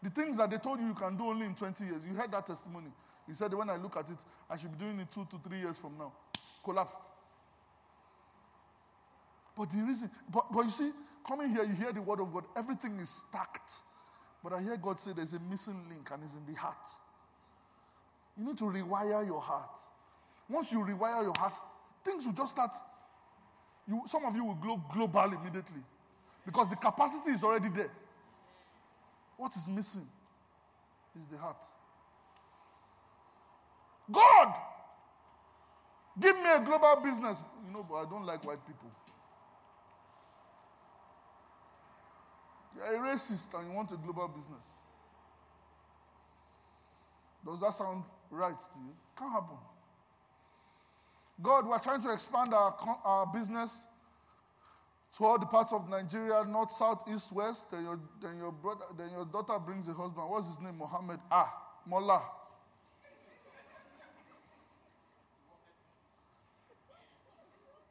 The 0.03 0.09
things 0.11 0.37
that 0.37 0.49
they 0.49 0.57
told 0.59 0.79
you 0.79 0.87
you 0.87 0.93
can 0.93 1.17
do 1.17 1.25
only 1.25 1.45
in 1.45 1.55
20 1.55 1.83
years, 1.83 2.01
you 2.09 2.15
heard 2.15 2.31
that 2.31 2.47
testimony. 2.47 2.87
He 3.27 3.33
said, 3.33 3.53
when 3.53 3.69
I 3.69 3.75
look 3.75 3.97
at 3.97 4.09
it, 4.09 4.23
I 4.49 4.55
should 4.55 4.71
be 4.71 4.85
doing 4.85 4.97
it 5.01 5.11
two 5.11 5.27
to 5.29 5.37
three 5.45 5.59
years 5.59 5.77
from 5.77 5.97
now. 5.97 6.13
Collapsed. 6.63 7.01
But 9.57 9.71
the 9.71 9.83
reason, 9.83 10.09
but, 10.31 10.45
but 10.53 10.63
you 10.63 10.71
see, 10.71 10.91
coming 11.27 11.49
here, 11.49 11.63
you 11.63 11.73
hear 11.73 11.91
the 11.91 12.01
word 12.01 12.19
of 12.19 12.33
God, 12.33 12.45
everything 12.55 12.97
is 12.99 13.09
stacked. 13.09 13.81
But 14.43 14.53
I 14.53 14.61
hear 14.61 14.77
God 14.77 14.99
say 14.99 15.11
there's 15.13 15.33
a 15.33 15.39
missing 15.41 15.83
link 15.89 16.09
and 16.11 16.23
it's 16.23 16.35
in 16.35 16.45
the 16.45 16.57
heart. 16.57 16.75
You 18.37 18.45
need 18.45 18.57
to 18.59 18.65
rewire 18.65 19.25
your 19.25 19.41
heart. 19.41 19.79
Once 20.49 20.71
you 20.71 20.79
rewire 20.79 21.23
your 21.23 21.33
heart, 21.37 21.57
things 22.03 22.25
will 22.25 22.33
just 22.33 22.51
start. 22.51 22.71
You, 23.87 24.01
some 24.05 24.25
of 24.25 24.35
you 24.35 24.45
will 24.45 24.55
glow 24.55 24.81
global 24.93 25.33
immediately 25.33 25.81
because 26.45 26.69
the 26.69 26.75
capacity 26.75 27.31
is 27.31 27.43
already 27.43 27.69
there. 27.69 27.91
What 29.37 29.55
is 29.55 29.67
missing 29.67 30.07
is 31.19 31.27
the 31.27 31.37
heart. 31.37 31.63
God, 34.11 34.55
give 36.19 36.35
me 36.37 36.49
a 36.55 36.61
global 36.61 37.01
business. 37.03 37.41
You 37.65 37.73
know, 37.73 37.85
but 37.87 37.95
I 37.95 38.09
don't 38.09 38.25
like 38.25 38.45
white 38.45 38.65
people. 38.65 38.89
You're 42.77 43.03
a 43.03 43.07
racist 43.09 43.57
and 43.57 43.69
you 43.69 43.75
want 43.75 43.91
a 43.91 43.95
global 43.97 44.27
business. 44.27 44.65
Does 47.45 47.59
that 47.61 47.73
sound 47.73 48.03
right 48.29 48.57
to 48.57 48.79
you? 48.79 48.93
Can't 49.17 49.31
happen. 49.31 49.57
God, 51.41 51.67
we're 51.67 51.79
trying 51.79 52.01
to 52.01 52.11
expand 52.11 52.53
our, 52.53 52.75
our 53.05 53.25
business 53.27 53.77
to 55.17 55.25
all 55.25 55.39
the 55.39 55.45
parts 55.45 55.71
of 55.71 55.89
Nigeria, 55.89 56.43
north, 56.47 56.71
south, 56.71 57.03
east, 57.11 57.31
west. 57.31 57.71
Then 57.71 57.83
your, 57.83 57.99
then 58.21 58.37
your 58.37 58.51
brother, 58.51 58.85
then 58.97 59.09
your 59.11 59.25
daughter 59.25 59.57
brings 59.59 59.87
a 59.87 59.93
husband. 59.93 60.29
What's 60.29 60.47
his 60.47 60.59
name? 60.59 60.77
Mohammed. 60.77 61.19
Ah, 61.31 61.51
Mullah. 61.87 62.23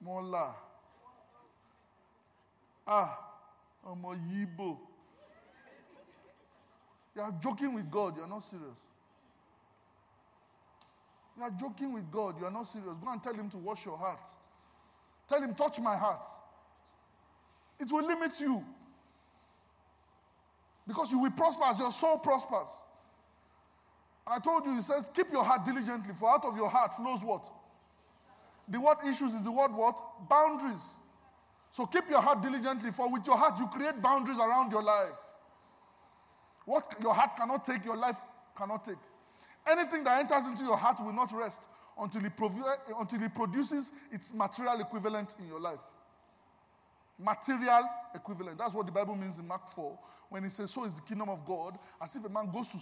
Mullah. 0.01 0.55
Ah, 2.87 3.19
Omo 3.87 4.17
Yibo. 4.31 4.79
You 7.15 7.23
are 7.23 7.35
joking 7.41 7.75
with 7.75 7.91
God. 7.91 8.17
You 8.17 8.25
are 8.25 8.29
not 8.29 8.43
serious. 8.43 8.79
You 11.37 11.43
are 11.45 11.51
joking 11.51 11.93
with 11.93 12.11
God. 12.11 12.39
You 12.39 12.47
are 12.47 12.51
not 12.51 12.65
serious. 12.67 12.91
Go 13.03 13.11
and 13.13 13.23
tell 13.23 13.35
him 13.35 13.49
to 13.51 13.59
wash 13.59 13.85
your 13.87 13.97
heart. 13.97 14.27
Tell 15.29 15.43
him, 15.43 15.55
touch 15.55 15.81
my 15.81 15.97
heart. 15.97 16.27
It 17.81 17.91
will 17.91 18.07
limit 18.07 18.41
you. 18.41 18.65
Because 20.87 21.11
you 21.11 21.21
will 21.21 21.33
prosper 21.33 21.65
as 21.65 21.79
your 21.79 21.91
soul 21.91 22.19
prospers. 22.19 22.69
And 24.27 24.35
I 24.35 24.39
told 24.39 24.67
you, 24.67 24.75
he 24.75 24.81
says, 24.81 25.11
keep 25.15 25.31
your 25.33 25.45
heart 25.45 25.65
diligently, 25.65 26.13
for 26.15 26.31
out 26.31 26.45
of 26.45 26.57
your 26.57 26.69
heart 26.69 26.95
flows 26.95 27.25
what? 27.25 27.45
The 28.69 28.81
word 28.81 28.97
issues 29.07 29.35
is 29.35 29.43
the 29.43 29.53
word 29.53 29.73
what? 29.73 30.01
Boundaries. 30.29 30.83
So 31.77 31.85
keep 31.85 32.09
your 32.09 32.23
heart 32.23 32.43
diligently, 32.43 32.91
for 32.91 33.13
with 33.13 33.27
your 33.27 33.37
heart 33.37 33.59
you 33.59 33.67
create 33.67 34.01
boundaries 34.01 34.39
around 34.39 34.73
your 34.73 34.83
life. 34.83 35.21
What 36.65 36.87
your 37.03 37.13
heart 37.13 37.37
cannot 37.37 37.67
take, 37.67 37.85
your 37.85 37.99
life 37.99 38.17
cannot 38.57 38.83
take. 38.83 38.97
Anything 39.71 40.03
that 40.05 40.21
enters 40.21 40.47
into 40.47 40.65
your 40.65 40.79
heart 40.79 41.05
will 41.05 41.13
not 41.13 41.31
rest 41.33 41.69
until 42.01 42.25
it, 42.25 42.33
eh, 42.41 42.93
until 42.99 43.23
it 43.23 43.35
produces 43.35 43.93
its 44.11 44.33
material 44.33 44.81
equivalent 44.81 45.37
in 45.39 45.49
your 45.49 45.61
life. 45.61 45.85
Material 47.19 47.83
equivalent. 48.15 48.57
That's 48.57 48.73
what 48.73 48.87
the 48.87 48.93
Bible 48.93 49.15
means 49.15 49.39
in 49.39 49.47
Mark 49.47 49.69
4 49.69 49.99
when 50.31 50.45
it 50.45 50.53
says, 50.53 50.71
So 50.71 50.87
is 50.87 50.95
the 50.95 51.03
kingdom 51.03 51.29
of 51.29 51.45
God, 51.45 51.79
as 52.01 52.17
if 52.17 52.25
a 52.25 52.31
man 52.31 52.51
goes 52.51 52.71
to 52.71 52.79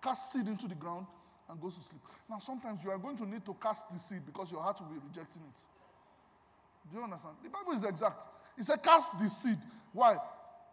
cast 0.00 0.32
seed 0.32 0.46
into 0.46 0.68
the 0.68 0.76
ground 0.76 1.08
and 1.50 1.60
goes 1.60 1.76
to 1.76 1.82
sleep. 1.82 2.02
Now, 2.30 2.38
sometimes 2.38 2.84
you 2.84 2.92
are 2.92 2.98
going 2.98 3.16
to 3.16 3.26
need 3.26 3.44
to 3.46 3.56
cast 3.60 3.90
the 3.90 3.98
seed 3.98 4.24
because 4.24 4.52
your 4.52 4.62
heart 4.62 4.78
will 4.80 4.94
be 4.94 5.00
rejecting 5.08 5.42
it. 5.42 5.60
Do 6.90 6.98
you 6.98 7.04
understand? 7.04 7.36
The 7.42 7.50
Bible 7.50 7.72
is 7.72 7.84
exact. 7.84 8.22
It 8.56 8.64
said, 8.64 8.82
Cast 8.82 9.18
the 9.18 9.28
seed. 9.28 9.58
Why? 9.92 10.16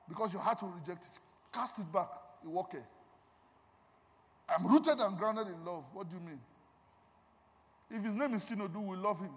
Because 0.08 0.34
your 0.34 0.42
heart 0.42 0.62
will 0.62 0.70
reject 0.70 1.06
it. 1.06 1.20
Cast 1.54 1.80
it 1.80 1.92
back. 1.92 2.08
You 2.44 2.52
walk 2.52 2.72
here. 2.72 2.86
I'm 4.48 4.68
rooted 4.68 5.00
and 5.00 5.18
grounded 5.18 5.48
in 5.48 5.66
love. 5.66 5.86
What 5.94 6.10
do 6.10 6.16
you 6.16 6.22
mean? 6.22 6.40
If 7.90 8.04
his 8.04 8.16
name 8.16 8.34
is 8.34 8.46
Chinedu, 8.46 8.88
we 8.88 8.96
love 8.98 9.20
him. 9.20 9.32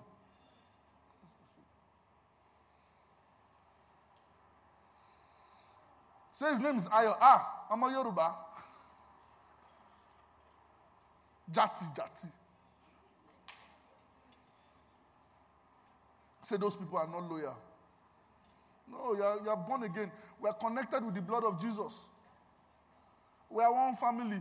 Say 6.32 6.50
his 6.50 6.60
name 6.60 6.76
is 6.76 6.88
Ayo. 6.88 7.14
Ah, 7.20 7.64
I'm 7.70 7.82
a 7.82 7.90
Yoruba. 7.90 8.30
Jati, 11.52 11.94
Jati. 11.96 12.28
Say 16.48 16.56
those 16.56 16.76
people 16.76 16.96
are 16.96 17.06
not 17.06 17.30
loyal. 17.30 17.54
No, 18.90 19.12
you 19.12 19.22
are, 19.22 19.38
you 19.44 19.50
are 19.50 19.56
born 19.68 19.82
again. 19.82 20.10
We 20.40 20.48
are 20.48 20.54
connected 20.54 21.04
with 21.04 21.14
the 21.14 21.20
blood 21.20 21.44
of 21.44 21.60
Jesus. 21.60 21.92
We 23.50 23.62
are 23.62 23.70
one 23.70 23.94
family. 23.96 24.40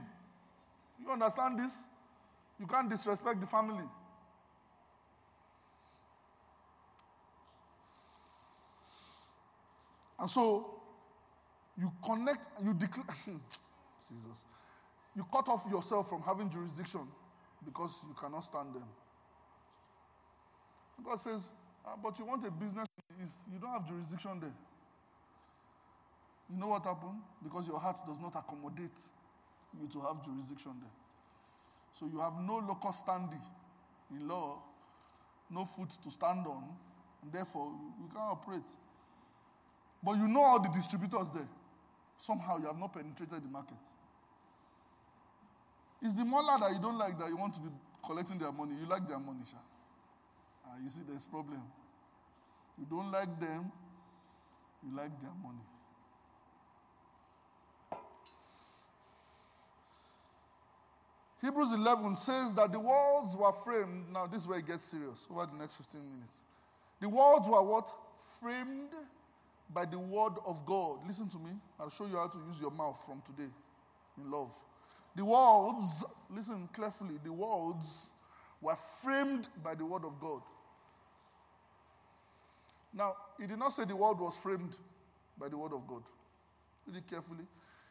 You 1.01 1.09
understand 1.11 1.59
this? 1.59 1.79
You 2.57 2.65
can't 2.65 2.89
disrespect 2.89 3.41
the 3.41 3.45
family. 3.45 3.83
And 10.17 10.29
so, 10.29 10.79
you 11.77 11.91
connect, 12.05 12.47
you 12.63 12.73
declare, 12.73 13.05
Jesus, 14.07 14.45
you 15.13 15.25
cut 15.29 15.49
off 15.49 15.67
yourself 15.69 16.07
from 16.07 16.21
having 16.21 16.49
jurisdiction 16.49 17.01
because 17.65 17.99
you 18.07 18.15
cannot 18.17 18.45
stand 18.45 18.73
them. 18.73 18.87
God 21.03 21.19
says, 21.19 21.51
ah, 21.87 21.95
but 22.01 22.19
you 22.19 22.25
want 22.25 22.45
a 22.45 22.51
business 22.51 22.85
in 23.09 23.17
the 23.17 23.25
East, 23.25 23.39
you 23.51 23.59
don't 23.59 23.71
have 23.71 23.87
jurisdiction 23.87 24.39
there. 24.39 24.53
You 26.49 26.57
know 26.59 26.67
what 26.67 26.83
happened? 26.83 27.19
Because 27.43 27.67
your 27.67 27.79
heart 27.79 27.97
does 28.05 28.19
not 28.19 28.35
accommodate 28.35 28.99
you 29.79 29.87
to 29.87 29.99
have 30.01 30.23
jurisdiction 30.23 30.73
there. 30.79 30.95
So 31.99 32.07
you 32.11 32.19
have 32.19 32.33
no 32.45 32.57
local 32.57 32.93
standing 32.93 33.41
in 34.11 34.27
law, 34.27 34.59
no 35.49 35.65
foot 35.65 35.89
to 36.03 36.11
stand 36.11 36.45
on, 36.47 36.63
and 37.23 37.31
therefore 37.31 37.71
you 37.99 38.07
can't 38.07 38.31
operate. 38.31 38.69
But 40.03 40.17
you 40.17 40.27
know 40.27 40.41
all 40.41 40.61
the 40.61 40.69
distributors 40.69 41.29
there. 41.33 41.47
Somehow 42.19 42.57
you 42.59 42.65
have 42.65 42.77
not 42.79 42.93
penetrated 42.93 43.43
the 43.43 43.49
market. 43.49 43.77
It's 46.01 46.13
the 46.13 46.23
mullah 46.23 46.57
that 46.61 46.71
you 46.73 46.79
don't 46.79 46.97
like 46.97 47.17
that 47.19 47.29
you 47.29 47.37
want 47.37 47.53
to 47.55 47.59
be 47.59 47.69
collecting 48.05 48.37
their 48.37 48.51
money. 48.51 48.73
You 48.79 48.87
like 48.87 49.07
their 49.07 49.19
money, 49.19 49.41
Sha. 49.49 49.57
Ah, 50.67 50.75
you 50.83 50.89
see, 50.89 51.01
there's 51.07 51.25
problem. 51.25 51.61
You 52.77 52.85
don't 52.89 53.11
like 53.11 53.39
them, 53.39 53.71
you 54.83 54.95
like 54.95 55.19
their 55.21 55.31
money. 55.41 55.63
Hebrews 61.41 61.73
11 61.73 62.15
says 62.17 62.53
that 62.55 62.71
the 62.71 62.79
worlds 62.79 63.37
were 63.37 63.53
framed. 63.53 64.11
Now, 64.11 64.25
this 64.27 64.41
is 64.41 64.47
where 64.47 64.59
it 64.59 64.67
gets 64.67 64.85
serious 64.85 65.27
over 65.31 65.45
the 65.45 65.57
next 65.57 65.77
15 65.77 66.01
minutes. 66.01 66.41
The 66.99 67.07
worlds 67.07 67.47
were 67.47 67.61
what? 67.61 67.91
Framed 68.41 68.89
by 69.73 69.85
the 69.85 69.99
word 69.99 70.33
of 70.45 70.65
God. 70.65 70.99
Listen 71.07 71.29
to 71.29 71.37
me. 71.37 71.51
I'll 71.79 71.89
show 71.89 72.05
you 72.05 72.15
how 72.15 72.27
to 72.27 72.37
use 72.47 72.59
your 72.59 72.71
mouth 72.71 73.01
from 73.05 73.21
today 73.25 73.49
in 74.17 74.31
love. 74.31 74.57
The 75.15 75.25
worlds, 75.25 76.03
listen 76.29 76.69
carefully, 76.73 77.15
the 77.23 77.31
worlds 77.31 78.11
were 78.61 78.75
framed 79.01 79.47
by 79.63 79.75
the 79.75 79.85
word 79.85 80.05
of 80.05 80.19
God. 80.19 80.41
Now, 82.93 83.15
he 83.39 83.47
did 83.47 83.59
not 83.59 83.73
say 83.73 83.85
the 83.85 83.95
world 83.95 84.19
was 84.19 84.37
framed 84.37 84.77
by 85.37 85.49
the 85.49 85.57
word 85.57 85.73
of 85.73 85.87
God. 85.87 86.03
Read 86.85 86.97
it 86.97 87.07
carefully. 87.09 87.45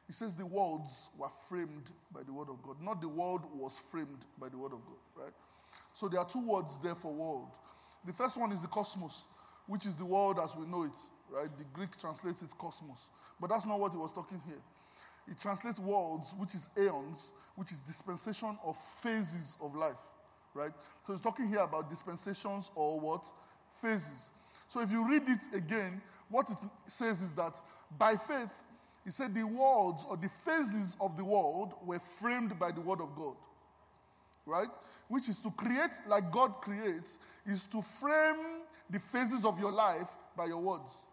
He 0.06 0.12
says 0.12 0.36
the 0.36 0.46
worlds 0.46 1.10
were 1.18 1.28
framed 1.48 1.90
by 2.12 2.22
the 2.22 2.32
word 2.32 2.48
of 2.48 2.62
God, 2.62 2.76
not 2.80 3.00
the 3.00 3.08
world 3.08 3.42
was 3.52 3.78
framed 3.78 4.24
by 4.38 4.48
the 4.48 4.56
word 4.56 4.72
of 4.72 4.84
God, 4.86 5.24
right? 5.24 5.32
So 5.92 6.08
there 6.08 6.20
are 6.20 6.28
two 6.28 6.46
words 6.46 6.78
there 6.78 6.94
for 6.94 7.12
world. 7.12 7.56
The 8.04 8.12
first 8.12 8.36
one 8.36 8.52
is 8.52 8.62
the 8.62 8.68
cosmos, 8.68 9.24
which 9.66 9.84
is 9.84 9.96
the 9.96 10.04
world 10.04 10.38
as 10.42 10.54
we 10.54 10.64
know 10.66 10.84
it, 10.84 11.00
right? 11.28 11.48
The 11.58 11.64
Greek 11.72 11.98
translates 11.98 12.42
it 12.42 12.56
cosmos. 12.56 13.08
But 13.40 13.50
that's 13.50 13.66
not 13.66 13.80
what 13.80 13.92
he 13.92 13.98
was 13.98 14.12
talking 14.12 14.40
here. 14.46 14.62
He 15.28 15.34
translates 15.34 15.80
worlds, 15.80 16.36
which 16.38 16.54
is 16.54 16.70
aeons, 16.78 17.32
which 17.56 17.72
is 17.72 17.78
dispensation 17.78 18.56
of 18.64 18.76
phases 18.76 19.56
of 19.60 19.74
life, 19.74 20.00
right? 20.54 20.70
So 21.04 21.14
he's 21.14 21.20
talking 21.20 21.48
here 21.48 21.60
about 21.60 21.90
dispensations 21.90 22.70
or 22.76 23.00
what? 23.00 23.26
Phases. 23.74 24.30
So 24.68 24.80
if 24.80 24.90
you 24.90 25.08
read 25.08 25.22
it 25.28 25.54
again, 25.54 26.00
what 26.28 26.50
it 26.50 26.58
says 26.86 27.22
is 27.22 27.32
that 27.32 27.60
by 27.98 28.16
faith, 28.16 28.50
He 29.04 29.10
said 29.10 29.34
the 29.34 29.44
worlds 29.44 30.04
or 30.08 30.16
the 30.16 30.28
phases 30.28 30.96
of 31.00 31.16
the 31.16 31.24
world 31.24 31.74
were 31.84 32.00
framed 32.00 32.58
by 32.58 32.72
the 32.72 32.80
word 32.80 33.00
of 33.00 33.14
God. 33.14 33.36
Right? 34.44 34.68
Which 35.08 35.28
is 35.28 35.38
to 35.40 35.50
create 35.52 35.92
like 36.06 36.32
God 36.32 36.60
creates, 36.60 37.18
is 37.46 37.66
to 37.66 37.82
frame 37.82 38.62
the 38.90 38.98
phases 38.98 39.44
of 39.44 39.58
your 39.60 39.72
life 39.72 40.16
by 40.36 40.46
your 40.46 40.60
words. 40.60 41.06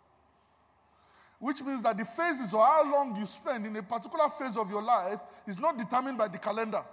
Which 1.39 1.61
means 1.61 1.81
that 1.81 1.97
the 1.97 2.05
phases 2.05 2.53
or 2.53 2.65
how 2.65 2.89
long 2.89 3.15
you 3.15 3.25
spend 3.25 3.65
in 3.65 3.75
a 3.75 3.83
particular 3.83 4.29
phase 4.29 4.55
of 4.55 4.69
your 4.69 4.81
life 4.81 5.19
is 5.45 5.59
not 5.59 5.77
determined 5.77 6.17
by 6.17 6.29
the 6.29 6.37
calendar. 6.37 6.83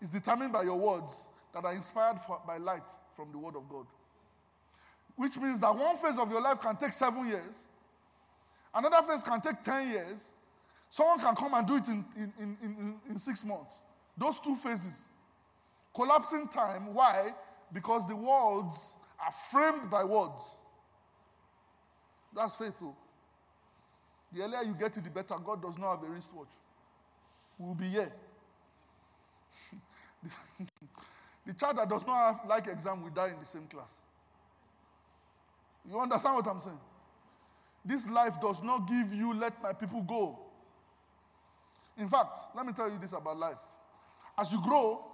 It's 0.00 0.08
determined 0.08 0.52
by 0.52 0.62
your 0.62 0.78
words 0.78 1.28
that 1.52 1.64
are 1.64 1.74
inspired 1.74 2.18
for, 2.20 2.40
by 2.46 2.56
light 2.56 2.90
from 3.14 3.32
the 3.32 3.38
Word 3.38 3.54
of 3.54 3.68
God. 3.68 3.86
Which 5.16 5.36
means 5.38 5.60
that 5.60 5.74
one 5.74 5.96
phase 5.96 6.18
of 6.18 6.30
your 6.30 6.40
life 6.40 6.60
can 6.60 6.76
take 6.76 6.92
seven 6.92 7.26
years, 7.28 7.68
another 8.74 9.02
phase 9.06 9.22
can 9.22 9.40
take 9.40 9.62
10 9.62 9.90
years, 9.90 10.34
someone 10.88 11.18
can 11.18 11.34
come 11.34 11.54
and 11.54 11.66
do 11.66 11.76
it 11.76 11.88
in, 11.88 12.04
in, 12.16 12.32
in, 12.38 12.56
in, 12.62 13.00
in 13.10 13.18
six 13.18 13.44
months. 13.44 13.82
Those 14.16 14.38
two 14.38 14.56
phases. 14.56 15.02
Collapsing 15.94 16.48
time. 16.48 16.94
Why? 16.94 17.30
Because 17.72 18.06
the 18.06 18.16
words 18.16 18.96
are 19.24 19.32
framed 19.32 19.90
by 19.90 20.04
words. 20.04 20.56
That's 22.34 22.56
faithful. 22.56 22.96
The 24.32 24.42
earlier 24.42 24.62
you 24.62 24.74
get 24.74 24.96
it, 24.96 25.04
the 25.04 25.10
better. 25.10 25.34
God 25.44 25.62
does 25.62 25.76
not 25.78 25.96
have 25.96 26.04
a 26.04 26.10
wristwatch. 26.10 26.48
We'll 27.58 27.74
be 27.74 27.88
here. 27.88 28.12
the 31.46 31.54
child 31.54 31.78
that 31.78 31.88
does 31.88 32.06
not 32.06 32.34
have 32.34 32.48
like 32.48 32.68
exam 32.68 33.02
will 33.02 33.10
die 33.10 33.30
in 33.30 33.40
the 33.40 33.44
same 33.44 33.66
class. 33.66 34.00
You 35.88 35.98
understand 35.98 36.36
what 36.36 36.46
I'm 36.46 36.60
saying? 36.60 36.78
This 37.84 38.08
life 38.08 38.40
does 38.40 38.62
not 38.62 38.88
give 38.88 39.12
you 39.14 39.34
let 39.34 39.62
my 39.62 39.72
people 39.72 40.02
go. 40.02 40.38
In 41.98 42.08
fact, 42.08 42.38
let 42.54 42.66
me 42.66 42.72
tell 42.72 42.90
you 42.90 42.98
this 42.98 43.12
about 43.12 43.38
life. 43.38 43.58
As 44.38 44.52
you 44.52 44.60
grow, 44.62 45.04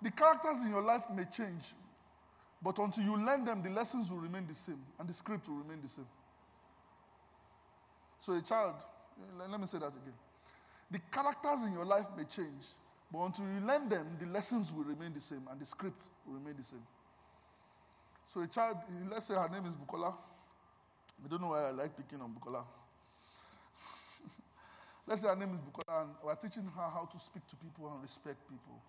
the 0.00 0.10
characters 0.10 0.62
in 0.64 0.70
your 0.70 0.82
life 0.82 1.04
may 1.14 1.24
change, 1.24 1.74
but 2.62 2.78
until 2.78 3.04
you 3.04 3.16
learn 3.16 3.44
them, 3.44 3.62
the 3.62 3.70
lessons 3.70 4.10
will 4.10 4.18
remain 4.18 4.46
the 4.46 4.54
same 4.54 4.80
and 4.98 5.08
the 5.08 5.12
script 5.12 5.48
will 5.48 5.56
remain 5.56 5.80
the 5.82 5.88
same. 5.88 6.06
So, 8.18 8.34
a 8.34 8.42
child, 8.42 8.74
let 9.38 9.60
me 9.60 9.66
say 9.66 9.78
that 9.78 9.88
again. 9.88 10.14
The 10.90 11.00
characters 11.10 11.64
in 11.66 11.72
your 11.72 11.84
life 11.84 12.06
may 12.16 12.24
change, 12.24 12.66
but 13.12 13.24
until 13.24 13.46
you 13.46 13.66
learn 13.66 13.88
them, 13.88 14.06
the 14.20 14.26
lessons 14.26 14.72
will 14.72 14.84
remain 14.84 15.12
the 15.14 15.20
same 15.20 15.42
and 15.50 15.60
the 15.60 15.64
script 15.64 16.04
will 16.26 16.34
remain 16.34 16.54
the 16.56 16.62
same. 16.62 16.86
So, 18.32 18.40
a 18.40 18.46
child, 18.46 18.78
let's 19.10 19.26
say 19.26 19.34
her 19.34 19.48
name 19.52 19.66
is 19.66 19.76
Bukola. 19.76 20.14
We 21.22 21.28
don't 21.28 21.42
know 21.42 21.48
why 21.48 21.68
I 21.68 21.70
like 21.70 21.96
picking 21.96 22.20
on 22.20 22.32
Bukola. 22.32 22.64
let's 25.06 25.20
say 25.20 25.28
her 25.28 25.36
name 25.36 25.54
is 25.54 25.60
Bukola, 25.60 26.02
and 26.02 26.10
we're 26.24 26.34
teaching 26.36 26.64
her 26.64 26.88
how 26.88 27.08
to 27.12 27.18
speak 27.18 27.46
to 27.48 27.56
people 27.56 27.92
and 27.92 28.00
respect 28.00 28.38
people 28.48 28.80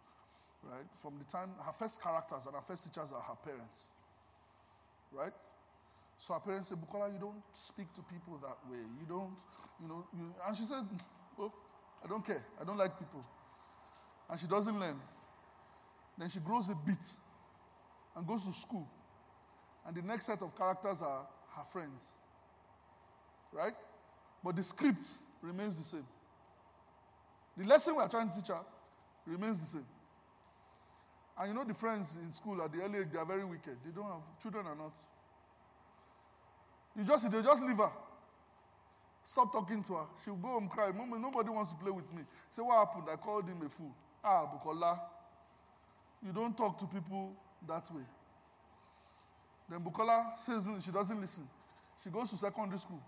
right? 0.69 0.85
From 0.95 1.17
the 1.17 1.25
time 1.25 1.49
her 1.65 1.73
first 1.73 2.01
characters 2.01 2.45
and 2.45 2.55
her 2.55 2.61
first 2.61 2.85
teachers 2.85 3.11
are 3.11 3.21
her 3.21 3.35
parents, 3.43 3.87
right? 5.11 5.33
So 6.17 6.33
her 6.33 6.39
parents 6.39 6.69
say, 6.69 6.75
Bukola, 6.75 7.11
you 7.11 7.19
don't 7.19 7.43
speak 7.53 7.93
to 7.95 8.01
people 8.03 8.39
that 8.41 8.57
way. 8.69 8.79
You 8.79 9.05
don't, 9.07 9.35
you 9.81 9.87
know, 9.87 10.05
you, 10.15 10.33
and 10.47 10.55
she 10.55 10.63
says, 10.63 10.81
mm, 10.81 10.99
Oh, 11.39 11.51
I 12.03 12.07
don't 12.07 12.25
care. 12.25 12.43
I 12.61 12.63
don't 12.63 12.77
like 12.77 12.97
people. 12.97 13.25
And 14.29 14.39
she 14.39 14.47
doesn't 14.47 14.79
learn. 14.79 14.99
Then 16.17 16.29
she 16.29 16.39
grows 16.39 16.69
a 16.69 16.75
bit 16.75 17.11
and 18.15 18.25
goes 18.25 18.45
to 18.45 18.53
school. 18.53 18.87
And 19.85 19.95
the 19.95 20.01
next 20.01 20.25
set 20.25 20.41
of 20.41 20.55
characters 20.57 21.01
are 21.01 21.25
her 21.55 21.63
friends. 21.71 22.09
Right? 23.51 23.73
But 24.43 24.55
the 24.55 24.63
script 24.63 25.07
remains 25.41 25.77
the 25.77 25.83
same. 25.83 26.07
The 27.57 27.65
lesson 27.65 27.95
we 27.95 28.01
are 28.01 28.09
trying 28.09 28.29
to 28.29 28.35
teach 28.35 28.47
her 28.47 28.61
remains 29.25 29.59
the 29.59 29.65
same. 29.65 29.85
And 31.37 31.49
you 31.49 31.55
know 31.55 31.63
the 31.63 31.73
friends 31.73 32.15
in 32.21 32.31
school 32.31 32.61
at 32.61 32.71
the 32.71 32.81
early 32.81 32.99
age, 32.99 33.07
they 33.11 33.19
are 33.19 33.25
very 33.25 33.45
wicked. 33.45 33.77
They 33.83 33.91
don't 33.91 34.05
have, 34.05 34.21
children 34.41 34.65
or 34.67 34.75
not. 34.75 34.93
You 36.95 37.03
just, 37.03 37.31
they 37.31 37.41
just 37.41 37.61
leave 37.63 37.77
her. 37.77 37.91
Stop 39.23 39.51
talking 39.51 39.83
to 39.83 39.93
her. 39.93 40.05
She'll 40.23 40.35
go 40.35 40.49
home 40.49 40.67
cry. 40.67 40.91
Mom, 40.91 41.09
nobody 41.21 41.49
wants 41.49 41.71
to 41.71 41.77
play 41.77 41.91
with 41.91 42.11
me. 42.13 42.23
Say, 42.49 42.61
what 42.61 42.87
happened? 42.87 43.05
I 43.11 43.15
called 43.15 43.47
him 43.47 43.61
a 43.65 43.69
fool. 43.69 43.95
Ah, 44.23 44.45
Bukola. 44.45 44.99
You 46.25 46.33
don't 46.33 46.55
talk 46.57 46.77
to 46.79 46.85
people 46.85 47.33
that 47.67 47.89
way. 47.93 48.03
Then 49.73 49.81
Bukola 49.81 50.37
says 50.37 50.69
she 50.85 50.91
doesn't 50.91 51.19
listen. 51.19 51.47
She 52.03 52.11
goes 52.11 52.29
to 52.29 52.37
secondary 52.37 52.77
school. 52.77 53.01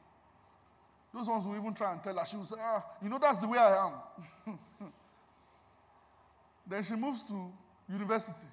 Those 1.14 1.28
ones 1.28 1.46
will 1.46 1.56
even 1.56 1.76
try 1.76 1.92
and 1.92 2.02
tell 2.02 2.18
her. 2.18 2.26
She 2.26 2.38
will 2.38 2.46
say, 2.46 2.56
ah, 2.60 2.84
you 3.04 3.08
know, 3.08 3.20
that's 3.20 3.38
the 3.38 3.48
way 3.48 3.60
I 3.60 3.92
am. 4.48 4.60
then 6.68 6.84
she 6.84 6.96
moves 6.96 7.22
to 7.28 7.52
university. 7.88 8.48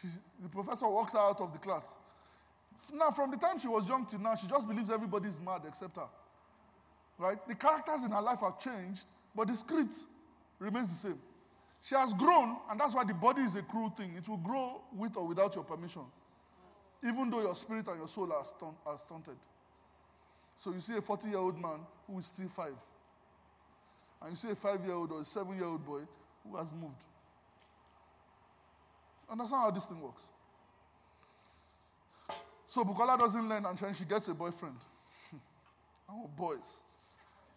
She, 0.00 0.08
the 0.42 0.48
professor 0.48 0.88
walks 0.88 1.12
her 1.12 1.18
out 1.18 1.38
of 1.38 1.52
the 1.52 1.58
class. 1.58 1.84
Now, 2.94 3.10
from 3.10 3.30
the 3.30 3.36
time 3.36 3.58
she 3.58 3.68
was 3.68 3.86
young 3.86 4.06
till 4.06 4.20
now, 4.20 4.34
she 4.34 4.46
just 4.46 4.66
believes 4.66 4.90
everybody's 4.90 5.38
mad 5.38 5.60
except 5.68 5.96
her. 5.96 6.08
Right? 7.18 7.36
The 7.46 7.54
characters 7.54 8.04
in 8.06 8.10
her 8.10 8.22
life 8.22 8.40
have 8.40 8.58
changed, 8.58 9.04
but 9.36 9.48
the 9.48 9.54
script 9.54 9.96
remains 10.58 10.88
the 10.88 11.08
same. 11.08 11.18
She 11.82 11.94
has 11.94 12.14
grown, 12.14 12.56
and 12.70 12.80
that's 12.80 12.94
why 12.94 13.04
the 13.04 13.12
body 13.12 13.42
is 13.42 13.54
a 13.54 13.62
cruel 13.62 13.90
thing. 13.90 14.14
It 14.16 14.26
will 14.28 14.38
grow 14.38 14.80
with 14.96 15.16
or 15.16 15.26
without 15.26 15.54
your 15.54 15.64
permission, 15.64 16.02
even 17.04 17.30
though 17.30 17.40
your 17.40 17.56
spirit 17.56 17.86
and 17.88 17.98
your 17.98 18.08
soul 18.08 18.32
are, 18.32 18.44
stunt, 18.44 18.76
are 18.86 18.98
stunted. 18.98 19.36
So 20.56 20.72
you 20.72 20.80
see 20.80 20.96
a 20.96 21.02
40 21.02 21.28
year 21.28 21.38
old 21.38 21.60
man 21.60 21.80
who 22.06 22.18
is 22.18 22.26
still 22.26 22.48
five, 22.48 22.74
and 24.20 24.30
you 24.30 24.36
see 24.36 24.50
a 24.50 24.54
five 24.54 24.84
year 24.84 24.94
old 24.94 25.10
or 25.10 25.20
a 25.20 25.24
seven 25.24 25.56
year 25.56 25.66
old 25.66 25.84
boy 25.84 26.00
who 26.48 26.56
has 26.56 26.72
moved. 26.72 27.04
Understand 29.30 29.62
how 29.62 29.70
this 29.70 29.86
thing 29.86 30.00
works? 30.00 30.22
So 32.66 32.84
Bukola 32.84 33.18
doesn't 33.18 33.48
learn 33.48 33.66
and 33.66 33.76
then 33.76 33.94
she 33.94 34.04
gets 34.04 34.28
a 34.28 34.34
boyfriend. 34.34 34.76
oh, 36.10 36.30
boys. 36.36 36.80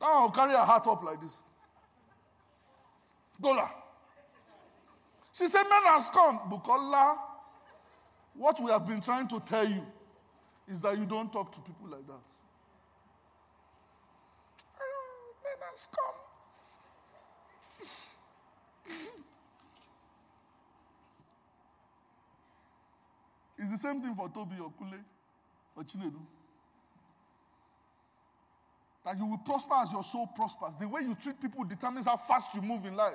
Now 0.01 0.07
I'll 0.11 0.31
carry 0.31 0.51
her 0.51 0.57
heart 0.57 0.87
up 0.87 1.03
like 1.03 1.21
this. 1.21 1.41
Gola. 3.41 3.69
She 5.33 5.47
said, 5.47 5.63
Men 5.63 5.83
has 5.85 6.09
come. 6.09 6.39
Bukola, 6.49 7.17
what 8.37 8.61
we 8.61 8.71
have 8.71 8.85
been 8.85 9.01
trying 9.01 9.27
to 9.29 9.39
tell 9.39 9.67
you 9.67 9.85
is 10.67 10.81
that 10.81 10.97
you 10.97 11.05
don't 11.05 11.31
talk 11.31 11.51
to 11.53 11.59
people 11.61 11.87
like 11.89 12.05
that. 12.07 12.25
Men 15.43 15.57
er 15.61 15.65
has 15.71 15.87
come. 15.87 16.25
It's 23.57 23.71
the 23.71 23.77
same 23.77 24.01
thing 24.01 24.13
for 24.15 24.29
Toby 24.29 24.55
or 24.61 24.71
Kule 24.77 24.99
or 25.75 25.83
Chinedu. 25.83 26.19
That 29.05 29.17
you 29.17 29.25
will 29.25 29.37
prosper 29.37 29.75
as 29.75 29.91
your 29.93 30.03
soul 30.03 30.27
prospers. 30.35 30.75
The 30.79 30.89
way 30.89 31.01
you 31.01 31.15
treat 31.15 31.39
people 31.39 31.63
determines 31.63 32.05
how 32.05 32.17
fast 32.17 32.53
you 32.53 32.61
move 32.61 32.85
in 32.85 32.95
life. 32.95 33.13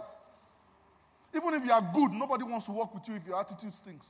Even 1.34 1.54
if 1.54 1.64
you 1.64 1.72
are 1.72 1.90
good, 1.92 2.12
nobody 2.12 2.44
wants 2.44 2.66
to 2.66 2.72
work 2.72 2.94
with 2.94 3.06
you 3.08 3.16
if 3.16 3.26
your 3.26 3.38
attitude 3.38 3.74
stinks. 3.74 4.08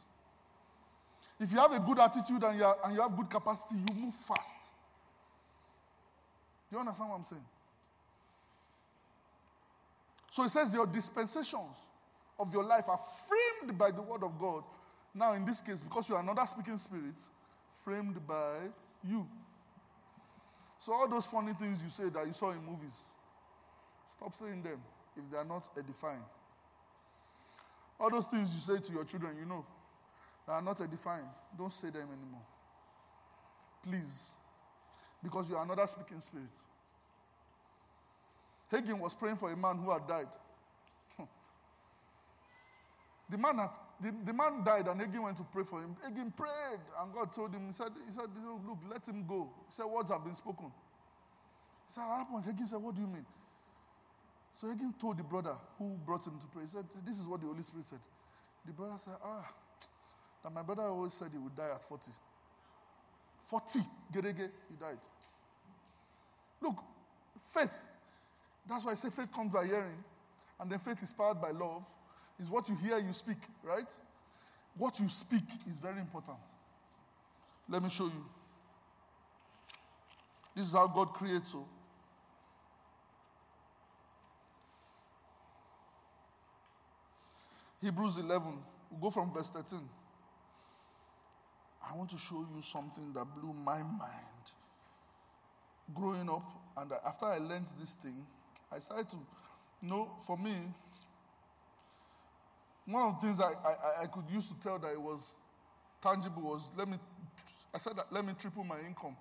If 1.40 1.50
you 1.52 1.58
have 1.58 1.72
a 1.72 1.80
good 1.80 1.98
attitude 1.98 2.42
and 2.44 2.58
you, 2.58 2.64
are, 2.64 2.76
and 2.84 2.94
you 2.94 3.00
have 3.00 3.16
good 3.16 3.30
capacity, 3.30 3.76
you 3.76 3.94
move 3.94 4.14
fast. 4.14 4.58
Do 6.68 6.76
you 6.76 6.80
understand 6.80 7.10
what 7.10 7.16
I'm 7.16 7.24
saying? 7.24 7.44
So 10.30 10.44
it 10.44 10.50
says 10.50 10.72
your 10.72 10.86
dispensations 10.86 11.88
of 12.38 12.52
your 12.52 12.62
life 12.62 12.84
are 12.88 13.00
framed 13.26 13.76
by 13.76 13.90
the 13.90 14.02
word 14.02 14.22
of 14.22 14.38
God 14.38 14.62
now, 15.14 15.32
in 15.32 15.44
this 15.44 15.60
case, 15.60 15.82
because 15.82 16.08
you 16.08 16.14
are 16.14 16.22
another 16.22 16.46
speaking 16.46 16.78
spirit, 16.78 17.16
framed 17.84 18.24
by 18.26 18.58
you. 19.04 19.26
So, 20.78 20.92
all 20.92 21.08
those 21.08 21.26
funny 21.26 21.52
things 21.52 21.82
you 21.82 21.90
say 21.90 22.08
that 22.10 22.26
you 22.26 22.32
saw 22.32 22.50
in 22.50 22.64
movies, 22.64 22.98
stop 24.16 24.34
saying 24.34 24.62
them 24.62 24.80
if 25.16 25.30
they 25.30 25.36
are 25.36 25.44
not 25.44 25.68
edifying. 25.76 26.24
All 27.98 28.10
those 28.10 28.26
things 28.26 28.54
you 28.54 28.76
say 28.76 28.80
to 28.82 28.92
your 28.92 29.04
children, 29.04 29.36
you 29.38 29.46
know, 29.46 29.64
that 30.50 30.56
are 30.56 30.62
not 30.62 30.80
edifying, 30.80 31.28
don't 31.56 31.72
say 31.72 31.90
them 31.90 32.08
anymore. 32.10 32.42
Please. 33.84 34.30
Because 35.22 35.48
you 35.48 35.54
are 35.54 35.62
another 35.62 35.86
speaking 35.86 36.20
spirit. 36.20 36.48
Hagin 38.72 38.98
was 38.98 39.14
praying 39.14 39.36
for 39.36 39.52
a 39.52 39.56
man 39.56 39.78
who 39.78 39.92
had 39.92 40.08
died. 40.08 40.26
the 43.30 43.38
man 43.38 43.58
had 43.58 43.70
the, 44.00 44.12
the 44.26 44.32
man 44.32 44.64
died 44.64 44.88
and 44.88 45.00
Hagin 45.00 45.22
went 45.22 45.36
to 45.36 45.44
pray 45.44 45.62
for 45.62 45.80
him. 45.80 45.94
Hagin 46.04 46.36
prayed 46.36 46.80
and 46.98 47.14
God 47.14 47.32
told 47.32 47.54
him, 47.54 47.68
he 47.68 47.72
said, 47.72 47.90
he 48.04 48.12
said, 48.12 48.26
look, 48.66 48.78
let 48.90 49.06
him 49.06 49.24
go. 49.28 49.48
He 49.68 49.72
said, 49.72 49.86
words 49.86 50.10
have 50.10 50.24
been 50.24 50.34
spoken. 50.34 50.72
He 51.86 51.92
said, 51.92 52.02
at 52.02 52.26
that 52.28 52.56
Hagin 52.56 52.66
said, 52.66 52.82
what 52.82 52.96
do 52.96 53.02
you 53.02 53.06
mean? 53.06 53.26
So 54.54 54.66
Hagin 54.66 54.98
told 54.98 55.16
the 55.18 55.22
brother 55.22 55.54
who 55.78 55.96
brought 56.04 56.26
him 56.26 56.40
to 56.40 56.46
pray, 56.48 56.64
he 56.64 56.68
said, 56.68 56.86
this 57.06 57.20
is 57.20 57.26
what 57.28 57.40
the 57.40 57.46
Holy 57.46 57.62
Spirit 57.62 57.86
said. 57.86 58.00
The 58.66 58.72
brother 58.72 58.96
said, 58.98 59.14
ah, 59.24 59.48
that 60.42 60.52
my 60.52 60.62
brother 60.62 60.82
always 60.82 61.12
said 61.12 61.28
he 61.32 61.38
would 61.38 61.54
die 61.54 61.70
at 61.74 61.84
40. 61.84 62.10
40, 63.44 63.78
gerege, 64.12 64.50
he 64.68 64.76
died. 64.78 64.98
Look, 66.60 66.82
faith. 67.52 67.70
That's 68.66 68.84
why 68.84 68.92
I 68.92 68.94
say 68.94 69.10
faith 69.10 69.32
comes 69.32 69.52
by 69.52 69.66
hearing, 69.66 70.04
and 70.60 70.70
then 70.70 70.78
faith 70.78 71.02
is 71.02 71.12
powered 71.12 71.40
by 71.40 71.50
love. 71.50 71.86
Is 72.38 72.48
what 72.48 72.68
you 72.68 72.76
hear, 72.76 72.98
you 72.98 73.12
speak, 73.12 73.38
right? 73.62 73.92
What 74.76 74.98
you 75.00 75.08
speak 75.08 75.44
is 75.68 75.76
very 75.76 75.98
important. 75.98 76.38
Let 77.68 77.82
me 77.82 77.88
show 77.90 78.04
you. 78.04 78.24
This 80.54 80.66
is 80.66 80.72
how 80.72 80.86
God 80.86 81.12
creates. 81.12 81.52
So. 81.52 81.66
Hebrews 87.80 88.18
11. 88.18 88.52
We'll 88.90 89.00
go 89.00 89.10
from 89.10 89.32
verse 89.32 89.50
13. 89.50 89.78
I 91.82 91.96
want 91.96 92.10
to 92.10 92.18
show 92.18 92.46
you 92.54 92.62
something 92.62 93.12
that 93.14 93.24
blew 93.34 93.52
my 93.52 93.78
mind. 93.82 94.52
Growing 95.94 96.28
up, 96.28 96.44
and 96.76 96.92
after 97.04 97.26
I 97.26 97.38
learned 97.38 97.66
this 97.78 97.94
thing, 97.94 98.24
I 98.72 98.78
started 98.78 99.10
to 99.10 99.16
know, 99.82 100.12
for 100.24 100.36
me, 100.36 100.54
one 102.86 103.02
of 103.02 103.20
the 103.20 103.26
things 103.26 103.40
I, 103.40 103.52
I, 103.68 104.04
I 104.04 104.06
could 104.06 104.24
use 104.32 104.46
to 104.46 104.54
tell 104.60 104.78
that 104.78 104.92
it 104.92 105.00
was 105.00 105.34
tangible 106.00 106.42
was 106.42 106.68
let 106.76 106.88
me, 106.88 106.96
I 107.74 107.78
said 107.78 107.96
that 107.96 108.12
let 108.12 108.24
me 108.24 108.32
triple 108.38 108.64
my 108.64 108.78
income. 108.80 109.16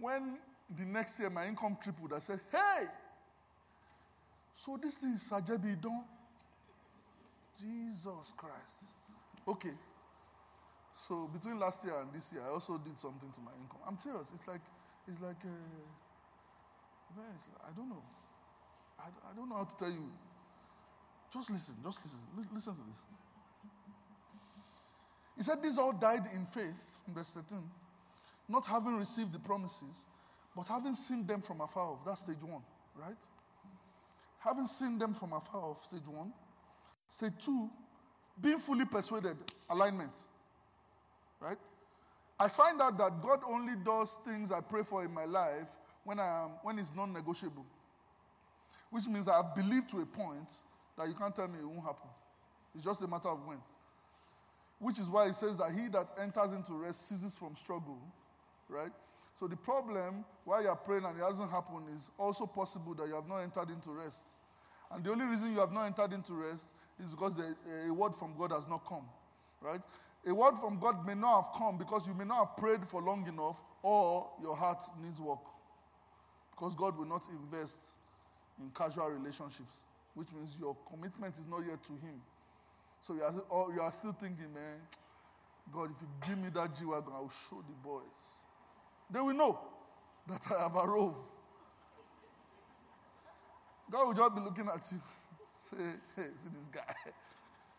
When 0.00 0.38
the 0.76 0.84
next 0.84 1.18
year 1.18 1.30
my 1.30 1.46
income 1.46 1.76
tripled, 1.82 2.12
I 2.12 2.20
said, 2.20 2.40
hey, 2.52 2.86
so 4.54 4.78
this 4.80 4.96
thing 4.96 5.14
is 5.14 5.28
Sajebi 5.28 5.80
done. 5.80 6.04
Jesus 7.58 8.32
Christ. 8.36 8.94
Okay. 9.46 9.74
So 10.94 11.28
between 11.32 11.58
last 11.58 11.84
year 11.84 11.94
and 12.00 12.12
this 12.12 12.32
year, 12.32 12.42
I 12.46 12.50
also 12.50 12.78
did 12.78 12.98
something 12.98 13.30
to 13.30 13.40
my 13.40 13.52
income. 13.52 13.80
I'm 13.86 13.98
serious. 13.98 14.32
It's 14.34 14.46
like, 14.46 14.60
it's 15.06 15.20
like, 15.20 15.38
uh, 15.44 17.14
man, 17.16 17.30
it's 17.34 17.46
like, 17.48 17.70
I 17.70 17.76
don't 17.76 17.88
know. 17.88 18.02
I, 18.98 19.08
I 19.30 19.36
don't 19.36 19.48
know 19.48 19.56
how 19.56 19.64
to 19.64 19.76
tell 19.76 19.90
you. 19.90 20.10
Just 21.32 21.50
listen. 21.50 21.76
Just 21.84 22.02
listen. 22.02 22.20
Listen 22.52 22.74
to 22.74 22.82
this. 22.88 23.02
He 25.36 25.44
said, 25.44 25.62
These 25.62 25.78
all 25.78 25.92
died 25.92 26.26
in 26.34 26.44
faith, 26.44 27.02
in 27.06 27.14
verse 27.14 27.32
13, 27.32 27.62
not 28.48 28.66
having 28.66 28.96
received 28.96 29.32
the 29.32 29.38
promises, 29.38 30.04
but 30.56 30.66
having 30.66 30.94
seen 30.94 31.26
them 31.26 31.40
from 31.40 31.60
afar 31.60 31.92
off. 31.92 32.04
That's 32.04 32.22
stage 32.22 32.42
one, 32.42 32.62
right? 32.96 33.16
Having 34.40 34.66
seen 34.66 34.98
them 34.98 35.14
from 35.14 35.32
afar 35.32 35.60
off, 35.60 35.84
stage 35.84 36.08
one. 36.08 36.32
Stage 37.08 37.32
two, 37.40 37.70
being 38.40 38.58
fully 38.58 38.84
persuaded, 38.84 39.36
alignment. 39.70 40.12
Right? 41.40 41.58
I 42.40 42.48
find 42.48 42.80
out 42.80 42.98
that 42.98 43.20
God 43.20 43.40
only 43.46 43.74
does 43.84 44.18
things 44.24 44.52
I 44.52 44.60
pray 44.60 44.82
for 44.82 45.04
in 45.04 45.12
my 45.12 45.24
life 45.24 45.76
when, 46.04 46.20
I 46.20 46.44
am, 46.44 46.50
when 46.62 46.78
it's 46.78 46.92
non 46.94 47.12
negotiable. 47.12 47.66
Which 48.90 49.06
means 49.06 49.28
I 49.28 49.36
have 49.36 49.54
believed 49.54 49.90
to 49.90 49.98
a 50.00 50.06
point 50.06 50.52
that 50.96 51.08
you 51.08 51.14
can't 51.14 51.34
tell 51.34 51.48
me 51.48 51.58
it 51.58 51.66
won't 51.66 51.82
happen. 51.82 52.08
It's 52.74 52.84
just 52.84 53.02
a 53.02 53.08
matter 53.08 53.28
of 53.28 53.44
when. 53.46 53.58
Which 54.78 54.98
is 54.98 55.06
why 55.10 55.26
it 55.26 55.34
says 55.34 55.58
that 55.58 55.72
he 55.72 55.88
that 55.88 56.06
enters 56.20 56.52
into 56.52 56.72
rest 56.74 57.08
ceases 57.08 57.36
from 57.36 57.56
struggle. 57.56 57.98
Right? 58.68 58.92
So 59.38 59.46
the 59.46 59.56
problem 59.56 60.24
while 60.44 60.62
you're 60.62 60.76
praying 60.76 61.04
and 61.04 61.18
it 61.18 61.22
hasn't 61.22 61.50
happened 61.50 61.86
is 61.94 62.10
also 62.18 62.46
possible 62.46 62.94
that 62.94 63.08
you 63.08 63.14
have 63.14 63.28
not 63.28 63.38
entered 63.38 63.70
into 63.70 63.90
rest. 63.90 64.22
And 64.90 65.04
the 65.04 65.10
only 65.12 65.26
reason 65.26 65.52
you 65.52 65.60
have 65.60 65.72
not 65.72 65.86
entered 65.86 66.12
into 66.12 66.34
rest 66.34 66.72
is 67.00 67.10
because 67.10 67.36
the, 67.36 67.54
a 67.88 67.92
word 67.92 68.14
from 68.14 68.34
God 68.36 68.52
has 68.52 68.66
not 68.68 68.84
come. 68.86 69.04
Right? 69.60 69.80
A 70.26 70.34
word 70.34 70.56
from 70.58 70.78
God 70.78 71.06
may 71.06 71.14
not 71.14 71.42
have 71.42 71.52
come 71.54 71.78
because 71.78 72.06
you 72.06 72.14
may 72.14 72.24
not 72.24 72.38
have 72.46 72.56
prayed 72.56 72.86
for 72.86 73.00
long 73.00 73.26
enough 73.26 73.62
or 73.82 74.28
your 74.42 74.56
heart 74.56 74.82
needs 75.02 75.20
work. 75.20 75.44
Because 76.50 76.74
God 76.74 76.98
will 76.98 77.06
not 77.06 77.22
invest 77.30 77.78
in 78.60 78.70
casual 78.70 79.08
relationships, 79.10 79.82
which 80.14 80.28
means 80.32 80.56
your 80.58 80.76
commitment 80.90 81.34
is 81.36 81.46
not 81.48 81.60
yet 81.60 81.82
to 81.84 81.92
Him. 81.92 82.20
So 83.00 83.14
you 83.14 83.22
are, 83.22 83.72
you 83.72 83.80
are 83.80 83.92
still 83.92 84.12
thinking, 84.12 84.52
man, 84.52 84.80
God, 85.72 85.90
if 85.90 86.00
you 86.00 86.08
give 86.26 86.38
me 86.38 86.50
that 86.54 86.74
G 86.74 86.84
Wagon, 86.84 87.12
I 87.14 87.20
will 87.20 87.30
show 87.30 87.62
the 87.66 87.74
boys. 87.82 88.02
They 89.10 89.20
will 89.20 89.34
know 89.34 89.58
that 90.26 90.40
I 90.50 90.62
have 90.62 90.76
arrived. 90.76 91.16
God 93.90 94.06
will 94.06 94.14
just 94.14 94.34
be 94.34 94.40
looking 94.40 94.66
at 94.66 94.86
you, 94.92 95.00
say, 95.68 95.76
hey, 96.16 96.22
see 96.34 96.50
this 96.50 96.68
guy. 96.72 96.94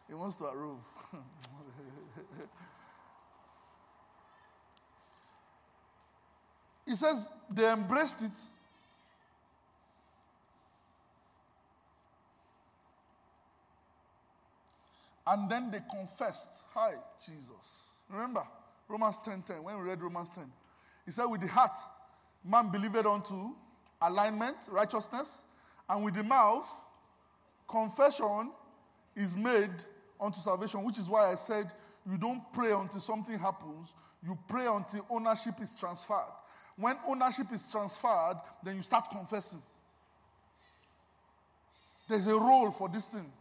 He 0.07 0.13
wants 0.15 0.37
to 0.37 0.45
arrive. 0.45 0.77
he 6.85 6.95
says 6.95 7.29
they 7.49 7.71
embraced 7.71 8.21
it. 8.23 8.31
And 15.27 15.47
then 15.47 15.69
they 15.69 15.81
confessed, 15.91 16.63
Hi, 16.73 16.93
Jesus. 17.23 17.83
Remember, 18.09 18.43
Romans 18.87 19.19
10 19.23 19.43
10, 19.43 19.61
when 19.61 19.77
we 19.77 19.83
read 19.83 20.01
Romans 20.01 20.31
10, 20.31 20.51
he 21.05 21.11
said, 21.11 21.25
With 21.25 21.41
the 21.41 21.47
heart, 21.47 21.77
man 22.43 22.71
believed 22.71 23.05
unto 23.05 23.51
alignment, 24.01 24.55
righteousness, 24.71 25.43
and 25.87 26.03
with 26.03 26.15
the 26.15 26.23
mouth, 26.23 26.67
confession 27.69 28.51
is 29.15 29.37
made 29.37 29.71
unto 30.19 30.39
salvation, 30.39 30.83
which 30.83 30.97
is 30.97 31.09
why 31.09 31.31
I 31.31 31.35
said 31.35 31.71
you 32.09 32.17
don't 32.17 32.41
pray 32.53 32.71
until 32.71 32.99
something 32.99 33.37
happens, 33.37 33.93
you 34.25 34.37
pray 34.47 34.65
until 34.65 35.05
ownership 35.09 35.55
is 35.61 35.75
transferred. 35.75 36.33
When 36.75 36.95
ownership 37.07 37.47
is 37.53 37.67
transferred, 37.67 38.37
then 38.63 38.75
you 38.75 38.81
start 38.81 39.09
confessing. 39.09 39.61
There's 42.07 42.27
a 42.27 42.35
role 42.35 42.71
for 42.71 42.89
this 42.89 43.05
thing. 43.05 43.31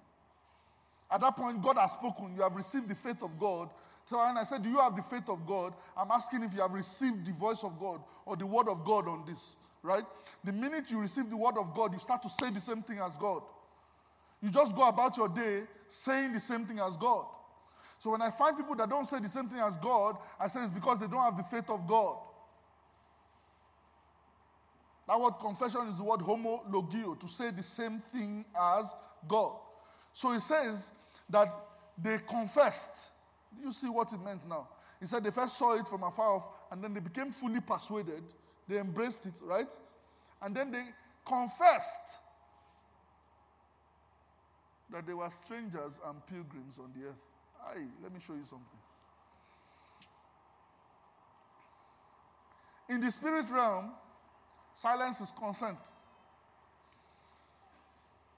At 1.11 1.23
that 1.23 1.37
point, 1.37 1.63
God 1.63 1.79
has 1.79 1.93
spoken. 1.93 2.35
You 2.37 2.43
have 2.43 2.55
received 2.55 2.89
the 2.89 2.95
faith 2.95 3.23
of 3.23 3.39
God. 3.39 3.71
So 4.05 4.19
when 4.19 4.37
I 4.37 4.45
said, 4.45 4.63
Do 4.63 4.69
you 4.69 4.79
have 4.79 4.95
the 4.95 5.03
faith 5.03 5.29
of 5.29 5.47
God? 5.47 5.73
I'm 5.97 6.11
asking 6.11 6.43
if 6.43 6.53
you 6.55 6.61
have 6.61 6.73
received 6.73 7.27
the 7.27 7.33
voice 7.33 7.65
of 7.65 7.79
God 7.79 8.01
or 8.27 8.37
the 8.37 8.47
word 8.47 8.69
of 8.69 8.85
God 8.85 9.09
on 9.09 9.25
this, 9.27 9.57
right? 9.83 10.05
The 10.45 10.53
minute 10.53 10.91
you 10.91 11.01
receive 11.01 11.31
the 11.31 11.37
word 11.37 11.57
of 11.59 11.75
God, 11.75 11.93
you 11.93 11.99
start 11.99 12.23
to 12.25 12.29
say 12.29 12.51
the 12.51 12.61
same 12.61 12.83
thing 12.83 12.99
as 12.99 13.17
God. 13.17 13.43
You 14.41 14.51
just 14.51 14.75
go 14.75 14.89
about 14.89 15.17
your 15.17 15.29
day 15.29 15.63
saying 15.89 16.33
the 16.33 16.41
same 16.41 16.65
thing 16.65 16.79
as 16.79 16.97
God. 16.97 17.27
So 17.99 18.11
when 18.11 18.23
I 18.23 18.31
find 18.31 18.57
people 18.57 18.77
that 18.77 18.89
don't 18.89 19.07
say 19.07 19.19
the 19.19 19.29
same 19.29 19.49
thing 19.49 19.59
as 19.59 19.77
God, 19.79 20.17
I 20.39 20.47
say 20.49 20.61
it's 20.63 20.71
because 20.71 20.99
they 21.01 21.09
don't 21.09 21.23
have 21.23 21.37
the 21.37 21.43
faith 21.43 21.69
of 21.69 21.87
God. 21.87 22.19
That 25.09 25.19
word 25.21 25.35
confession 25.41 25.89
is 25.89 25.97
the 25.97 26.05
word 26.05 26.21
homologeo, 26.21 27.19
to 27.19 27.29
say 27.29 27.51
the 27.51 27.63
same 27.63 28.01
thing 28.13 28.45
as 28.61 28.95
God. 29.27 29.57
So 30.13 30.33
he 30.33 30.39
says 30.39 30.93
that 31.31 31.49
they 32.01 32.19
confessed. 32.29 33.11
You 33.61 33.73
see 33.73 33.89
what 33.89 34.13
it 34.13 34.21
meant 34.21 34.47
now. 34.49 34.69
He 35.01 35.07
said 35.07 35.25
they 35.25 35.31
first 35.31 35.57
saw 35.57 35.75
it 35.79 35.89
from 35.89 36.03
afar 36.03 36.37
off, 36.37 36.49
and 36.71 36.85
then 36.85 36.93
they 36.93 37.01
became 37.01 37.33
fully 37.33 37.61
persuaded. 37.61 38.23
They 38.69 38.79
embraced 38.79 39.27
it, 39.27 39.35
right? 39.43 39.69
And 40.43 40.55
then 40.55 40.71
they 40.71 40.85
confessed 41.25 42.21
that 44.91 45.07
they 45.07 45.15
were 45.15 45.29
strangers 45.31 46.01
and 46.07 46.27
pilgrims 46.27 46.79
on 46.79 46.91
the 46.99 47.09
earth. 47.09 47.25
Aye, 47.67 47.87
let 48.03 48.13
me 48.13 48.21
show 48.21 48.35
you 48.35 48.45
something. 48.45 48.67
In 52.89 53.01
the 53.01 53.11
spirit 53.11 53.47
realm, 53.51 53.91
silence 54.75 55.21
is 55.21 55.31
consent. 55.33 55.79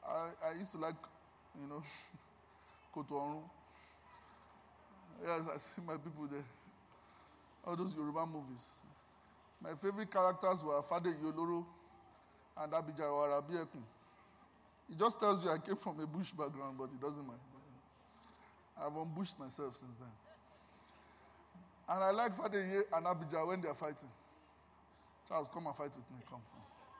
I, 0.06 0.30
I 0.48 0.58
used 0.58 0.72
to 0.72 0.78
like, 0.78 0.96
you 1.60 1.68
know, 1.68 1.82
Kotoru. 2.94 3.40
Yes, 5.24 5.42
I 5.54 5.58
see 5.58 5.82
my 5.86 5.94
people 5.94 6.26
there. 6.30 6.42
All 7.64 7.76
those 7.76 7.94
Yoruba 7.94 8.26
movies. 8.26 8.76
My 9.62 9.70
favorite 9.74 10.10
characters 10.10 10.64
were 10.64 10.80
Fadeyi 10.82 11.14
Oloro 11.22 11.64
and 12.56 12.72
Abijah 12.72 13.02
Warabiekun. 13.02 13.82
It 14.90 14.98
just 14.98 15.20
tells 15.20 15.44
you 15.44 15.50
I 15.50 15.58
came 15.58 15.76
from 15.76 16.00
a 16.00 16.06
bush 16.06 16.32
background, 16.32 16.76
but 16.76 16.90
it 16.92 17.00
doesn't 17.00 17.26
matter. 17.26 17.38
I've 18.76 18.92
unbushed 18.92 19.38
myself 19.38 19.76
since 19.76 19.94
then. 19.98 20.08
And 21.88 22.04
I 22.04 22.10
like 22.10 22.32
Fadeyi 22.32 22.82
and 22.92 23.06
Abijah 23.06 23.44
when 23.46 23.60
they're 23.60 23.74
fighting. 23.74 24.08
Charles, 25.28 25.48
come 25.52 25.66
and 25.66 25.76
fight 25.76 25.90
with 25.90 26.10
me. 26.10 26.22
Come. 26.28 26.40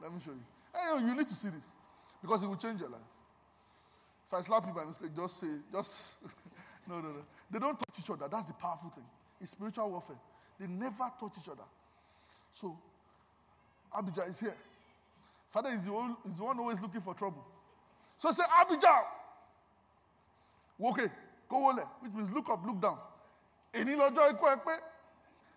Let 0.03 0.13
me 0.13 0.21
show 0.25 0.33
you. 0.33 1.07
You 1.07 1.17
need 1.17 1.29
to 1.29 1.35
see 1.35 1.49
this 1.49 1.75
because 2.21 2.43
it 2.43 2.47
will 2.47 2.57
change 2.57 2.81
your 2.81 2.91
life. 2.91 3.01
If 4.27 4.35
I 4.35 4.41
slap 4.43 4.65
you 4.67 4.73
by 4.73 4.85
mistake, 4.85 5.11
just 5.17 5.41
say, 5.41 5.49
just, 5.73 6.19
no, 6.89 7.01
no, 7.01 7.09
no. 7.09 7.23
They 7.51 7.59
don't 7.59 7.79
touch 7.79 7.99
each 7.99 8.11
other. 8.11 8.29
That's 8.31 8.47
the 8.47 8.53
powerful 8.53 8.91
thing. 8.91 9.05
It's 9.41 9.51
spiritual 9.51 9.91
warfare. 9.91 10.17
They 10.59 10.67
never 10.69 11.11
touch 11.19 11.33
each 11.41 11.49
other. 11.49 11.67
So, 12.53 12.79
Abijah 13.97 14.25
is 14.29 14.39
here. 14.39 14.55
Father 15.49 15.71
is 15.71 15.85
the, 15.85 16.17
is 16.29 16.37
the 16.37 16.45
one 16.45 16.59
always 16.61 16.81
looking 16.81 17.01
for 17.01 17.15
trouble. 17.15 17.45
So 18.21 18.31
say, 18.33 18.45
Abijah. 18.61 19.05
Okay. 20.85 21.11
kówólẹ̀ 21.49 21.89
which 22.01 22.13
means 22.13 22.31
look 22.31 22.49
up 22.51 22.65
look 22.67 22.79
down. 22.81 22.99
Lọ́jọ́ 23.73 24.31
ikú 24.33 24.45
ẹ 24.53 24.57
pé 24.65 24.75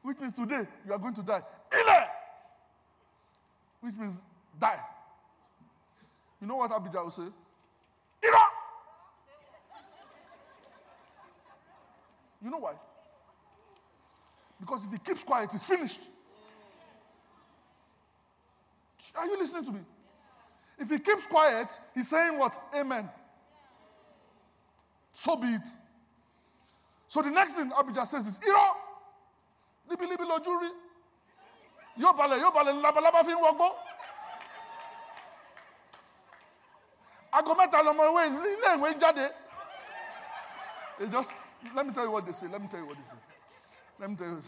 which 0.02 0.20
means 0.20 0.34
today 0.34 0.66
you 0.86 0.94
are 0.94 0.98
going 1.00 1.14
to 1.14 1.22
die. 1.24 1.42
Ilẹ̀ 1.72 2.08
which 3.82 3.96
means 3.96 4.24
die. 4.58 4.80
You 6.40 6.48
know 6.48 6.56
what 6.56 6.72
Abijah 6.72 7.04
will 7.04 7.12
say? 7.12 7.30
Irọ́! 8.22 8.48
You 12.42 12.50
know 12.50 12.60
why? 12.60 12.76
Because 14.60 14.86
if 14.86 14.92
he 14.92 15.00
keeps 15.00 15.24
quiet 15.24 15.54
it's 15.54 15.66
finished. 15.66 16.10
Are 19.16 19.26
you 19.28 19.38
listening 19.38 19.66
to 19.66 19.72
me 19.74 19.82
if 20.80 20.90
he 20.90 21.00
keeps 21.00 21.28
quiet 21.28 21.80
he's 21.94 22.10
saying 22.10 22.38
what 22.38 22.58
amen 22.76 23.10
so 25.12 25.36
be 25.36 25.48
it 25.48 25.68
so 27.08 27.22
the 27.22 27.32
next 27.32 27.54
thing 27.54 27.72
Abijah 27.78 28.06
says 28.06 28.28
is 28.28 28.40
irọ́ 28.40 28.76
líbílíbí 29.90 30.26
lójú 30.26 30.60
rí 30.62 30.70
yóò 31.98 32.14
balẹ̀ 32.18 32.40
yóò 32.42 32.52
balẹ̀ 32.54 32.82
labalábá 32.82 33.24
fi 33.24 33.32
ń 33.32 33.42
wọgbó. 33.42 33.68
aago 37.34 37.54
mẹ́ta 37.56 37.80
lọmọ 37.88 38.04
ìwé 38.10 38.22
ilé 38.28 38.70
ìwé 38.78 38.90
jáde. 39.02 39.26
They 41.00 41.08
just 41.08 41.34
let 41.76 41.86
me 41.88 41.94
tell 41.94 42.06
you 42.06 42.12
what 42.12 42.26
they 42.26 42.34
say. 42.34 42.48
Let 42.48 42.62
me 42.62 42.68
tell 42.68 42.80
you 42.80 42.86
what 42.86 42.98
they 42.98 43.04
say. 43.04 43.18
Let 44.00 44.10
me 44.10 44.16
tell 44.16 44.28
you. 44.28 44.42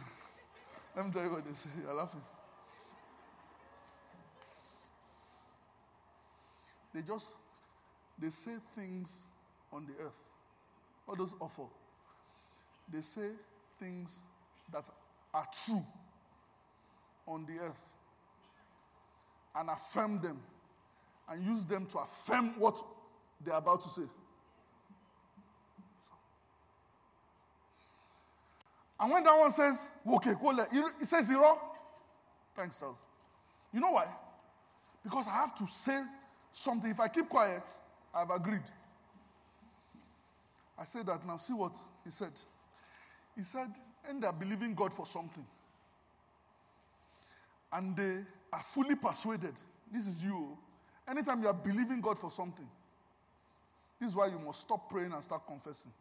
Let 0.96 1.06
me 1.06 1.12
tell 1.12 1.24
you 1.24 1.30
what 1.32 1.46
they 1.46 1.54
say. 1.54 1.70
You're 1.84 1.94
laughing. 1.94 2.22
They 6.96 7.02
just 7.02 7.34
they 8.18 8.30
say 8.30 8.54
things 8.74 9.26
on 9.74 9.86
the 9.86 10.06
earth. 10.06 10.30
All 11.08 11.16
those 11.18 11.36
awful. 11.42 11.70
They 12.92 13.02
say 13.02 13.32
things 13.78 14.20
that 14.72 14.90
are 15.34 15.46
true 15.66 15.84
on 17.28 17.46
the 17.46 17.62
earth 17.62 17.92
and 19.58 19.70
affirm 19.70 20.22
them 20.22 20.40
and 21.28 21.44
use 21.44 21.66
them 21.66 21.86
to 21.88 21.98
affirm 21.98 22.58
what 22.58 22.82
they're 23.44 23.56
about 23.56 23.84
to 23.84 23.90
say. 23.90 24.08
And 28.98 29.12
when 29.12 29.24
that 29.24 29.38
one 29.38 29.52
says, 29.52 29.90
okay, 30.08 30.32
go 30.32 30.38
cool, 30.38 30.60
it 30.62 31.06
says 31.06 31.28
zero. 31.28 31.60
Thanks, 32.56 32.80
Charles. 32.80 32.98
You 33.74 33.82
know 33.82 33.92
why? 33.92 34.06
Because 35.04 35.28
I 35.28 35.34
have 35.34 35.54
to 35.56 35.68
say 35.68 36.02
something. 36.56 36.90
If 36.90 37.00
I 37.00 37.08
keep 37.08 37.28
quiet, 37.28 37.64
I've 38.14 38.30
agreed. 38.30 38.64
I 40.78 40.86
say 40.86 41.04
that 41.04 41.26
now. 41.26 41.38
See 41.38 41.54
what 41.54 41.78
he 42.04 42.12
said. 42.12 42.32
He 43.36 43.44
said, 43.44 43.68
end 44.10 44.24
they're 44.24 44.32
believing 44.32 44.74
God 44.74 44.94
for 44.94 45.06
something. 45.06 45.46
And 47.74 47.96
they 47.96 48.20
are 48.54 48.62
fully 48.62 48.96
persuaded. 48.96 49.54
This 49.92 50.08
is 50.08 50.24
you. 50.24 50.58
Anytime 51.08 51.42
you 51.42 51.48
are 51.48 51.54
believing 51.54 52.02
God 52.02 52.18
for 52.18 52.32
something, 52.32 52.68
this 54.00 54.10
is 54.10 54.16
why 54.16 54.28
you 54.28 54.40
must 54.40 54.62
stop 54.62 54.90
praying 54.90 55.12
and 55.12 55.24
start 55.24 55.46
confessing. 55.46 55.92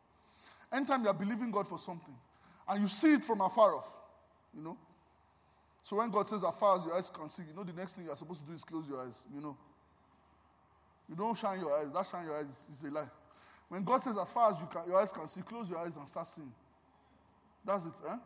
Anytime 0.72 1.02
you 1.02 1.08
are 1.08 1.14
believing 1.14 1.50
God 1.50 1.66
for 1.66 1.78
something, 1.78 2.14
and 2.68 2.80
you 2.80 2.88
see 2.88 3.14
it 3.14 3.24
from 3.24 3.40
afar 3.40 3.76
off, 3.76 3.96
you 4.56 4.62
know. 4.62 4.76
So 5.82 5.96
when 5.96 6.10
God 6.10 6.26
says 6.26 6.42
as 6.42 6.56
far 6.56 6.78
as 6.78 6.84
your 6.84 6.94
eyes 6.94 7.10
can 7.10 7.28
see, 7.28 7.42
you 7.42 7.54
know 7.54 7.64
the 7.64 7.72
next 7.72 7.94
thing 7.94 8.04
you 8.04 8.10
are 8.10 8.16
supposed 8.16 8.40
to 8.40 8.46
do 8.46 8.54
is 8.54 8.64
close 8.64 8.88
your 8.88 9.00
eyes, 9.00 9.22
you 9.34 9.40
know. 9.40 9.56
You 11.08 11.16
don't 11.16 11.36
shine 11.36 11.60
your 11.60 11.72
eyes. 11.72 11.92
That 11.92 12.06
shine 12.06 12.26
your 12.26 12.38
eyes 12.38 12.46
is, 12.72 12.82
a 12.84 12.90
lie. 12.90 13.08
When 13.68 13.82
God 13.84 14.00
says 14.00 14.16
as 14.18 14.32
far 14.32 14.50
as 14.50 14.60
you 14.60 14.66
can, 14.66 14.82
your 14.86 15.00
eyes 15.00 15.12
can 15.12 15.28
see, 15.28 15.42
close 15.42 15.68
your 15.68 15.78
eyes 15.78 15.96
and 15.96 16.08
start 16.08 16.28
seeing. 16.28 16.52
That's 17.64 17.86
it, 17.86 17.92
eh? 18.08 18.16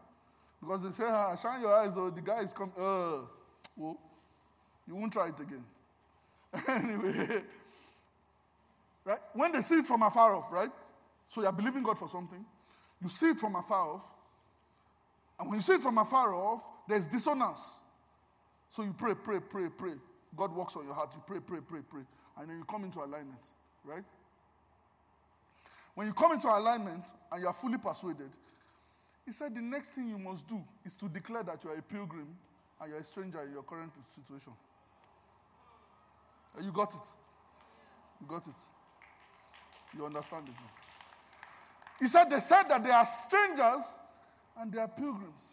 Because 0.60 0.82
they 0.82 0.90
say, 0.90 1.04
ah, 1.06 1.36
shine 1.36 1.60
your 1.60 1.74
eyes, 1.74 1.96
or 1.96 2.10
the 2.10 2.20
guy 2.20 2.40
is 2.40 2.52
coming. 2.52 2.74
Uh, 2.76 3.22
well, 3.76 3.98
you 4.86 4.94
won't 4.94 5.12
try 5.12 5.28
it 5.28 5.40
again. 5.40 5.64
anyway, 6.68 7.42
right? 9.04 9.18
When 9.34 9.52
they 9.52 9.60
see 9.60 9.76
it 9.76 9.86
from 9.86 10.02
afar 10.02 10.34
off, 10.34 10.50
right? 10.50 10.70
So 11.28 11.42
you're 11.42 11.52
believing 11.52 11.82
God 11.82 11.98
for 11.98 12.08
something. 12.08 12.44
You 13.02 13.08
see 13.08 13.30
it 13.30 13.40
from 13.40 13.54
afar 13.54 13.94
off. 13.94 14.10
And 15.38 15.48
when 15.48 15.58
you 15.58 15.62
see 15.62 15.74
it 15.74 15.82
from 15.82 15.98
afar 15.98 16.34
off, 16.34 16.66
there's 16.88 17.06
dissonance. 17.06 17.80
So 18.70 18.82
you 18.82 18.94
pray, 18.96 19.14
pray, 19.14 19.40
pray, 19.40 19.68
pray. 19.76 19.92
God 20.36 20.54
works 20.54 20.76
on 20.76 20.84
your 20.84 20.94
heart. 20.94 21.10
You 21.14 21.22
pray, 21.26 21.40
pray, 21.40 21.60
pray, 21.66 21.80
pray. 21.88 22.02
And 22.38 22.48
then 22.48 22.58
you 22.58 22.64
come 22.64 22.84
into 22.84 23.00
alignment, 23.00 23.40
right? 23.84 24.04
When 25.94 26.06
you 26.06 26.12
come 26.12 26.32
into 26.32 26.48
alignment 26.48 27.04
and 27.32 27.42
you 27.42 27.48
are 27.48 27.52
fully 27.52 27.78
persuaded, 27.78 28.30
he 29.26 29.32
said 29.32 29.54
the 29.54 29.60
next 29.60 29.90
thing 29.90 30.08
you 30.08 30.18
must 30.18 30.46
do 30.46 30.62
is 30.84 30.94
to 30.96 31.08
declare 31.08 31.42
that 31.42 31.62
you 31.64 31.70
are 31.70 31.76
a 31.76 31.82
pilgrim 31.82 32.28
and 32.80 32.90
you're 32.90 33.00
a 33.00 33.04
stranger 33.04 33.42
in 33.42 33.52
your 33.52 33.64
current 33.64 33.92
situation. 34.08 34.52
You 36.62 36.72
got 36.72 36.94
it. 36.94 37.00
You 38.20 38.26
got 38.26 38.46
it. 38.46 38.54
You 39.96 40.06
understand 40.06 40.48
it 40.48 40.54
now. 40.54 40.70
He 41.98 42.06
said 42.06 42.30
they 42.30 42.38
said 42.38 42.64
that 42.68 42.84
they 42.84 42.90
are 42.90 43.04
strangers 43.04 43.98
and 44.58 44.72
they 44.72 44.78
are 44.78 44.88
pilgrims. 44.88 45.52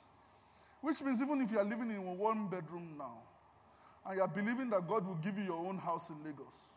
Which 0.82 1.02
means 1.02 1.22
even 1.22 1.42
if 1.42 1.52
you 1.52 1.58
are 1.58 1.64
living 1.64 1.90
in 1.90 1.98
a 1.98 2.14
one 2.14 2.48
bedroom 2.48 2.94
now, 2.98 3.18
and 4.06 4.18
you 4.18 4.22
are 4.22 4.28
believing 4.28 4.70
that 4.70 4.88
God 4.88 5.08
will 5.08 5.16
give 5.16 5.38
you 5.38 5.46
your 5.46 5.66
own 5.66 5.80
house 5.80 6.10
in 6.10 6.24
Lagos, 6.24 6.75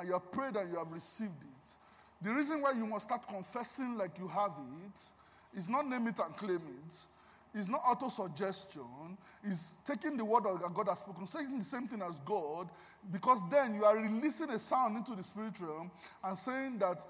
and 0.00 0.08
you 0.08 0.14
have 0.14 0.32
prayed 0.32 0.56
and 0.56 0.72
you 0.72 0.78
have 0.78 0.90
received 0.90 1.42
it, 1.42 1.76
the 2.22 2.32
reason 2.32 2.62
why 2.62 2.72
you 2.72 2.86
must 2.86 3.06
start 3.06 3.28
confessing 3.28 3.96
like 3.98 4.18
you 4.18 4.26
have 4.28 4.52
it 4.86 5.58
is 5.58 5.68
not 5.68 5.86
name 5.86 6.06
it 6.06 6.18
and 6.18 6.34
claim 6.36 6.56
it. 6.56 7.06
It's 7.52 7.68
not 7.68 7.82
auto-suggestion. 7.86 9.18
It's 9.44 9.74
taking 9.84 10.16
the 10.16 10.24
word 10.24 10.44
that 10.44 10.72
God 10.72 10.88
has 10.88 11.00
spoken, 11.00 11.26
saying 11.26 11.58
the 11.58 11.64
same 11.64 11.88
thing 11.88 12.00
as 12.00 12.20
God, 12.20 12.70
because 13.12 13.42
then 13.50 13.74
you 13.74 13.84
are 13.84 13.96
releasing 13.96 14.50
a 14.50 14.58
sound 14.58 14.96
into 14.96 15.14
the 15.14 15.22
spirit 15.22 15.60
realm 15.60 15.90
and 16.24 16.38
saying 16.38 16.78
that 16.78 17.04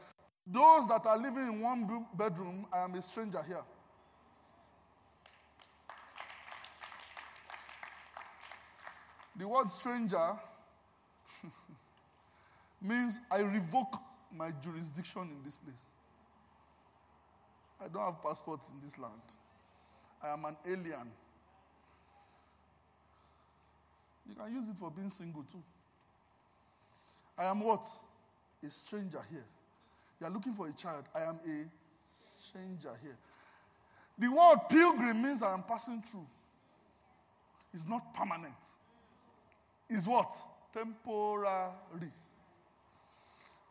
those 0.47 0.89
that 0.89 1.07
are 1.07 1.19
living 1.19 1.45
in 1.45 1.61
one 1.61 2.07
bedroom, 2.15 2.67
I 2.73 2.81
am 2.85 2.95
a 2.95 3.03
stranger 3.03 3.43
here. 3.47 3.63
The 9.37 9.47
word 9.47 9.71
stranger 9.71 10.39
means 12.83 13.21
I 13.31 13.41
revoke 13.41 13.97
my 14.35 14.51
jurisdiction 14.63 15.23
in 15.23 15.43
this 15.45 15.57
place. 15.57 15.85
I 17.83 17.89
don't 17.89 18.03
have 18.03 18.23
passports 18.23 18.71
in 18.71 18.81
this 18.83 18.99
land. 18.99 19.13
I 20.23 20.33
am 20.33 20.45
an 20.45 20.57
alien. 20.67 21.11
You 24.29 24.35
can 24.35 24.55
use 24.55 24.69
it 24.69 24.77
for 24.77 24.91
being 24.91 25.11
single 25.11 25.43
too. 25.51 25.63
I 27.39 27.47
am 27.47 27.61
what? 27.61 27.85
A 28.65 28.69
stranger 28.69 29.21
here. 29.31 29.45
You 30.21 30.27
are 30.27 30.31
looking 30.31 30.53
for 30.53 30.69
a 30.69 30.73
child. 30.73 31.05
I 31.15 31.23
am 31.23 31.41
a 31.47 31.65
stranger 32.11 32.93
here. 33.03 33.17
The 34.19 34.29
word 34.29 34.59
pilgrim 34.69 35.23
means 35.23 35.43
I 35.43 35.55
am 35.55 35.63
passing 35.63 36.03
through. 36.03 36.27
It's 37.73 37.89
not 37.89 38.13
permanent. 38.13 38.53
It's 39.89 40.07
what? 40.07 40.35
Temporary. 40.73 42.13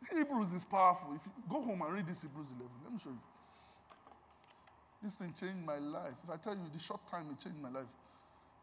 Hebrews 0.08 0.54
is 0.54 0.66
powerful. 0.66 1.14
If 1.16 1.26
you 1.26 1.32
go 1.50 1.62
home 1.62 1.82
and 1.82 1.94
read 1.94 2.08
this 2.08 2.22
Hebrews 2.22 2.48
11, 2.52 2.68
let 2.84 2.94
me 2.94 3.00
show 3.00 3.10
you. 3.10 3.20
This 5.04 5.14
thing 5.16 5.34
changed 5.34 5.66
my 5.66 5.78
life. 5.78 6.16
If 6.24 6.30
I 6.30 6.38
tell 6.38 6.54
you 6.54 6.64
the 6.72 6.80
short 6.80 7.06
time 7.08 7.26
it 7.32 7.44
changed 7.44 7.62
my 7.62 7.70
life, 7.70 7.88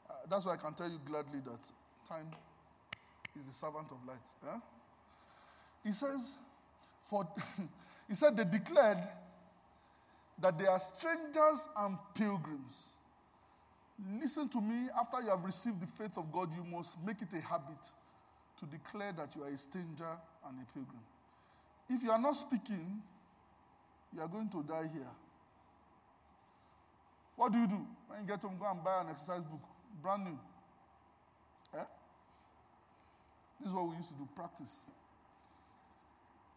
uh, 0.09 0.15
that's 0.29 0.45
why 0.45 0.55
I 0.55 0.57
can 0.57 0.75
tell 0.75 0.89
you 0.89 1.01
gladly 1.07 1.41
that 1.45 1.61
time 2.09 2.27
is 3.39 3.45
the 3.45 3.53
servant 3.53 3.87
of 3.91 3.99
light. 4.07 4.63
He 5.85 5.93
says, 5.93 6.37
for 7.01 7.27
he 8.09 8.15
said 8.15 8.37
they 8.37 8.45
declared 8.45 8.99
that 10.41 10.59
they 10.59 10.67
are 10.67 10.81
strangers 10.81 11.69
and 11.79 11.97
pilgrims. 12.15 12.75
Listen 14.21 14.49
to 14.51 14.61
me, 14.61 14.89
after 15.01 15.23
you 15.23 15.31
have 15.31 15.43
received 15.45 15.81
the 15.81 15.87
faith 15.87 16.19
of 16.19 16.31
God, 16.31 16.51
you 16.55 16.65
must 16.65 17.03
make 17.05 17.23
it 17.23 17.33
a 17.33 17.41
habit 17.41 17.81
to 18.59 18.67
declare 18.67 19.13
that 19.13 19.35
you 19.35 19.43
are 19.43 19.49
a 19.49 19.57
stranger 19.57 20.19
and 20.47 20.59
a 20.61 20.73
pilgrim. 20.75 21.01
If 21.89 22.03
you 22.03 22.11
are 22.11 22.19
not 22.19 22.37
speaking, 22.37 23.01
you 24.15 24.21
are 24.21 24.29
going 24.29 24.49
to 24.51 24.63
die 24.63 24.89
here. 24.93 25.11
What 27.37 27.53
do 27.53 27.59
you 27.59 27.67
do? 27.67 27.87
When 28.09 28.21
you 28.21 28.27
get 28.27 28.41
home, 28.41 28.57
go 28.59 28.67
and 28.71 28.83
buy 28.83 29.03
an 29.03 29.11
exercise 29.11 29.43
book, 29.45 29.61
brand 30.03 30.25
new. 30.25 30.39
Eh? 31.79 31.85
This 33.61 33.69
is 33.69 33.75
what 33.75 33.89
we 33.89 33.97
used 33.97 34.09
to 34.09 34.15
do 34.15 34.29
practice. 34.35 34.79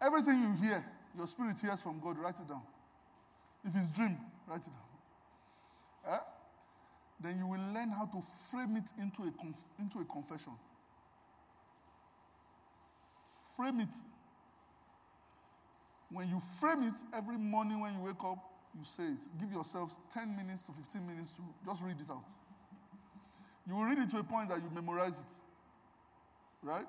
Everything 0.01 0.41
you 0.41 0.67
hear, 0.67 0.85
your 1.17 1.27
spirit 1.27 1.59
hears 1.61 1.81
from 1.81 1.99
God, 1.99 2.17
write 2.17 2.39
it 2.39 2.47
down. 2.47 2.61
If 3.65 3.75
it's 3.75 3.91
dream, 3.91 4.17
write 4.47 4.61
it 4.61 4.71
down. 4.71 6.13
Eh? 6.13 6.19
Then 7.19 7.37
you 7.37 7.47
will 7.47 7.73
learn 7.73 7.89
how 7.89 8.05
to 8.05 8.21
frame 8.49 8.77
it 8.77 8.91
into 9.01 9.23
a, 9.23 9.31
conf- 9.31 9.65
into 9.77 9.99
a 9.99 10.05
confession. 10.05 10.53
Frame 13.57 13.81
it. 13.81 13.89
When 16.11 16.27
you 16.27 16.39
frame 16.59 16.83
it 16.83 16.95
every 17.15 17.37
morning 17.37 17.79
when 17.79 17.93
you 17.93 18.01
wake 18.01 18.23
up, 18.23 18.39
you 18.77 18.85
say 18.85 19.03
it. 19.03 19.27
Give 19.39 19.51
yourself 19.51 19.97
10 20.11 20.35
minutes 20.35 20.63
to 20.63 20.71
15 20.71 21.05
minutes 21.05 21.31
to 21.33 21.41
just 21.65 21.83
read 21.83 21.99
it 21.99 22.09
out. 22.09 22.25
You 23.67 23.75
will 23.75 23.83
read 23.83 23.99
it 23.99 24.09
to 24.11 24.19
a 24.19 24.23
point 24.23 24.49
that 24.49 24.57
you 24.57 24.69
memorize 24.73 25.19
it. 25.19 25.33
Right? 26.63 26.85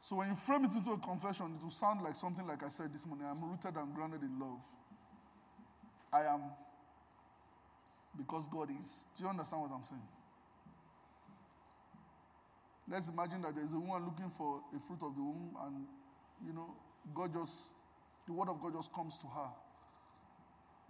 So 0.00 0.16
when 0.16 0.28
you 0.28 0.34
frame 0.34 0.64
it 0.64 0.74
into 0.74 0.92
a 0.92 0.98
confession, 0.98 1.54
it 1.58 1.62
will 1.62 1.70
sound 1.70 2.02
like 2.02 2.16
something 2.16 2.46
like 2.46 2.64
I 2.64 2.68
said 2.68 2.92
this 2.92 3.06
morning 3.06 3.26
I'm 3.30 3.42
rooted 3.42 3.76
and 3.76 3.94
grounded 3.94 4.22
in 4.22 4.38
love. 4.38 4.64
I 6.12 6.22
am 6.22 6.40
because 8.16 8.48
God 8.48 8.70
is. 8.70 9.06
Do 9.16 9.24
you 9.24 9.30
understand 9.30 9.62
what 9.62 9.70
I'm 9.72 9.84
saying? 9.84 10.08
Let's 12.88 13.08
imagine 13.08 13.42
that 13.42 13.54
there's 13.54 13.72
a 13.72 13.78
woman 13.78 14.04
looking 14.06 14.30
for 14.30 14.62
a 14.74 14.78
fruit 14.80 14.98
of 15.02 15.14
the 15.14 15.22
womb, 15.22 15.56
and 15.64 15.86
you 16.44 16.52
know, 16.52 16.74
God 17.14 17.32
just, 17.32 17.72
the 18.26 18.32
word 18.32 18.48
of 18.48 18.60
God 18.60 18.74
just 18.74 18.92
comes 18.92 19.16
to 19.18 19.26
her. 19.26 19.50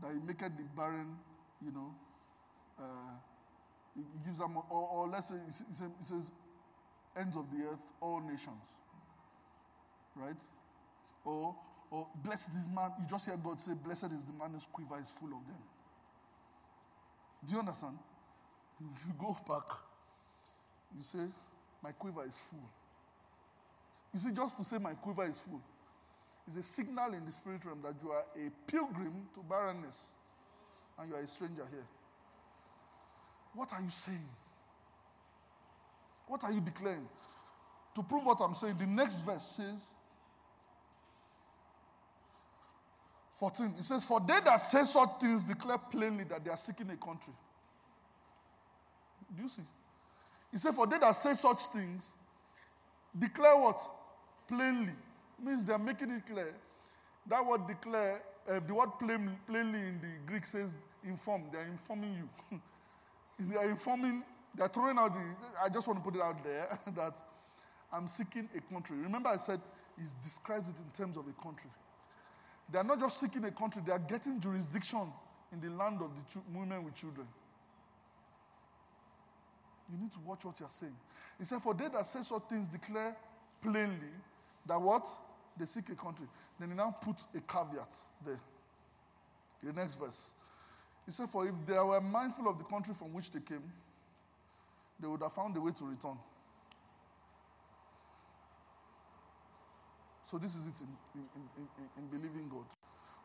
That 0.01 0.13
He 0.13 0.19
maketh 0.27 0.57
the 0.57 0.65
barren, 0.77 1.17
you 1.65 1.73
know, 1.73 1.95
uh, 2.79 3.15
He 3.97 4.03
gives 4.25 4.39
them, 4.39 4.57
or, 4.57 4.89
or 4.93 5.09
let's 5.09 5.29
say, 5.29 5.37
says, 5.51 5.91
says, 6.03 6.31
ends 7.17 7.37
of 7.37 7.51
the 7.51 7.67
earth, 7.67 7.83
all 8.01 8.21
nations. 8.21 8.65
Right? 10.17 10.41
Or, 11.25 11.55
or 11.91 12.07
blessed 12.25 12.51
is 12.51 12.69
man, 12.75 12.91
you 13.01 13.07
just 13.09 13.27
hear 13.27 13.37
God 13.37 13.61
say, 13.61 13.73
blessed 13.85 14.13
is 14.13 14.25
the 14.25 14.33
man 14.33 14.51
whose 14.53 14.67
quiver 14.67 14.99
is 15.01 15.11
full 15.11 15.29
of 15.29 15.47
them. 15.47 15.63
Do 17.47 17.55
you 17.55 17.59
understand? 17.61 17.99
If 18.81 19.07
you 19.07 19.15
go 19.19 19.37
back, 19.47 19.77
you 20.97 21.03
say, 21.03 21.27
My 21.83 21.93
quiver 21.93 22.25
is 22.25 22.41
full. 22.41 22.69
You 24.13 24.21
see, 24.21 24.33
just 24.33 24.59
to 24.59 24.65
say 24.65 24.79
my 24.79 24.95
quiver 24.95 25.25
is 25.27 25.39
full 25.39 25.61
is 26.49 26.57
a 26.57 26.63
signal 26.63 27.13
in 27.15 27.25
the 27.25 27.33
spirit 27.33 27.65
realm 27.65 27.81
that 27.83 27.95
you 28.03 28.11
are 28.11 28.25
a 28.37 28.51
pilgrim 28.71 29.29
to 29.35 29.41
barrenness 29.41 30.11
and 30.99 31.11
you 31.11 31.17
are 31.17 31.21
a 31.21 31.27
stranger 31.27 31.67
here. 31.71 31.87
What 33.55 33.73
are 33.73 33.83
you 33.83 33.91
saying? 33.91 34.29
What 36.27 36.45
are 36.45 36.53
you 36.53 36.61
declaring? 36.61 37.09
To 37.95 38.03
prove 38.03 38.25
what 38.25 38.41
I'm 38.41 38.55
saying, 38.55 38.77
the 38.79 38.87
next 38.87 39.21
verse 39.21 39.43
says, 39.43 39.91
14, 43.33 43.75
it 43.79 43.85
says, 43.85 44.05
For 44.05 44.21
they 44.21 44.39
that 44.45 44.59
say 44.59 44.85
such 44.85 45.09
things 45.19 45.43
declare 45.43 45.79
plainly 45.79 46.25
that 46.25 46.45
they 46.45 46.51
are 46.51 46.57
seeking 46.57 46.91
a 46.91 46.97
country. 46.97 47.33
Do 49.35 49.43
you 49.43 49.49
see? 49.49 49.63
He 50.53 50.59
said, 50.59 50.75
For 50.75 50.87
they 50.87 50.99
that 50.99 51.13
say 51.13 51.33
such 51.35 51.63
things 51.67 52.13
declare 53.19 53.57
what? 53.57 53.81
Plainly. 54.47 54.93
Means 55.43 55.65
they're 55.65 55.79
making 55.79 56.11
it 56.11 56.27
clear. 56.27 56.55
That 57.27 57.45
word 57.45 57.67
declare, 57.67 58.23
uh, 58.49 58.61
the 58.67 58.75
word 58.75 58.91
plain, 58.99 59.37
plainly 59.47 59.79
in 59.79 60.01
the 60.01 60.09
Greek 60.27 60.45
says 60.45 60.77
inform. 61.05 61.45
They're 61.53 61.67
informing 61.67 62.15
you. 62.51 62.61
they 63.39 63.57
are 63.57 63.69
informing, 63.69 64.23
they're 64.55 64.69
throwing 64.69 64.99
out 64.99 65.15
the, 65.15 65.37
I 65.65 65.69
just 65.69 65.87
want 65.87 65.99
to 65.99 66.05
put 66.05 66.17
it 66.17 66.23
out 66.23 66.43
there 66.45 66.79
that 66.95 67.17
I'm 67.93 68.09
seeking 68.09 68.49
a 68.57 68.73
country. 68.73 68.97
Remember, 68.99 69.31
I 69.31 69.37
said 69.37 69.61
he 69.97 70.05
describes 70.23 70.69
it 70.69 70.77
in 70.79 70.91
terms 70.93 71.17
of 71.17 71.25
a 71.27 71.43
country. 71.43 71.71
They 72.71 72.79
are 72.79 72.85
not 72.85 73.01
just 73.01 73.21
seeking 73.21 73.45
a 73.45 73.51
country, 73.51 73.83
they 73.85 73.93
are 73.93 73.99
getting 73.99 74.41
jurisdiction 74.41 75.13
in 75.53 75.61
the 75.61 75.71
land 75.71 76.01
of 76.03 76.11
the 76.15 76.41
women 76.59 76.85
with 76.85 76.95
children. 76.95 77.27
You 79.91 79.99
need 79.99 80.13
to 80.13 80.21
watch 80.25 80.45
what 80.45 80.61
you're 80.61 80.69
saying. 80.69 80.95
He 81.39 81.45
said, 81.45 81.61
For 81.61 81.75
they 81.75 81.89
that 81.89 82.07
say 82.07 82.23
such 82.23 82.43
things 82.49 82.69
declare 82.69 83.17
plainly 83.63 84.13
that 84.67 84.81
what? 84.81 85.07
They 85.59 85.65
seek 85.65 85.89
a 85.91 85.95
country. 85.95 86.27
Then 86.59 86.71
he 86.71 86.75
now 86.75 86.97
put 87.01 87.17
a 87.35 87.41
caveat 87.41 87.95
there. 88.25 88.41
The 89.63 89.73
next 89.73 89.97
verse. 89.97 90.31
He 91.07 91.13
said, 91.13 91.29
For 91.29 91.47
if 91.47 91.55
they 91.67 91.79
were 91.79 92.01
mindful 92.01 92.49
of 92.49 92.59
the 92.59 92.65
country 92.65 92.95
from 92.95 93.13
which 93.13 93.31
they 93.31 93.41
came, 93.41 93.63
they 95.01 95.09
would 95.09 95.23
have 95.23 95.33
found 95.33 95.57
a 95.57 95.61
way 95.61 95.73
to 95.73 95.85
return. 95.85 96.19
So 100.31 100.39
this 100.39 100.55
is 100.55 100.67
it 100.69 100.75
in, 100.81 100.89
in, 101.17 101.43
in, 101.59 101.89
in, 101.99 102.07
believing 102.07 102.49
God. 102.49 102.65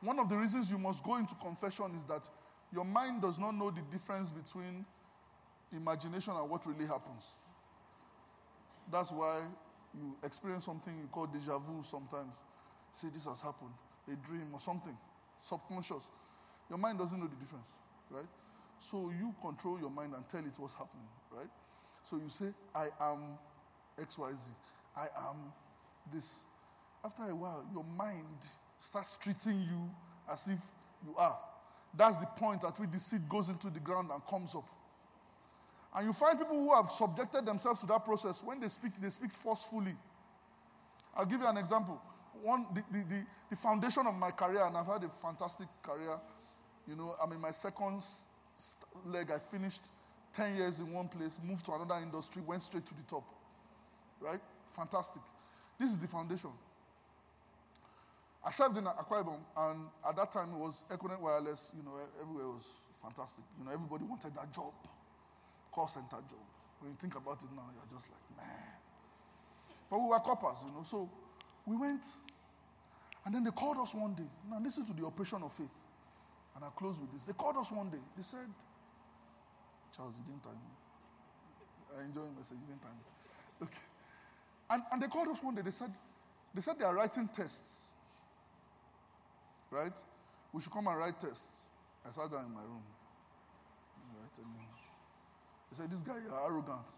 One 0.01 0.17
of 0.17 0.27
the 0.27 0.37
reasons 0.37 0.71
you 0.71 0.79
must 0.79 1.03
go 1.03 1.17
into 1.17 1.35
confession 1.35 1.93
is 1.95 2.03
that 2.05 2.27
your 2.73 2.83
mind 2.83 3.21
does 3.21 3.37
not 3.37 3.51
know 3.51 3.69
the 3.69 3.81
difference 3.91 4.31
between 4.31 4.83
imagination 5.71 6.33
and 6.35 6.49
what 6.49 6.65
really 6.65 6.87
happens. 6.87 7.35
That's 8.91 9.11
why 9.11 9.41
you 9.97 10.15
experience 10.23 10.65
something 10.65 10.93
you 10.97 11.07
call 11.11 11.27
deja 11.27 11.57
vu 11.57 11.83
sometimes. 11.83 12.43
Say 12.91 13.07
this 13.13 13.25
has 13.25 13.41
happened, 13.41 13.73
a 14.11 14.15
dream 14.25 14.49
or 14.53 14.59
something, 14.59 14.95
subconscious. 15.39 16.09
Your 16.69 16.79
mind 16.79 16.99
doesn't 16.99 17.19
know 17.19 17.27
the 17.27 17.35
difference, 17.35 17.71
right? 18.09 18.27
So 18.79 19.11
you 19.19 19.33
control 19.41 19.79
your 19.79 19.89
mind 19.89 20.13
and 20.15 20.27
tell 20.29 20.41
it 20.41 20.53
what's 20.57 20.75
happening, 20.75 21.07
right? 21.31 21.49
So 22.03 22.17
you 22.17 22.29
say, 22.29 22.53
I 22.73 22.87
am 23.01 23.37
XYZ. 23.99 24.51
I 24.95 25.07
am 25.29 25.51
this. 26.13 26.43
After 27.03 27.23
a 27.23 27.35
while, 27.35 27.65
your 27.73 27.85
mind 27.97 28.47
starts 28.79 29.17
treating 29.21 29.61
you 29.61 29.89
as 30.31 30.47
if 30.47 30.59
you 31.05 31.15
are. 31.17 31.37
That's 31.97 32.17
the 32.17 32.27
point 32.37 32.63
at 32.63 32.79
which 32.79 32.91
the 32.91 32.99
seed 32.99 33.27
goes 33.29 33.49
into 33.49 33.69
the 33.69 33.79
ground 33.79 34.09
and 34.13 34.25
comes 34.25 34.55
up. 34.55 34.67
And 35.95 36.07
you 36.07 36.13
find 36.13 36.37
people 36.37 36.57
who 36.57 36.73
have 36.75 36.89
subjected 36.89 37.45
themselves 37.45 37.79
to 37.79 37.85
that 37.87 38.03
process, 38.03 38.43
when 38.43 38.59
they 38.59 38.67
speak, 38.67 38.91
they 39.01 39.09
speak 39.09 39.31
forcefully. 39.31 39.95
I'll 41.15 41.25
give 41.25 41.39
you 41.39 41.47
an 41.47 41.57
example. 41.57 42.01
One, 42.41 42.65
the, 42.73 42.83
the, 42.91 43.03
the, 43.05 43.25
the 43.49 43.55
foundation 43.55 44.05
of 44.05 44.15
my 44.15 44.31
career, 44.31 44.65
and 44.65 44.75
I've 44.75 44.87
had 44.87 45.03
a 45.03 45.09
fantastic 45.09 45.67
career. 45.81 46.19
You 46.87 46.95
know, 46.95 47.15
I'm 47.23 47.31
in 47.31 47.39
my 47.39 47.51
second 47.51 48.03
leg. 49.05 49.31
I 49.31 49.39
finished 49.39 49.87
10 50.33 50.57
years 50.57 50.79
in 50.79 50.91
one 50.91 51.07
place, 51.07 51.39
moved 51.41 51.65
to 51.65 51.73
another 51.73 51.95
industry, 52.03 52.41
went 52.45 52.61
straight 52.61 52.85
to 52.85 52.93
the 52.93 53.03
top. 53.03 53.23
Right? 54.19 54.41
Fantastic. 54.69 55.21
This 55.79 55.91
is 55.91 55.97
the 55.97 56.07
foundation. 56.07 56.51
I 58.45 58.51
served 58.51 58.77
in 58.77 58.83
Akwa 58.83 59.39
and 59.57 59.87
at 60.07 60.15
that 60.17 60.31
time 60.31 60.49
it 60.49 60.57
was 60.57 60.83
Econet 60.91 61.19
Wireless. 61.19 61.71
You 61.75 61.83
know, 61.83 61.97
everywhere 62.21 62.47
was 62.47 62.67
fantastic. 63.01 63.43
You 63.57 63.65
know, 63.65 63.71
everybody 63.71 64.03
wanted 64.03 64.35
that 64.35 64.53
job, 64.53 64.73
call 65.75 65.87
center 65.87 66.23
job. 66.31 66.45
When 66.79 66.91
you 66.91 66.97
think 66.97 67.15
about 67.15 67.43
it 67.43 67.51
now, 67.51 67.67
you're 67.75 67.99
just 67.99 68.07
like, 68.07 68.23
man. 68.39 68.71
But 69.91 69.99
we 69.99 70.07
were 70.07 70.19
coppers, 70.19 70.63
you 70.63 70.71
know. 70.71 70.83
So 70.83 71.09
we 71.65 71.75
went, 71.75 72.03
and 73.25 73.35
then 73.35 73.43
they 73.43 73.51
called 73.51 73.77
us 73.77 73.93
one 73.93 74.15
day. 74.15 74.29
Now 74.49 74.59
listen 74.63 74.85
to 74.87 74.93
the 74.93 75.05
operation 75.05 75.43
of 75.43 75.51
faith. 75.51 75.75
And 76.55 76.63
I 76.63 76.69
close 76.69 76.99
with 76.99 77.11
this. 77.11 77.25
They 77.25 77.33
called 77.33 77.57
us 77.57 77.71
one 77.71 77.89
day. 77.89 77.99
They 78.15 78.23
said, 78.23 78.47
Charles, 79.95 80.15
you 80.17 80.23
didn't 80.23 80.43
time 80.43 80.53
me. 80.53 81.99
I 81.99 82.05
enjoy 82.05 82.21
your 82.21 82.31
message. 82.31 82.57
You 82.61 82.67
didn't 82.67 82.81
time 82.81 82.95
me. 82.95 83.67
Okay. 83.67 83.85
And, 84.71 84.83
and 84.93 85.01
they 85.01 85.07
called 85.07 85.27
us 85.27 85.43
one 85.43 85.55
day. 85.55 85.61
They 85.61 85.71
said, 85.71 85.91
they 86.53 86.61
said 86.61 86.79
they 86.79 86.85
are 86.85 86.95
writing 86.95 87.29
tests 87.33 87.85
right? 89.75 89.93
We 90.53 90.61
should 90.61 90.71
come 90.71 90.87
and 90.87 90.97
write 90.97 91.19
tests. 91.19 91.67
I 92.07 92.11
sat 92.11 92.31
down 92.31 92.45
in 92.45 92.53
my 92.53 92.61
room. 92.61 92.83
They 95.75 95.83
said, 95.83 95.91
This 95.91 96.01
guy, 96.01 96.15
you're 96.23 96.45
arrogant. 96.45 96.91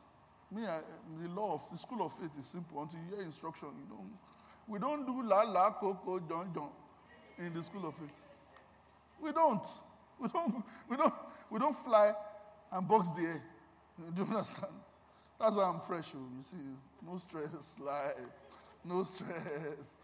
Me, 0.52 0.64
I, 0.64 0.80
the 1.22 1.30
law 1.30 1.54
of 1.54 1.70
the 1.72 1.78
school 1.78 2.06
of 2.06 2.14
faith 2.14 2.32
is 2.38 2.46
simple. 2.46 2.82
Until 2.82 3.00
you 3.00 3.16
hear 3.16 3.26
instruction, 3.26 3.70
you 3.78 3.86
don't. 3.90 4.12
We 4.68 4.80
don't 4.80 5.06
do 5.06 5.24
la 5.24 5.44
la 5.44 5.72
coco 5.72 6.20
john 6.20 6.52
john 6.54 6.70
in 7.40 7.54
the 7.54 7.64
school 7.64 7.88
of 7.88 7.96
faith. 7.96 8.22
We 9.22 9.32
don't. 9.32 9.66
We 10.20 10.28
don't. 10.30 10.64
We 10.90 10.98
don't. 10.98 11.14
We 11.52 11.60
don't 11.60 11.76
fly 11.76 12.12
and 12.72 12.88
box 12.88 13.12
the 13.12 13.22
air. 13.22 13.44
Do 14.16 14.24
you 14.24 14.28
understand? 14.28 14.74
That's 15.40 15.56
why 15.56 15.72
I'm 15.72 15.80
fresh. 15.80 16.12
Oh. 16.16 16.28
You 16.36 16.42
see, 16.42 16.58
no 17.06 17.20
stress, 17.20 17.76
life, 17.80 18.16
no 18.84 19.04
stress. 19.04 19.98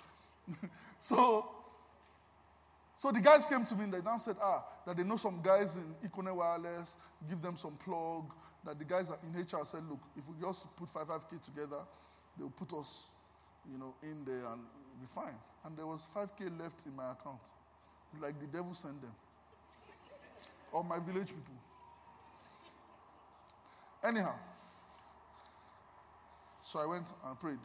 so 1.00 1.50
so 2.96 3.12
the 3.12 3.20
guys 3.20 3.48
came 3.48 3.66
to 3.66 3.76
me 3.76 3.86
and 3.86 3.94
they 3.94 4.02
now 4.02 4.18
said, 4.18 4.36
ah, 4.42 4.64
that 4.86 4.96
they 4.96 5.04
know 5.04 5.18
some 5.18 5.42
guys 5.42 5.78
in 5.78 5.96
Econet 6.08 6.36
Wireless, 6.36 6.96
give 7.28 7.42
them 7.42 7.58
some 7.58 7.74
plug. 7.84 8.32
That 8.66 8.80
the 8.80 8.86
guys 8.86 9.12
in 9.24 9.42
HR 9.42 9.66
said, 9.66 9.84
look, 9.90 10.00
if 10.18 10.28
we 10.28 10.36
just 10.42 10.74
put 10.76 10.90
5 10.90 11.08
5K 11.08 11.44
together, 11.44 11.82
they'll 12.38 12.50
put 12.50 12.74
us, 12.74 13.08
you 13.70 13.78
know, 13.78 13.94
in 14.02 14.24
there 14.26 14.46
and 14.52 14.62
be 15.00 15.08
fine. 15.08 15.36
And 15.66 15.78
there 15.78 15.86
was 15.86 16.08
5K 16.16 16.60
left 16.60 16.86
in 16.86 16.96
my 16.96 17.12
account. 17.12 17.42
It's 18.14 18.22
like 18.22 18.40
the 18.40 18.48
devil 18.48 18.74
sent 18.74 19.02
them. 19.02 19.14
Or 20.72 20.84
my 20.84 21.00
village 21.00 21.28
people. 21.28 21.56
Anyhow, 24.04 24.36
so 26.62 26.80
I 26.80 26.86
went 26.86 27.14
and 27.26 27.40
prayed. 27.40 27.60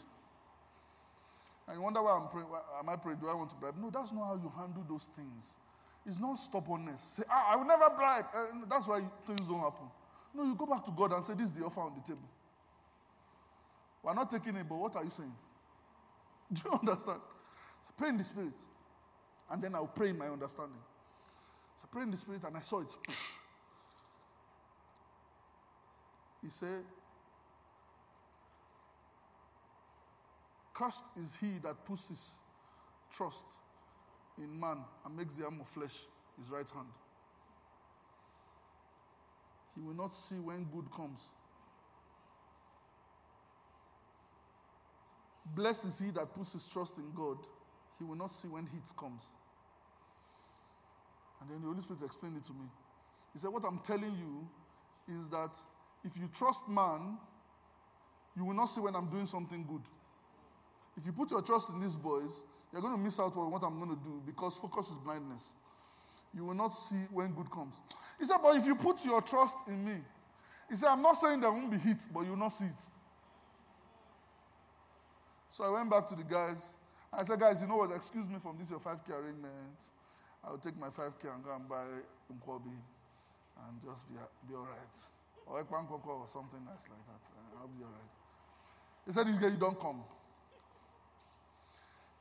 And 1.66 1.76
you 1.76 1.82
wonder 1.82 2.02
why 2.02 2.12
I'm 2.12 2.28
praying. 2.28 2.48
Am 2.78 2.88
I 2.88 2.96
praying? 2.96 3.18
Do 3.18 3.28
I 3.28 3.34
want 3.34 3.50
to 3.50 3.56
bribe? 3.56 3.74
No, 3.80 3.90
that's 3.90 4.12
not 4.12 4.26
how 4.26 4.34
you 4.34 4.52
handle 4.56 4.84
those 4.88 5.08
things. 5.14 5.56
It's 6.06 6.18
not 6.18 6.38
stubbornness. 6.38 7.18
Say, 7.18 7.22
ah, 7.30 7.52
I 7.52 7.56
will 7.56 7.66
never 7.66 7.90
bribe. 7.90 8.24
Uh, 8.34 8.46
that's 8.68 8.88
why 8.88 9.02
things 9.26 9.46
don't 9.46 9.60
happen. 9.60 9.86
No, 10.34 10.44
you 10.44 10.54
go 10.54 10.66
back 10.66 10.84
to 10.84 10.92
God 10.92 11.12
and 11.12 11.24
say, 11.24 11.34
This 11.34 11.46
is 11.46 11.52
the 11.52 11.64
offer 11.64 11.80
on 11.80 11.94
the 11.94 12.02
table. 12.02 12.28
We're 14.02 14.14
not 14.14 14.30
taking 14.30 14.56
it, 14.56 14.66
but 14.68 14.76
what 14.78 14.96
are 14.96 15.04
you 15.04 15.10
saying? 15.10 15.34
Do 16.52 16.62
you 16.64 16.78
understand? 16.78 17.20
So 17.82 17.90
pray 17.96 18.10
in 18.10 18.18
the 18.18 18.24
spirit. 18.24 18.54
And 19.50 19.62
then 19.62 19.74
I'll 19.74 19.86
pray 19.86 20.10
in 20.10 20.18
my 20.18 20.26
understanding. 20.28 20.78
So 21.80 21.88
pray 21.90 22.02
in 22.02 22.10
the 22.10 22.16
spirit 22.16 22.44
and 22.44 22.56
I 22.56 22.60
saw 22.60 22.80
it. 22.80 22.94
He 26.42 26.50
said, 26.50 26.82
Cursed 30.72 31.06
is 31.16 31.36
he 31.36 31.58
that 31.64 31.84
puts 31.84 32.08
his 32.08 32.30
trust 33.10 33.44
in 34.38 34.58
man 34.60 34.78
and 35.04 35.16
makes 35.16 35.34
the 35.34 35.44
arm 35.44 35.60
of 35.60 35.68
flesh 35.68 35.96
his 36.38 36.48
right 36.48 36.70
hand. 36.70 36.86
He 39.78 39.86
will 39.86 39.94
not 39.94 40.12
see 40.14 40.36
when 40.36 40.64
good 40.74 40.90
comes. 40.90 41.30
Blessed 45.54 45.84
is 45.84 45.98
he 46.00 46.10
that 46.10 46.34
puts 46.34 46.52
his 46.52 46.68
trust 46.68 46.98
in 46.98 47.10
God. 47.14 47.38
He 47.98 48.04
will 48.04 48.16
not 48.16 48.32
see 48.32 48.48
when 48.48 48.66
heat 48.66 48.96
comes. 48.96 49.22
And 51.40 51.48
then 51.48 51.60
the 51.60 51.68
Holy 51.68 51.80
Spirit 51.80 52.02
explained 52.02 52.36
it 52.36 52.44
to 52.46 52.52
me. 52.52 52.66
He 53.32 53.38
said, 53.38 53.50
What 53.50 53.64
I'm 53.64 53.78
telling 53.78 54.12
you 54.18 54.48
is 55.16 55.28
that 55.28 55.56
if 56.04 56.16
you 56.18 56.28
trust 56.34 56.68
man, 56.68 57.16
you 58.36 58.44
will 58.44 58.54
not 58.54 58.66
see 58.66 58.80
when 58.80 58.96
I'm 58.96 59.08
doing 59.08 59.26
something 59.26 59.64
good. 59.68 59.82
If 60.96 61.06
you 61.06 61.12
put 61.12 61.30
your 61.30 61.42
trust 61.42 61.70
in 61.70 61.80
these 61.80 61.96
boys, 61.96 62.42
you're 62.72 62.82
going 62.82 62.94
to 62.94 63.00
miss 63.00 63.20
out 63.20 63.36
on 63.36 63.50
what 63.50 63.62
I'm 63.62 63.78
going 63.78 63.96
to 63.96 64.02
do 64.02 64.20
because 64.26 64.56
focus 64.56 64.90
is 64.90 64.98
blindness. 64.98 65.54
You 66.34 66.44
will 66.44 66.54
not 66.54 66.68
see 66.68 67.06
when 67.12 67.32
good 67.32 67.50
comes. 67.50 67.80
He 68.18 68.24
said, 68.24 68.38
But 68.42 68.56
if 68.56 68.66
you 68.66 68.74
put 68.74 69.04
your 69.04 69.22
trust 69.22 69.56
in 69.66 69.84
me, 69.84 69.96
he 70.68 70.76
said, 70.76 70.88
I'm 70.88 71.02
not 71.02 71.16
saying 71.16 71.40
there 71.40 71.50
won't 71.50 71.70
be 71.70 71.78
heat, 71.78 72.06
but 72.12 72.20
you 72.22 72.30
will 72.30 72.36
not 72.38 72.52
see 72.52 72.66
it. 72.66 72.84
So 75.48 75.64
I 75.64 75.70
went 75.70 75.90
back 75.90 76.06
to 76.08 76.14
the 76.14 76.24
guys. 76.24 76.74
I 77.12 77.24
said, 77.24 77.40
Guys, 77.40 77.62
you 77.62 77.68
know 77.68 77.76
what? 77.76 77.90
Excuse 77.92 78.28
me 78.28 78.38
from 78.38 78.58
this 78.58 78.70
your 78.70 78.80
5K 78.80 79.10
arrangement. 79.10 79.80
I'll 80.44 80.58
take 80.58 80.78
my 80.78 80.88
5K 80.88 81.34
and 81.34 81.42
go 81.44 81.54
and 81.54 81.68
buy 81.68 81.84
Nkwobi 82.32 82.76
and 83.66 83.82
just 83.84 84.08
be, 84.08 84.14
be 84.48 84.54
all 84.54 84.68
right. 84.68 84.96
Or 85.46 85.62
Ekpankoko 85.62 86.20
or 86.20 86.26
something 86.26 86.60
nice 86.64 86.86
like 86.88 87.04
that. 87.06 87.22
Uh, 87.34 87.60
I'll 87.62 87.68
be 87.68 87.82
all 87.82 87.90
right. 87.90 88.12
He 89.06 89.12
said, 89.12 89.26
This 89.26 89.38
guy, 89.38 89.48
you 89.48 89.56
don't 89.56 89.80
come. 89.80 90.04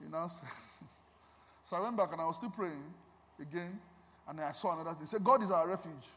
You 0.02 0.10
know, 0.10 0.28
so 1.64 1.76
I 1.76 1.82
went 1.82 1.98
back 1.98 2.12
and 2.12 2.22
I 2.22 2.26
was 2.26 2.36
still 2.36 2.52
praying 2.52 2.84
again, 3.42 3.80
and 4.28 4.40
I 4.41 4.52
saw 4.52 4.74
another 4.74 4.91
thing. 4.91 5.02
He 5.02 5.06
said, 5.06 5.24
God 5.24 5.41
is 5.41 5.52
our 5.52 5.68
refuge, 5.68 6.08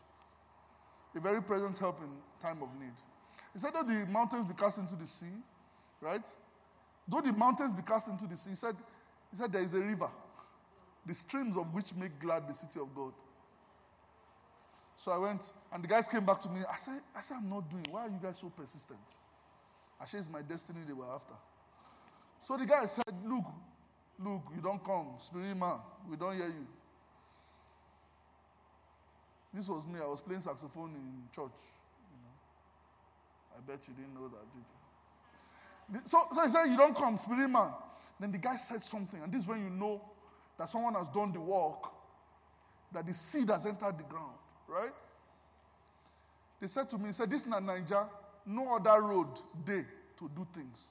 a 1.15 1.20
very 1.20 1.43
present 1.43 1.78
help 1.78 2.01
in 2.01 2.09
time 2.41 2.62
of 2.62 2.69
need. 2.81 2.93
He 3.53 3.59
said, 3.59 3.73
though 3.74 3.82
the 3.82 4.07
mountains 4.07 4.45
be 4.45 4.55
cast 4.55 4.78
into 4.78 4.97
the 4.97 5.07
sea, 5.07 5.27
right? 6.01 6.27
Though 7.09 7.20
the 7.20 7.32
mountains 7.32 7.73
be 7.73 7.82
cast 7.82 8.09
into 8.09 8.27
the 8.27 8.37
sea, 8.37 8.51
he 8.51 8.57
said, 8.57 8.77
he 9.31 9.37
said 9.37 9.53
there 9.53 9.62
is 9.62 9.74
a 9.74 9.81
river, 9.81 10.09
the 11.07 11.15
streams 11.15 11.57
of 11.57 11.73
which 11.74 11.95
make 11.95 12.19
glad 12.20 12.49
the 12.49 12.55
city 12.55 12.81
of 12.81 12.95
God. 12.95 13.12
So 14.97 15.12
I 15.12 15.19
went, 15.19 15.53
and 15.73 15.82
the 15.82 15.89
guys 15.89 16.07
came 16.09 16.27
back 16.27 16.41
to 16.43 16.49
me. 16.49 16.61
I 16.70 16.77
said, 16.77 17.01
I 17.16 17.23
said, 17.23 17.39
I'm 17.39 17.49
not 17.49 17.70
doing. 17.70 17.87
Why 17.91 18.03
are 18.03 18.09
you 18.09 18.19
guys 18.23 18.39
so 18.39 18.51
persistent? 18.51 19.01
I 20.01 20.05
said, 20.05 20.20
it's 20.20 20.31
my 20.31 20.43
destiny 20.43 20.81
they 20.87 20.93
were 20.93 21.07
after. 21.07 21.35
So 22.41 22.57
the 22.57 22.66
guy 22.66 22.85
said, 22.87 23.15
Look, 23.24 23.45
look, 24.19 24.43
you 24.55 24.62
don't 24.62 24.82
come. 24.85 25.09
Spirit 25.19 25.57
man, 25.57 25.78
we 26.09 26.16
don't 26.16 26.37
hear 26.37 26.47
you. 26.47 26.66
This 29.52 29.68
was 29.68 29.86
me. 29.86 29.98
I 30.02 30.06
was 30.06 30.20
playing 30.20 30.40
saxophone 30.43 30.90
in 30.94 31.22
church. 31.35 31.59
You 32.10 32.18
know. 32.22 33.59
I 33.59 33.60
bet 33.66 33.81
you 33.89 33.94
didn't 33.94 34.14
know 34.14 34.28
that, 34.28 34.44
did 34.55 34.64
you? 35.94 36.01
So, 36.05 36.22
so 36.32 36.43
he 36.43 36.48
said, 36.48 36.66
You 36.66 36.77
don't 36.77 36.97
come, 36.97 37.16
spirit 37.16 37.48
man. 37.48 37.70
Then 38.18 38.32
the 38.32 38.39
guy 38.39 38.56
said 38.56 38.82
something, 38.82 39.22
and 39.22 39.32
this 39.32 39.43
is 39.43 39.48
when 39.48 39.60
you 39.64 39.70
know 39.70 40.01
that 40.59 40.68
someone 40.68 40.94
has 40.94 41.09
done 41.09 41.32
the 41.32 41.40
work, 41.40 41.90
that 42.93 43.06
the 43.06 43.14
seed 43.14 43.48
has 43.48 43.66
entered 43.66 43.97
the 43.98 44.05
ground, 44.05 44.36
right? 44.68 44.93
They 46.60 46.66
said 46.66 46.90
to 46.90 46.98
me, 46.98 47.06
He 47.06 47.12
said, 47.12 47.31
This 47.31 47.43
is 47.43 47.47
not 47.48 47.64
Niger, 47.64 48.06
no 48.47 48.77
other 48.77 49.01
road 49.01 49.28
day 49.64 49.82
to 50.18 50.31
do 50.36 50.47
things. 50.55 50.90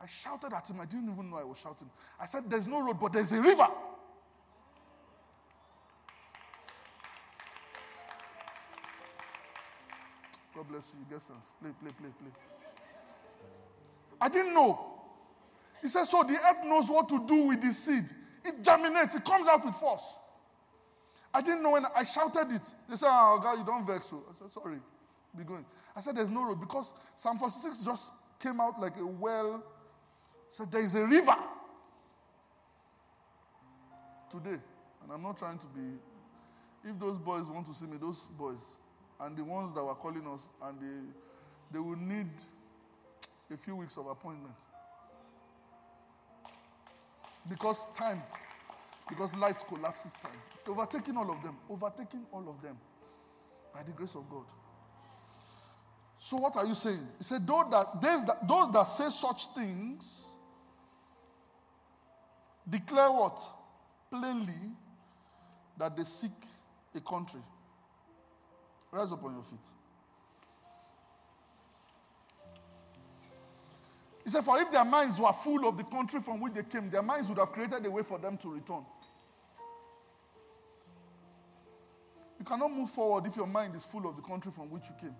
I 0.00 0.06
shouted 0.06 0.52
at 0.52 0.70
him. 0.70 0.80
I 0.80 0.84
didn't 0.84 1.10
even 1.10 1.30
know 1.30 1.38
I 1.38 1.44
was 1.44 1.58
shouting. 1.58 1.90
I 2.20 2.26
said, 2.26 2.48
There's 2.48 2.68
no 2.68 2.80
road, 2.82 3.00
but 3.00 3.12
there's 3.12 3.32
a 3.32 3.40
river. 3.40 3.66
God 10.58 10.68
bless 10.68 10.92
you. 10.92 11.06
Get 11.08 11.22
sense. 11.22 11.52
Play, 11.62 11.70
play, 11.80 11.92
play, 11.92 12.10
play. 12.18 12.32
I 14.20 14.28
didn't 14.28 14.54
know. 14.54 14.80
He 15.80 15.86
said, 15.86 16.02
So 16.02 16.24
the 16.24 16.34
earth 16.34 16.64
knows 16.64 16.90
what 16.90 17.08
to 17.10 17.24
do 17.28 17.42
with 17.44 17.62
the 17.62 17.72
seed. 17.72 18.06
It 18.44 18.64
germinates, 18.64 19.14
it 19.14 19.24
comes 19.24 19.46
out 19.46 19.64
with 19.64 19.76
force. 19.76 20.18
I 21.32 21.42
didn't 21.42 21.62
know 21.62 21.70
when 21.70 21.84
I 21.94 22.02
shouted 22.02 22.50
it. 22.50 22.74
They 22.88 22.96
said, 22.96 23.06
ah, 23.08 23.36
Oh, 23.36 23.40
God, 23.40 23.58
you 23.60 23.64
don't 23.64 23.86
vex. 23.86 24.06
So 24.06 24.24
I 24.28 24.36
said, 24.36 24.52
Sorry, 24.52 24.78
be 25.36 25.44
going. 25.44 25.64
I 25.94 26.00
said, 26.00 26.16
There's 26.16 26.32
no 26.32 26.44
road 26.44 26.58
because 26.58 26.92
Psalm 27.14 27.38
46 27.38 27.84
just 27.84 28.10
came 28.40 28.60
out 28.60 28.80
like 28.80 28.96
a 28.96 29.06
well 29.06 29.62
said 30.48 30.72
there 30.72 30.82
is 30.82 30.94
a 30.96 31.06
river 31.06 31.36
today. 34.28 34.58
And 35.02 35.12
I'm 35.12 35.22
not 35.22 35.38
trying 35.38 35.58
to 35.58 35.66
be, 35.68 35.98
if 36.84 36.98
those 36.98 37.18
boys 37.18 37.48
want 37.48 37.66
to 37.66 37.74
see 37.74 37.86
me, 37.86 37.98
those 38.00 38.26
boys, 38.38 38.77
and 39.20 39.36
the 39.36 39.44
ones 39.44 39.74
that 39.74 39.84
were 39.84 39.94
calling 39.94 40.26
us, 40.26 40.48
and 40.62 40.80
they, 40.80 41.12
they 41.72 41.78
will 41.78 41.96
need 41.96 42.30
a 43.52 43.56
few 43.56 43.76
weeks 43.76 43.96
of 43.96 44.06
appointment. 44.06 44.54
Because 47.48 47.86
time, 47.94 48.22
because 49.08 49.34
light 49.36 49.62
collapses 49.66 50.12
time. 50.14 50.32
It's 50.54 50.68
overtaking 50.68 51.16
all 51.16 51.30
of 51.30 51.42
them, 51.42 51.56
overtaking 51.70 52.26
all 52.32 52.48
of 52.48 52.60
them 52.62 52.76
by 53.72 53.82
the 53.82 53.92
grace 53.92 54.14
of 54.14 54.28
God. 54.28 54.44
So 56.18 56.36
what 56.36 56.56
are 56.56 56.66
you 56.66 56.74
saying? 56.74 57.06
He 57.16 57.24
said, 57.24 57.46
those 57.46 57.70
that, 57.70 58.48
those 58.48 58.72
that 58.72 58.82
say 58.82 59.08
such 59.08 59.46
things 59.54 60.28
Declare 62.68 63.10
what? 63.10 63.40
Plainly 64.10 64.52
that 65.78 65.96
they 65.96 66.02
seek 66.02 66.30
a 66.94 67.00
country. 67.00 67.40
Rise 68.90 69.12
up 69.12 69.22
on 69.24 69.34
your 69.34 69.42
feet. 69.42 69.58
He 74.24 74.30
said, 74.30 74.44
For 74.44 74.60
if 74.60 74.70
their 74.70 74.84
minds 74.84 75.18
were 75.18 75.32
full 75.32 75.66
of 75.66 75.76
the 75.76 75.84
country 75.84 76.20
from 76.20 76.40
which 76.40 76.54
they 76.54 76.62
came, 76.62 76.90
their 76.90 77.02
minds 77.02 77.28
would 77.28 77.38
have 77.38 77.52
created 77.52 77.84
a 77.84 77.90
way 77.90 78.02
for 78.02 78.18
them 78.18 78.36
to 78.38 78.48
return. 78.48 78.84
You 82.38 82.44
cannot 82.44 82.72
move 82.72 82.90
forward 82.90 83.26
if 83.26 83.36
your 83.36 83.46
mind 83.46 83.74
is 83.74 83.84
full 83.84 84.06
of 84.08 84.16
the 84.16 84.22
country 84.22 84.52
from 84.52 84.70
which 84.70 84.84
you 84.88 84.94
came. 85.00 85.16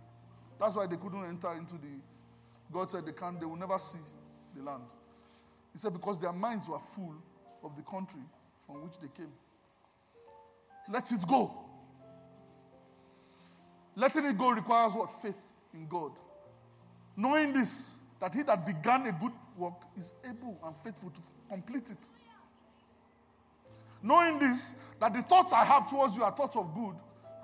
That's 0.61 0.77
why 0.77 0.87
they 0.87 0.97
couldn't 0.97 1.25
enter 1.25 1.53
into 1.55 1.75
the. 1.75 2.01
God 2.71 2.91
said 2.91 3.07
they 3.07 3.13
can't, 3.13 3.41
they 3.41 3.47
will 3.47 3.57
never 3.57 3.79
see 3.79 3.99
the 4.55 4.63
land. 4.63 4.83
He 5.73 5.79
said, 5.79 5.93
Because 5.93 6.21
their 6.21 6.33
minds 6.33 6.69
were 6.69 6.79
full 6.79 7.15
of 7.65 7.77
the 7.77 7.83
country 7.83 8.21
from 8.67 8.83
which 8.83 9.01
they 9.01 9.09
came. 9.17 9.33
Let 10.91 11.11
it 11.13 11.27
go. 11.27 11.68
Letting 13.99 14.27
it 14.27 14.39
go 14.39 14.51
requires 14.53 14.95
what? 14.95 15.11
Faith 15.11 15.35
in 15.75 15.89
God. 15.89 16.13
Knowing 17.17 17.53
this, 17.53 17.97
that 18.21 18.33
he 18.33 18.43
that 18.45 18.65
began 18.65 19.05
a 19.09 19.13
good 19.13 19.33
work 19.57 19.75
is 19.99 20.13
able 20.25 20.57
and 20.65 20.77
faithful 20.77 21.11
to 21.11 21.21
complete 21.49 21.91
it. 21.91 21.99
Knowing 24.01 24.39
this, 24.39 24.77
that 25.01 25.13
the 25.13 25.23
thoughts 25.23 25.53
I 25.53 25.65
have 25.65 25.91
towards 25.91 26.17
you 26.17 26.23
are 26.23 26.31
thoughts 26.31 26.57
of 26.57 26.73
good 26.75 26.95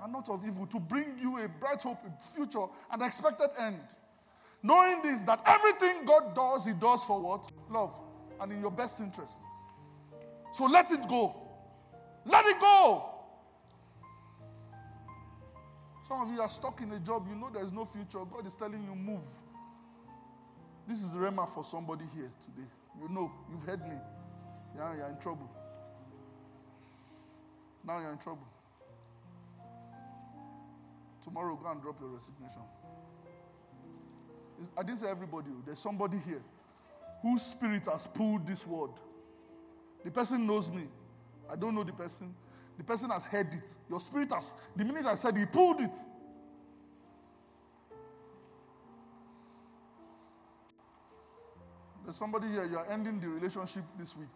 and 0.01 0.13
not 0.13 0.29
of 0.29 0.47
evil, 0.47 0.65
to 0.67 0.79
bring 0.79 1.17
you 1.19 1.43
a 1.43 1.49
bright 1.49 1.83
hope, 1.83 1.99
a 2.05 2.33
future, 2.33 2.65
and 2.89 3.01
expected 3.01 3.49
end. 3.59 3.81
Knowing 4.63 5.01
this, 5.01 5.23
that 5.23 5.41
everything 5.45 6.05
God 6.05 6.33
does, 6.33 6.65
He 6.65 6.73
does 6.73 7.03
for 7.03 7.19
what? 7.19 7.51
Love, 7.69 7.99
and 8.39 8.53
in 8.53 8.61
your 8.61 8.71
best 8.71 9.01
interest. 9.01 9.33
So 10.53 10.65
let 10.65 10.89
it 10.93 11.05
go. 11.09 11.35
Let 12.23 12.45
it 12.45 12.61
go. 12.61 13.14
Some 16.07 16.21
of 16.21 16.33
you 16.33 16.41
are 16.41 16.49
stuck 16.49 16.81
in 16.81 16.91
a 16.91 16.99
job, 16.99 17.25
you 17.27 17.35
know 17.35 17.49
there's 17.51 17.71
no 17.71 17.83
future. 17.85 18.19
God 18.31 18.45
is 18.45 18.53
telling 18.53 18.83
you, 18.83 18.95
move. 18.95 19.25
This 20.87 21.01
is 21.01 21.13
the 21.13 21.19
rhema 21.19 21.49
for 21.49 21.63
somebody 21.63 22.05
here 22.13 22.31
today. 22.39 22.67
You 23.01 23.09
know, 23.09 23.31
you've 23.49 23.63
heard 23.63 23.81
me. 23.87 23.95
Yeah, 24.77 24.95
you're 24.95 25.07
in 25.07 25.17
trouble. 25.17 25.49
Now 27.85 27.99
you're 28.01 28.11
in 28.11 28.17
trouble. 28.19 28.47
Tomorrow, 31.23 31.59
go 31.61 31.71
and 31.71 31.81
drop 31.81 31.99
your 31.99 32.09
resignation. 32.09 32.61
I 34.77 34.83
didn't 34.83 34.99
say 34.99 35.09
everybody. 35.09 35.47
Oh, 35.51 35.63
there's 35.65 35.79
somebody 35.79 36.17
here 36.25 36.41
whose 37.21 37.41
spirit 37.41 37.87
has 37.87 38.05
pulled 38.07 38.45
this 38.45 38.65
word. 38.67 38.91
The 40.03 40.11
person 40.11 40.45
knows 40.45 40.71
me. 40.71 40.83
I 41.51 41.55
don't 41.55 41.73
know 41.73 41.83
the 41.83 41.93
person. 41.93 42.33
The 42.77 42.83
person 42.83 43.09
has 43.09 43.25
heard 43.25 43.53
it. 43.53 43.77
Your 43.89 43.99
spirit 43.99 44.31
has, 44.33 44.53
the 44.75 44.85
minute 44.85 45.05
I 45.05 45.15
said, 45.15 45.37
he 45.37 45.45
pulled 45.45 45.81
it. 45.81 45.95
There's 52.03 52.15
somebody 52.15 52.47
here, 52.49 52.65
you 52.65 52.77
are 52.77 52.85
ending 52.91 53.19
the 53.19 53.27
relationship 53.27 53.83
this 53.97 54.15
week. 54.15 54.27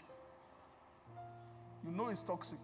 You 1.86 1.91
know 1.91 2.07
it's 2.07 2.24
toxic. 2.24 2.57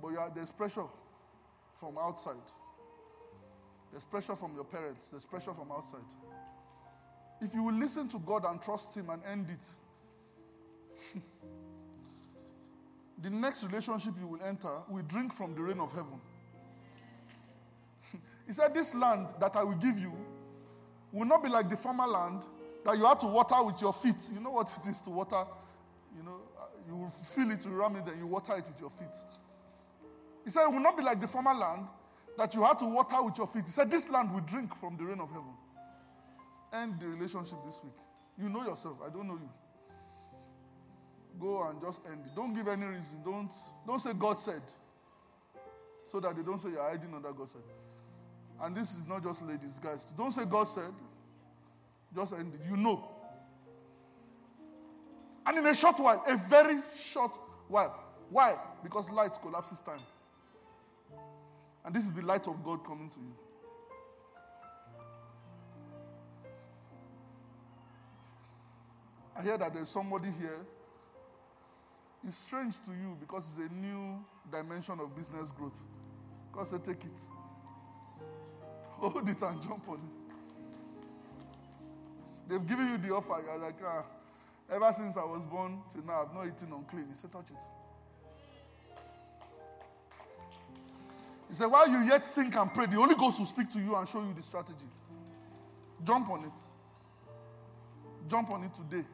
But 0.00 0.16
are, 0.16 0.32
there's 0.34 0.50
pressure 0.52 0.86
from 1.72 1.98
outside. 1.98 2.36
There's 3.90 4.04
pressure 4.04 4.36
from 4.36 4.54
your 4.54 4.64
parents. 4.64 5.08
There's 5.08 5.26
pressure 5.26 5.52
from 5.52 5.70
outside. 5.70 6.00
If 7.40 7.54
you 7.54 7.62
will 7.62 7.74
listen 7.74 8.08
to 8.08 8.18
God 8.20 8.44
and 8.46 8.60
trust 8.60 8.96
Him 8.96 9.10
and 9.10 9.22
end 9.24 9.48
it, 9.50 11.22
the 13.22 13.30
next 13.30 13.64
relationship 13.64 14.14
you 14.20 14.26
will 14.26 14.42
enter 14.42 14.70
will 14.88 15.02
drink 15.02 15.32
from 15.32 15.54
the 15.54 15.62
rain 15.62 15.80
of 15.80 15.92
heaven. 15.92 16.20
he 18.46 18.52
said, 18.52 18.74
This 18.74 18.94
land 18.94 19.28
that 19.40 19.56
I 19.56 19.62
will 19.62 19.76
give 19.76 19.98
you 19.98 20.12
will 21.12 21.24
not 21.24 21.42
be 21.42 21.48
like 21.48 21.70
the 21.70 21.76
former 21.76 22.06
land 22.06 22.44
that 22.84 22.96
you 22.98 23.04
have 23.06 23.18
to 23.20 23.26
water 23.26 23.62
with 23.64 23.80
your 23.80 23.92
feet. 23.92 24.30
You 24.34 24.40
know 24.40 24.50
what 24.50 24.76
it 24.82 24.88
is 24.88 25.00
to 25.02 25.10
water? 25.10 25.42
You 26.16 26.24
know, 26.24 26.40
uh, 26.58 26.66
you 26.86 26.96
will 26.96 27.08
feel 27.34 27.50
it, 27.50 27.64
you 27.64 27.72
ram 27.72 27.96
it, 27.96 28.06
then 28.06 28.18
you 28.18 28.26
water 28.26 28.54
it 28.56 28.66
with 28.66 28.80
your 28.80 28.90
feet. 28.90 29.16
He 30.44 30.50
said, 30.50 30.64
It 30.64 30.72
will 30.72 30.80
not 30.80 30.96
be 30.96 31.02
like 31.02 31.20
the 31.20 31.28
former 31.28 31.54
land 31.54 31.86
that 32.36 32.54
you 32.54 32.62
have 32.64 32.78
to 32.78 32.84
water 32.84 33.22
with 33.22 33.38
your 33.38 33.46
feet. 33.46 33.64
He 33.64 33.70
said, 33.70 33.90
This 33.90 34.08
land 34.08 34.32
will 34.32 34.40
drink 34.40 34.74
from 34.74 34.96
the 34.96 35.04
rain 35.04 35.20
of 35.20 35.30
heaven. 35.30 35.54
End 36.72 37.00
the 37.00 37.08
relationship 37.08 37.58
this 37.64 37.80
week. 37.82 37.94
You 38.36 38.50
know 38.50 38.64
yourself. 38.64 38.98
I 39.04 39.08
don't 39.08 39.28
know 39.28 39.34
you. 39.34 39.48
Go 41.40 41.68
and 41.68 41.80
just 41.80 42.06
end 42.06 42.20
it. 42.26 42.34
Don't 42.34 42.54
give 42.54 42.68
any 42.68 42.86
reason. 42.86 43.18
Don't, 43.24 43.50
don't 43.86 43.98
say 43.98 44.12
God 44.18 44.38
said. 44.38 44.62
So 46.06 46.20
that 46.20 46.36
they 46.36 46.42
don't 46.42 46.60
say 46.60 46.70
you're 46.70 46.82
hiding 46.82 47.12
under 47.14 47.32
God 47.32 47.48
said. 47.48 47.62
And 48.60 48.76
this 48.76 48.94
is 48.94 49.06
not 49.06 49.22
just 49.22 49.42
ladies, 49.42 49.78
guys. 49.82 50.06
Don't 50.16 50.32
say 50.32 50.44
God 50.44 50.64
said. 50.64 50.92
Just 52.14 52.34
end 52.34 52.54
it. 52.54 52.70
You 52.70 52.76
know. 52.76 53.08
And 55.46 55.58
in 55.58 55.66
a 55.66 55.74
short 55.74 55.98
while, 55.98 56.22
a 56.26 56.36
very 56.36 56.76
short 56.96 57.38
while. 57.68 58.00
Why? 58.30 58.54
Because 58.82 59.10
light 59.10 59.32
collapses 59.42 59.80
time. 59.80 60.00
And 61.84 61.94
this 61.94 62.04
is 62.04 62.12
the 62.12 62.22
light 62.22 62.48
of 62.48 62.64
God 62.64 62.84
coming 62.84 63.10
to 63.10 63.20
you. 63.20 63.34
I 69.36 69.42
hear 69.42 69.58
that 69.58 69.74
there's 69.74 69.88
somebody 69.88 70.30
here. 70.40 70.60
It's 72.26 72.36
strange 72.36 72.82
to 72.84 72.90
you 72.92 73.16
because 73.20 73.48
it's 73.48 73.70
a 73.70 73.74
new 73.74 74.24
dimension 74.50 74.98
of 75.00 75.14
business 75.14 75.50
growth. 75.52 75.82
God 76.52 76.66
said, 76.66 76.84
take 76.84 77.04
it. 77.04 77.20
Hold 78.92 79.28
it 79.28 79.42
and 79.42 79.62
jump 79.62 79.88
on 79.88 79.96
it. 79.96 80.34
They've 82.48 82.66
given 82.66 82.88
you 82.88 82.98
the 82.98 83.14
offer. 83.14 83.42
You're 83.44 83.58
like, 83.58 83.76
ah, 83.84 84.04
ever 84.70 84.92
since 84.92 85.16
I 85.16 85.24
was 85.24 85.44
born 85.44 85.80
till 85.92 86.04
now, 86.04 86.22
I've 86.22 86.34
not 86.34 86.46
eaten 86.46 86.72
unclean. 86.72 87.06
He 87.10 87.14
said, 87.14 87.32
touch 87.32 87.50
it. 87.50 87.56
He 91.48 91.54
said, 91.54 91.66
while 91.66 91.88
you 91.88 92.00
yet 92.06 92.24
think 92.26 92.56
and 92.56 92.72
pray, 92.72 92.86
the 92.86 92.96
Holy 92.96 93.14
Ghost 93.14 93.38
will 93.38 93.46
speak 93.46 93.70
to 93.72 93.78
you 93.78 93.94
and 93.96 94.08
show 94.08 94.20
you 94.20 94.32
the 94.34 94.42
strategy. 94.42 94.86
Jump 96.04 96.30
on 96.30 96.44
it. 96.44 96.58
Jump 98.28 98.50
on 98.50 98.64
it 98.64 98.74
today. 98.74 99.04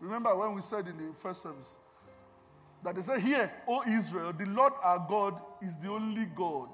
Remember 0.00 0.36
when 0.36 0.54
we 0.54 0.60
said 0.60 0.86
in 0.86 0.96
the 0.96 1.14
first 1.14 1.42
service 1.42 1.76
that 2.84 2.94
they 2.94 3.02
said, 3.02 3.20
Hear, 3.20 3.52
O 3.66 3.82
Israel, 3.88 4.32
the 4.32 4.46
Lord 4.46 4.72
our 4.82 5.04
God 5.08 5.40
is 5.60 5.76
the 5.78 5.90
only 5.90 6.26
God. 6.26 6.68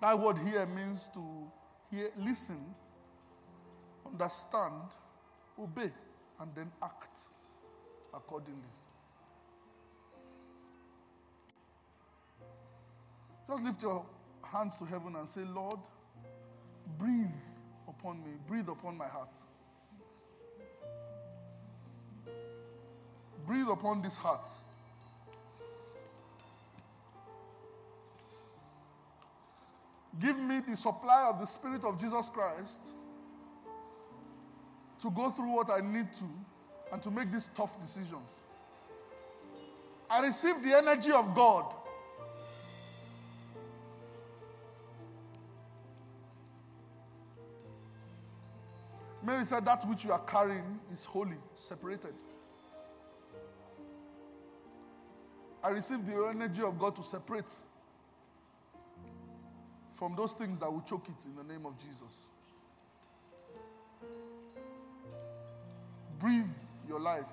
That 0.00 0.18
word 0.18 0.38
hear 0.38 0.66
means 0.66 1.08
to 1.14 1.52
hear, 1.90 2.08
listen, 2.18 2.74
understand, 4.04 4.96
obey, 5.58 5.92
and 6.40 6.50
then 6.56 6.72
act 6.82 7.20
accordingly. 8.12 8.68
Just 13.48 13.62
lift 13.62 13.82
your 13.82 14.04
hands 14.42 14.76
to 14.78 14.84
heaven 14.84 15.14
and 15.14 15.28
say, 15.28 15.42
Lord, 15.42 15.78
breathe 16.98 17.26
upon 17.88 18.18
me, 18.24 18.32
breathe 18.48 18.68
upon 18.68 18.96
my 18.96 19.06
heart. 19.06 19.38
Breathe 23.46 23.68
upon 23.68 24.02
this 24.02 24.16
heart. 24.16 24.50
Give 30.18 30.38
me 30.38 30.60
the 30.66 30.76
supply 30.76 31.28
of 31.28 31.40
the 31.40 31.46
Spirit 31.46 31.84
of 31.84 31.98
Jesus 31.98 32.28
Christ 32.28 32.94
to 35.00 35.10
go 35.10 35.30
through 35.30 35.56
what 35.56 35.70
I 35.70 35.80
need 35.80 36.12
to 36.14 36.24
and 36.92 37.02
to 37.02 37.10
make 37.10 37.32
these 37.32 37.48
tough 37.54 37.80
decisions. 37.80 38.40
I 40.08 40.20
receive 40.20 40.62
the 40.62 40.76
energy 40.76 41.10
of 41.10 41.34
God. 41.34 41.74
Mary 49.24 49.44
said, 49.44 49.64
That 49.64 49.88
which 49.88 50.04
you 50.04 50.12
are 50.12 50.20
carrying 50.20 50.78
is 50.92 51.04
holy, 51.04 51.38
separated. 51.54 52.14
I 55.64 55.70
receive 55.70 56.04
the 56.04 56.14
energy 56.26 56.62
of 56.62 56.78
God 56.78 56.96
to 56.96 57.04
separate 57.04 57.50
from 59.90 60.16
those 60.16 60.32
things 60.32 60.58
that 60.58 60.72
will 60.72 60.80
choke 60.80 61.08
it 61.08 61.24
in 61.26 61.36
the 61.36 61.44
name 61.44 61.64
of 61.66 61.78
Jesus. 61.78 62.26
Breathe 66.18 66.46
your 66.88 66.98
life. 66.98 67.30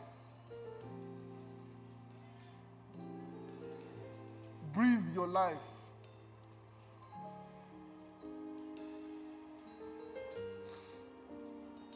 Breathe 4.73 5.13
your 5.15 5.27
life. 5.27 5.57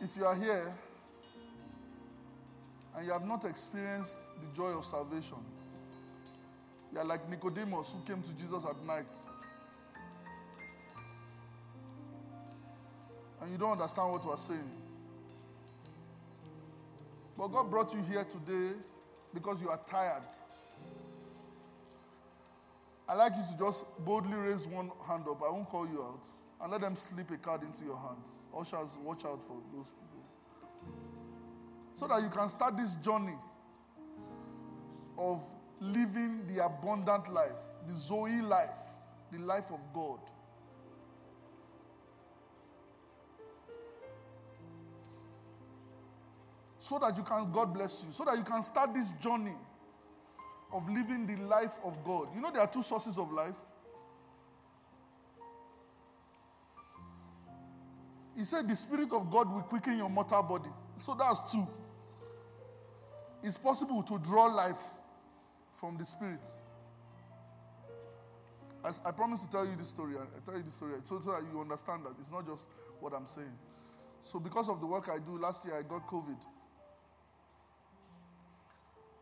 If 0.01 0.17
you 0.17 0.25
are 0.25 0.35
here 0.35 0.73
and 2.95 3.05
you 3.05 3.11
have 3.11 3.25
not 3.25 3.45
experienced 3.45 4.19
the 4.41 4.55
joy 4.55 4.77
of 4.77 4.85
salvation, 4.85 5.37
you 6.93 6.99
are 6.99 7.05
like 7.05 7.27
Nicodemus 7.27 7.91
who 7.91 8.13
came 8.13 8.21
to 8.21 8.31
Jesus 8.33 8.63
at 8.69 8.85
night. 8.85 9.15
And 13.41 13.51
you 13.51 13.57
don't 13.57 13.71
understand 13.71 14.11
what 14.11 14.25
we're 14.25 14.37
saying. 14.37 14.71
But 17.35 17.47
God 17.47 17.71
brought 17.71 17.93
you 17.93 18.01
here 18.03 18.23
today 18.23 18.75
because 19.33 19.59
you 19.59 19.69
are 19.69 19.79
tired. 19.87 20.21
I'd 23.09 23.15
like 23.15 23.33
you 23.35 23.43
to 23.51 23.57
just 23.57 23.85
boldly 24.05 24.37
raise 24.37 24.67
one 24.67 24.91
hand 25.07 25.25
up. 25.27 25.41
I 25.41 25.51
won't 25.51 25.67
call 25.67 25.87
you 25.87 26.01
out. 26.01 26.25
And 26.61 26.71
let 26.71 26.81
them 26.81 26.95
slip 26.95 27.31
a 27.31 27.37
card 27.37 27.63
into 27.63 27.83
your 27.83 27.97
hands. 27.97 28.29
Ushers, 28.57 28.97
watch 29.03 29.25
out 29.25 29.43
for 29.43 29.57
those 29.75 29.91
people. 29.91 30.23
So 31.93 32.07
that 32.07 32.21
you 32.21 32.29
can 32.29 32.47
start 32.49 32.77
this 32.77 32.95
journey 32.95 33.35
of 35.17 35.43
living 35.79 36.45
the 36.47 36.65
abundant 36.65 37.31
life, 37.31 37.59
the 37.87 37.93
Zoe 37.93 38.41
life, 38.41 38.79
the 39.31 39.39
life 39.39 39.71
of 39.71 39.79
God. 39.93 40.19
So 46.79 46.99
that 46.99 47.15
you 47.15 47.23
can, 47.23 47.51
God 47.51 47.73
bless 47.73 48.03
you, 48.05 48.11
so 48.11 48.25
that 48.25 48.37
you 48.37 48.43
can 48.43 48.61
start 48.61 48.93
this 48.93 49.11
journey 49.21 49.55
of 50.73 50.89
living 50.89 51.25
the 51.25 51.37
life 51.43 51.77
of 51.83 52.03
God. 52.03 52.27
You 52.35 52.41
know, 52.41 52.51
there 52.51 52.61
are 52.61 52.67
two 52.67 52.83
sources 52.83 53.17
of 53.17 53.31
life. 53.31 53.57
He 58.35 58.43
said, 58.43 58.67
The 58.67 58.75
Spirit 58.75 59.11
of 59.13 59.29
God 59.29 59.51
will 59.53 59.61
quicken 59.61 59.97
your 59.97 60.09
mortal 60.09 60.43
body. 60.43 60.69
So 60.97 61.13
that's 61.13 61.51
two. 61.51 61.67
It's 63.43 63.57
possible 63.57 64.01
to 64.03 64.17
draw 64.19 64.45
life 64.45 64.81
from 65.83 65.97
the 65.97 66.05
Spirit. 66.05 66.39
As 68.85 69.01
I 69.05 69.11
promise 69.11 69.41
to 69.41 69.49
tell 69.49 69.65
you 69.65 69.75
this 69.75 69.89
story. 69.89 70.15
I 70.15 70.39
tell 70.45 70.55
you 70.55 70.63
this 70.63 70.75
story 70.75 70.93
so, 71.03 71.19
so 71.19 71.31
that 71.31 71.41
you 71.51 71.59
understand 71.59 72.05
that 72.05 72.13
it's 72.21 72.31
not 72.31 72.47
just 72.47 72.67
what 73.01 73.11
I'm 73.11 73.27
saying. 73.27 73.51
So, 74.21 74.39
because 74.39 74.69
of 74.69 74.79
the 74.79 74.87
work 74.87 75.09
I 75.09 75.19
do, 75.19 75.37
last 75.37 75.65
year 75.65 75.75
I 75.77 75.81
got 75.81 76.07
COVID. 76.07 76.37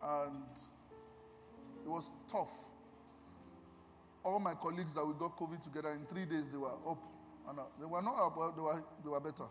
And 0.03 0.45
it 1.83 1.89
was 1.89 2.11
tough. 2.31 2.65
All 4.23 4.39
my 4.39 4.53
colleagues 4.53 4.93
that 4.93 5.03
we 5.03 5.15
got 5.15 5.35
COVID 5.37 5.63
together 5.63 5.89
in 5.89 6.05
three 6.05 6.25
days, 6.25 6.47
they 6.47 6.57
were 6.57 6.77
up. 6.87 7.01
And 7.49 7.57
uh, 7.57 7.63
they 7.79 7.87
were 7.87 8.03
not 8.03 8.19
up, 8.19 8.35
but 8.35 8.55
they 8.55 8.61
were, 8.61 8.83
they 9.03 9.09
were 9.09 9.19
better. 9.19 9.49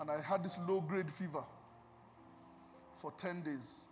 And 0.00 0.10
I 0.10 0.22
had 0.22 0.42
this 0.42 0.58
low 0.66 0.80
grade 0.80 1.10
fever 1.10 1.44
for 2.96 3.12
10 3.18 3.42
days. 3.42 3.87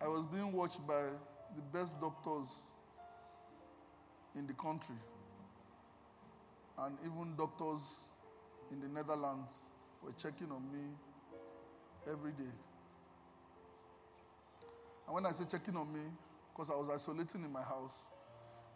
I 0.00 0.08
was 0.08 0.26
being 0.26 0.52
watched 0.52 0.86
by 0.86 1.04
the 1.54 1.62
best 1.72 1.98
doctors 2.00 2.48
in 4.34 4.46
the 4.46 4.52
country 4.52 4.96
and 6.78 6.98
even 7.04 7.34
doctors 7.36 8.04
in 8.70 8.80
the 8.80 8.88
Netherlands 8.88 9.52
were 10.02 10.12
checking 10.12 10.50
on 10.50 10.62
me 10.72 10.84
every 12.10 12.32
day. 12.32 12.52
And 15.06 15.14
when 15.14 15.24
I 15.24 15.32
say 15.32 15.44
checking 15.50 15.76
on 15.76 15.92
me, 15.92 16.00
because 16.52 16.70
I 16.70 16.74
was 16.74 16.90
isolating 16.90 17.44
in 17.44 17.52
my 17.52 17.62
house, 17.62 18.06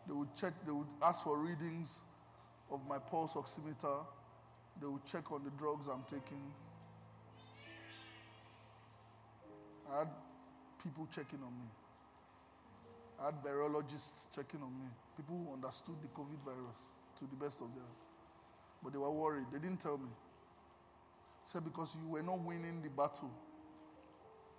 they 0.07 0.15
would 0.15 0.35
check, 0.35 0.55
they 0.65 0.73
would 0.73 0.87
ask 1.03 1.25
for 1.25 1.39
readings 1.39 2.01
of 2.71 2.81
my 2.89 2.99
pulse 2.99 3.35
oximeter. 3.35 4.07
They 4.81 4.87
would 4.87 5.05
check 5.05 5.31
on 5.31 5.45
the 5.45 5.51
drugs 5.51 5.89
I'm 5.89 6.05
taking. 6.05 6.41
I 9.93 9.99
had 9.99 10.09
people 10.83 11.09
checking 11.15 11.39
on 11.43 11.53
me. 11.53 11.69
I 13.21 13.27
had 13.27 13.43
virologists 13.45 14.27
checking 14.35 14.63
on 14.63 14.73
me. 14.73 14.89
People 15.17 15.37
who 15.45 15.53
understood 15.53 15.97
the 16.01 16.09
COVID 16.09 16.41
virus 16.45 16.81
to 17.19 17.25
the 17.27 17.37
best 17.37 17.61
of 17.61 17.75
their. 17.75 17.85
But 18.83 18.93
they 18.93 18.99
were 18.99 19.11
worried. 19.11 19.47
They 19.53 19.59
didn't 19.59 19.81
tell 19.81 19.99
me. 19.99 20.09
Said 21.45 21.65
because 21.65 21.97
you 22.01 22.09
were 22.09 22.23
not 22.23 22.41
winning 22.41 22.81
the 22.83 22.89
battle. 22.91 23.31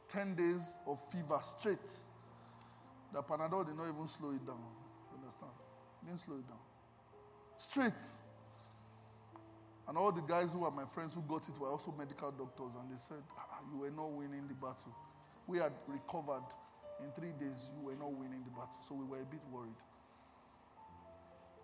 10 0.09 0.35
days 0.35 0.77
of 0.85 0.99
fever 1.11 1.39
straight. 1.41 1.89
The 3.13 3.23
Panadol 3.23 3.65
did 3.65 3.77
not 3.77 3.89
even 3.89 4.07
slow 4.07 4.31
it 4.31 4.45
down. 4.45 4.61
You 5.11 5.19
understand? 5.19 5.51
Didn't 6.05 6.19
slow 6.19 6.35
it 6.35 6.47
down. 6.47 6.59
Straight. 7.57 8.01
And 9.87 9.97
all 9.97 10.11
the 10.11 10.21
guys 10.21 10.53
who 10.53 10.59
were 10.59 10.71
my 10.71 10.85
friends 10.85 11.15
who 11.15 11.21
got 11.21 11.47
it 11.49 11.57
were 11.59 11.69
also 11.69 11.93
medical 11.97 12.31
doctors, 12.31 12.71
and 12.79 12.91
they 12.91 12.99
said, 12.99 13.23
ah, 13.37 13.59
You 13.71 13.79
were 13.79 13.91
not 13.91 14.11
winning 14.11 14.47
the 14.47 14.53
battle. 14.53 14.95
We 15.47 15.57
had 15.57 15.73
recovered. 15.87 16.43
In 17.03 17.11
three 17.11 17.31
days, 17.39 17.69
you 17.75 17.87
were 17.87 17.95
not 17.95 18.11
winning 18.13 18.43
the 18.43 18.51
battle. 18.51 18.77
So 18.87 18.95
we 18.95 19.05
were 19.05 19.21
a 19.21 19.25
bit 19.25 19.41
worried. 19.51 19.73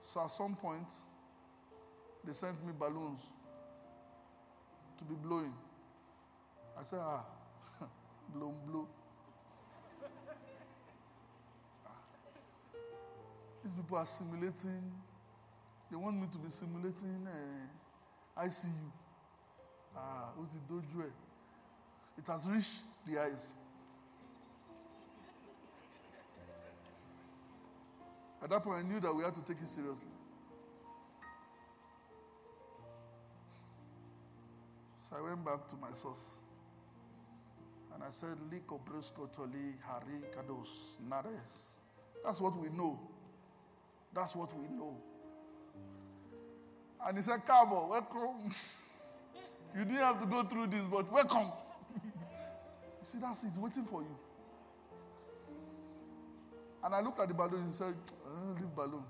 So 0.03 0.21
at 0.21 0.31
some 0.31 0.55
point, 0.55 0.87
they 2.23 2.33
sent 2.33 2.65
me 2.65 2.73
balloons 2.77 3.21
to 4.97 5.05
be 5.05 5.13
blowing. 5.15 5.53
I 6.79 6.83
said, 6.83 6.99
Ah, 7.01 7.25
blow, 8.33 8.53
blow. 8.65 8.87
These 13.63 13.73
people 13.75 13.97
are 13.97 14.05
simulating. 14.05 14.91
They 15.91 15.97
want 15.97 16.15
me 16.19 16.27
to 16.31 16.37
be 16.37 16.49
simulating 16.49 17.27
uh, 17.27 18.43
ICU. 18.43 18.91
Ah, 19.95 20.29
what's 20.35 20.55
doju 20.69 21.03
ẹ? 21.03 21.11
It 22.17 22.27
has 22.27 22.47
reached 22.47 22.83
the 23.05 23.19
eyes. 23.19 23.55
At 28.43 28.49
that 28.49 28.63
point, 28.63 28.85
I 28.85 28.87
knew 28.87 28.99
that 28.99 29.13
we 29.13 29.23
had 29.23 29.35
to 29.35 29.41
take 29.41 29.61
it 29.61 29.67
seriously. 29.67 30.07
So 35.09 35.15
I 35.17 35.21
went 35.21 35.43
back 35.43 35.67
to 35.69 35.75
my 35.77 35.91
source. 35.93 36.23
And 37.93 38.03
I 38.03 38.09
said, 38.09 38.37
Liko 38.51 38.79
Brisco 38.83 39.31
Toli 39.33 39.73
Hari 39.83 40.21
Kados 40.35 40.99
Nares. 41.09 41.79
That's 42.23 42.39
what 42.39 42.55
we 42.57 42.69
know. 42.69 42.99
That's 44.13 44.35
what 44.35 44.55
we 44.55 44.67
know. 44.67 44.97
And 47.05 47.17
he 47.17 47.23
said, 47.23 47.45
Cabo, 47.45 47.87
welcome. 47.89 48.51
you 49.75 49.85
didn't 49.85 49.95
have 49.97 50.19
to 50.19 50.25
go 50.25 50.43
through 50.43 50.67
this, 50.67 50.85
but 50.87 51.11
welcome. 51.11 51.51
you 51.95 53.03
see, 53.03 53.17
that's 53.19 53.43
it, 53.43 53.47
it's 53.47 53.57
waiting 53.57 53.85
for 53.85 54.01
you. 54.01 54.15
And 56.87 56.95
I 56.95 57.01
looked 57.01 57.19
at 57.19 57.27
the 57.27 57.33
balloon 57.33 57.63
and 57.63 57.73
said, 57.73 57.95
uh, 58.25 58.53
leave 58.57 58.73
balloon. 58.73 59.03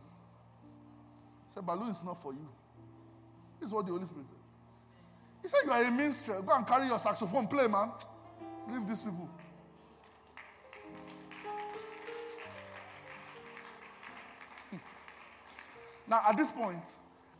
He 1.45 1.53
said, 1.53 1.63
balloon 1.63 1.91
is 1.91 2.03
not 2.03 2.19
for 2.19 2.33
you. 2.33 2.49
This 3.59 3.67
is 3.67 3.73
what 3.73 3.85
the 3.85 3.91
Holy 3.91 4.05
Spirit 4.05 4.25
said. 4.27 4.37
He 5.43 5.47
said, 5.47 5.59
You 5.63 5.71
are 5.71 5.83
a 5.83 5.91
minstrel. 5.91 6.41
Go 6.41 6.55
and 6.55 6.65
carry 6.65 6.87
your 6.87 6.97
saxophone, 6.97 7.45
play, 7.45 7.67
man. 7.67 7.91
Leave 8.67 8.87
these 8.87 9.03
people. 9.03 9.29
now, 16.07 16.21
at 16.27 16.35
this 16.35 16.51
point, 16.51 16.81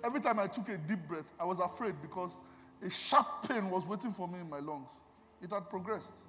every 0.03 0.19
time 0.19 0.37
I 0.37 0.45
took 0.45 0.69
a 0.69 0.77
deep 0.77 0.99
breath, 1.07 1.33
I 1.39 1.45
was 1.45 1.59
afraid 1.59 1.95
because 1.99 2.39
a 2.85 2.91
sharp 2.91 3.49
pain 3.49 3.71
was 3.71 3.87
waiting 3.87 4.11
for 4.11 4.27
me 4.27 4.41
in 4.41 4.47
my 4.51 4.59
lungs. 4.59 4.91
It 5.41 5.51
had 5.51 5.67
progressed. 5.67 6.21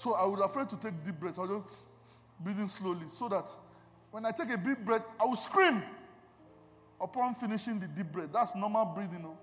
So 0.00 0.14
I 0.14 0.24
was 0.24 0.40
afraid 0.40 0.66
to 0.70 0.76
take 0.76 1.04
deep 1.04 1.20
breaths. 1.20 1.38
I 1.38 1.42
was 1.42 1.60
just 1.60 1.84
breathing 2.40 2.68
slowly 2.68 3.04
so 3.10 3.28
that 3.28 3.44
when 4.10 4.24
I 4.24 4.30
take 4.30 4.48
a 4.48 4.56
deep 4.56 4.78
breath, 4.78 5.06
I 5.20 5.26
will 5.26 5.36
scream 5.36 5.82
upon 6.98 7.34
finishing 7.34 7.78
the 7.78 7.86
deep 7.86 8.10
breath. 8.10 8.30
That's 8.32 8.54
normal 8.54 8.86
breathing, 8.86 9.20
no? 9.20 9.36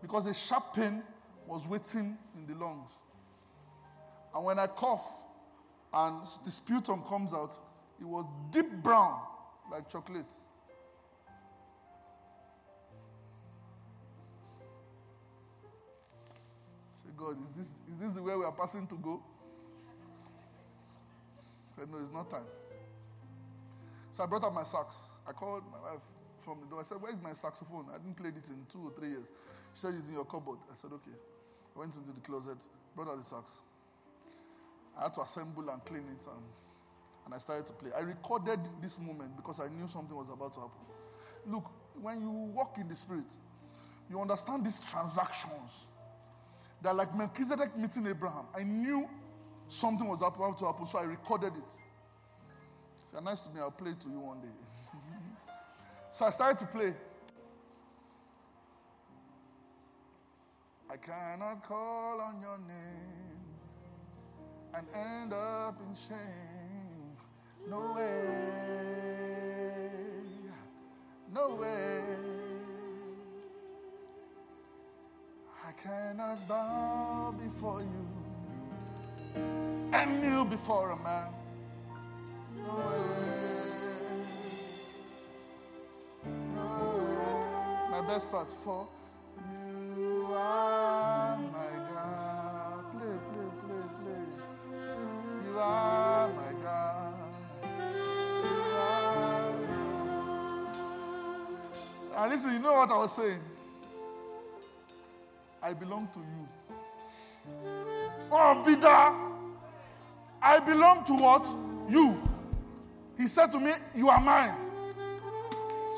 because 0.00 0.26
a 0.26 0.32
sharp 0.32 0.76
pain 0.76 1.02
was 1.44 1.66
waiting 1.66 2.16
in 2.36 2.46
the 2.46 2.54
lungs. 2.64 2.92
And 4.32 4.44
when 4.44 4.60
I 4.60 4.68
cough 4.68 5.24
and 5.92 6.22
the 6.44 6.52
sputum 6.52 7.02
comes 7.02 7.34
out, 7.34 7.58
it 8.00 8.06
was 8.06 8.24
deep 8.52 8.70
brown 8.84 9.18
like 9.72 9.88
chocolate. 9.90 10.30
Say, 16.92 17.08
God, 17.16 17.40
is 17.40 17.50
this, 17.56 17.72
is 17.90 17.98
this 17.98 18.12
the 18.12 18.22
way 18.22 18.36
we 18.36 18.44
are 18.44 18.52
passing 18.52 18.86
to 18.86 18.94
go? 18.94 19.20
Say, 21.80 21.86
no, 21.90 21.98
it's 21.98 22.12
not 22.12 22.28
time. 22.28 22.44
So 24.10 24.22
I 24.22 24.26
brought 24.26 24.44
up 24.44 24.52
my 24.52 24.64
sax. 24.64 25.00
I 25.26 25.32
called 25.32 25.62
my 25.72 25.80
wife 25.80 26.02
from 26.38 26.60
the 26.60 26.66
door. 26.66 26.80
I 26.80 26.82
said, 26.82 26.98
Where's 27.00 27.16
my 27.22 27.32
saxophone? 27.32 27.86
I 27.94 27.96
didn't 27.96 28.16
play 28.16 28.28
it 28.28 28.48
in 28.48 28.66
two 28.70 28.84
or 28.84 28.92
three 28.92 29.08
years. 29.08 29.30
She 29.74 29.80
said, 29.80 29.94
It's 29.96 30.08
in 30.08 30.14
your 30.14 30.26
cupboard. 30.26 30.58
I 30.70 30.74
said, 30.74 30.92
Okay. 30.92 31.16
I 31.74 31.78
went 31.78 31.94
into 31.94 32.12
the 32.12 32.20
closet, 32.20 32.58
brought 32.94 33.08
out 33.08 33.16
the 33.16 33.24
sax. 33.24 33.60
I 34.98 35.04
had 35.04 35.14
to 35.14 35.22
assemble 35.22 35.70
and 35.70 35.82
clean 35.86 36.04
it, 36.04 36.26
and, 36.26 36.44
and 37.24 37.34
I 37.34 37.38
started 37.38 37.66
to 37.68 37.72
play. 37.72 37.90
I 37.96 38.00
recorded 38.00 38.60
this 38.82 38.98
moment 38.98 39.36
because 39.36 39.58
I 39.60 39.68
knew 39.68 39.88
something 39.88 40.14
was 40.14 40.28
about 40.28 40.52
to 40.54 40.60
happen. 40.60 40.84
Look, 41.46 41.70
when 42.02 42.20
you 42.20 42.28
walk 42.28 42.76
in 42.78 42.88
the 42.88 42.96
Spirit, 42.96 43.32
you 44.10 44.20
understand 44.20 44.66
these 44.66 44.80
transactions. 44.80 45.86
They're 46.82 46.92
like 46.92 47.16
Melchizedek 47.16 47.74
meeting 47.78 48.06
Abraham. 48.06 48.44
I 48.54 48.64
knew 48.64 49.08
something 49.70 50.06
was 50.06 50.20
about 50.20 50.58
to 50.58 50.66
happen, 50.66 50.86
so 50.86 50.98
I 50.98 51.04
recorded 51.04 51.52
it. 51.56 51.70
If 53.06 53.12
you're 53.12 53.22
nice 53.22 53.40
to 53.40 53.50
me, 53.50 53.60
I'll 53.60 53.70
play 53.70 53.92
it 53.92 54.00
to 54.00 54.08
you 54.08 54.18
one 54.18 54.40
day. 54.40 54.48
so 56.10 56.24
I 56.24 56.30
started 56.30 56.58
to 56.58 56.66
play. 56.66 56.92
I 60.90 60.96
cannot 60.96 61.62
call 61.62 62.20
on 62.20 62.40
your 62.40 62.58
name 62.58 63.20
and 64.74 64.86
end 64.94 65.32
up 65.32 65.80
in 65.86 65.94
shame. 65.94 67.16
No 67.68 67.94
way. 67.94 68.50
No 71.32 71.54
way. 71.54 72.00
I 75.64 75.72
cannot 75.72 76.48
bow 76.48 77.34
before 77.38 77.80
you 77.82 77.99
and 80.02 80.20
kneel 80.22 80.44
before 80.44 80.90
a 80.90 80.96
man. 80.96 81.28
No 82.56 82.74
way. 82.74 83.96
No 86.54 86.66
way. 86.96 87.90
My 87.90 88.00
best 88.06 88.30
part 88.30 88.50
for 88.50 88.86
you 89.96 90.26
are 90.32 91.36
my 91.36 91.72
God. 91.92 92.90
Play, 92.92 93.18
play, 93.28 93.50
play, 93.60 93.84
play. 94.00 94.24
You 95.44 95.52
are 95.58 96.28
my 96.32 96.52
God. 96.62 97.14
You 98.44 98.60
are 98.78 99.52
my- 99.52 99.68
And 102.22 102.30
listen, 102.32 102.52
you 102.54 102.58
know 102.60 102.72
what 102.72 102.90
I 102.90 102.98
was 102.98 103.12
saying? 103.14 103.40
I 105.62 105.74
belong 105.74 106.08
to 106.14 106.20
you. 106.20 106.48
Oh, 108.32 108.62
Peter, 108.64 109.14
I 110.42 110.58
belong 110.60 111.04
to 111.04 111.14
what? 111.14 111.46
You. 111.88 112.16
He 113.16 113.26
said 113.26 113.52
to 113.52 113.60
me, 113.60 113.72
You 113.94 114.08
are 114.08 114.20
mine. 114.20 114.54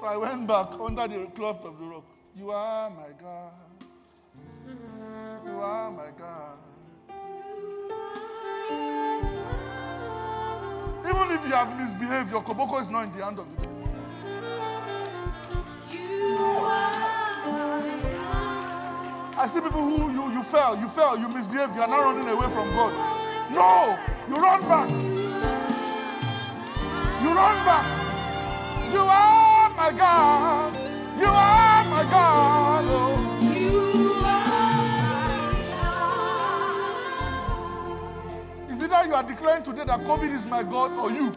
So 0.01 0.07
I 0.07 0.17
went 0.17 0.47
back 0.47 0.73
under 0.81 1.07
the 1.07 1.27
cloth 1.35 1.65
of 1.65 1.79
the 1.79 1.85
rock. 1.85 2.05
You 2.37 2.51
are 2.51 2.91
my 2.91 3.11
God. 3.21 3.53
You 5.47 5.59
are 5.59 5.91
my 5.93 6.09
God. 6.19 6.59
Even 11.05 11.31
if 11.33 11.47
you 11.47 11.53
have 11.53 11.79
misbehaved, 11.79 12.31
your 12.31 12.43
koboko 12.43 12.81
is 12.81 12.89
not 12.89 13.05
in 13.05 13.13
the 13.13 13.25
hand 13.25 13.39
of 13.39 13.47
the. 13.57 13.73
I 19.35 19.47
see 19.49 19.61
people 19.61 19.83
who 19.83 20.13
you, 20.13 20.33
you 20.33 20.43
fell, 20.43 20.77
you 20.79 20.89
fell, 20.89 21.19
you 21.19 21.29
misbehaved, 21.29 21.75
you 21.75 21.83
are 21.83 21.89
now 21.89 22.03
running 22.13 22.29
away 22.29 22.49
from 22.49 22.71
God. 22.75 22.93
No, 23.51 23.99
you 24.29 24.37
run 24.37 24.61
back. 24.63 24.91
You 27.23 27.35
run 27.35 27.65
back. 27.67 27.85
You 28.93 29.01
are 29.01 29.71
my 29.71 29.93
God. 29.93 30.75
You 31.19 31.27
are 31.27 31.85
my 31.91 32.05
God. 32.11 32.85
Oh. 32.89 33.19
Is 38.71 38.81
it 38.81 38.91
that 38.91 39.07
you 39.07 39.15
are 39.15 39.23
declaring 39.23 39.63
today 39.65 39.85
that 39.85 40.01
COVID 40.01 40.33
is 40.33 40.47
my 40.47 40.63
God 40.63 40.93
or 40.99 41.11
you? 41.11 41.33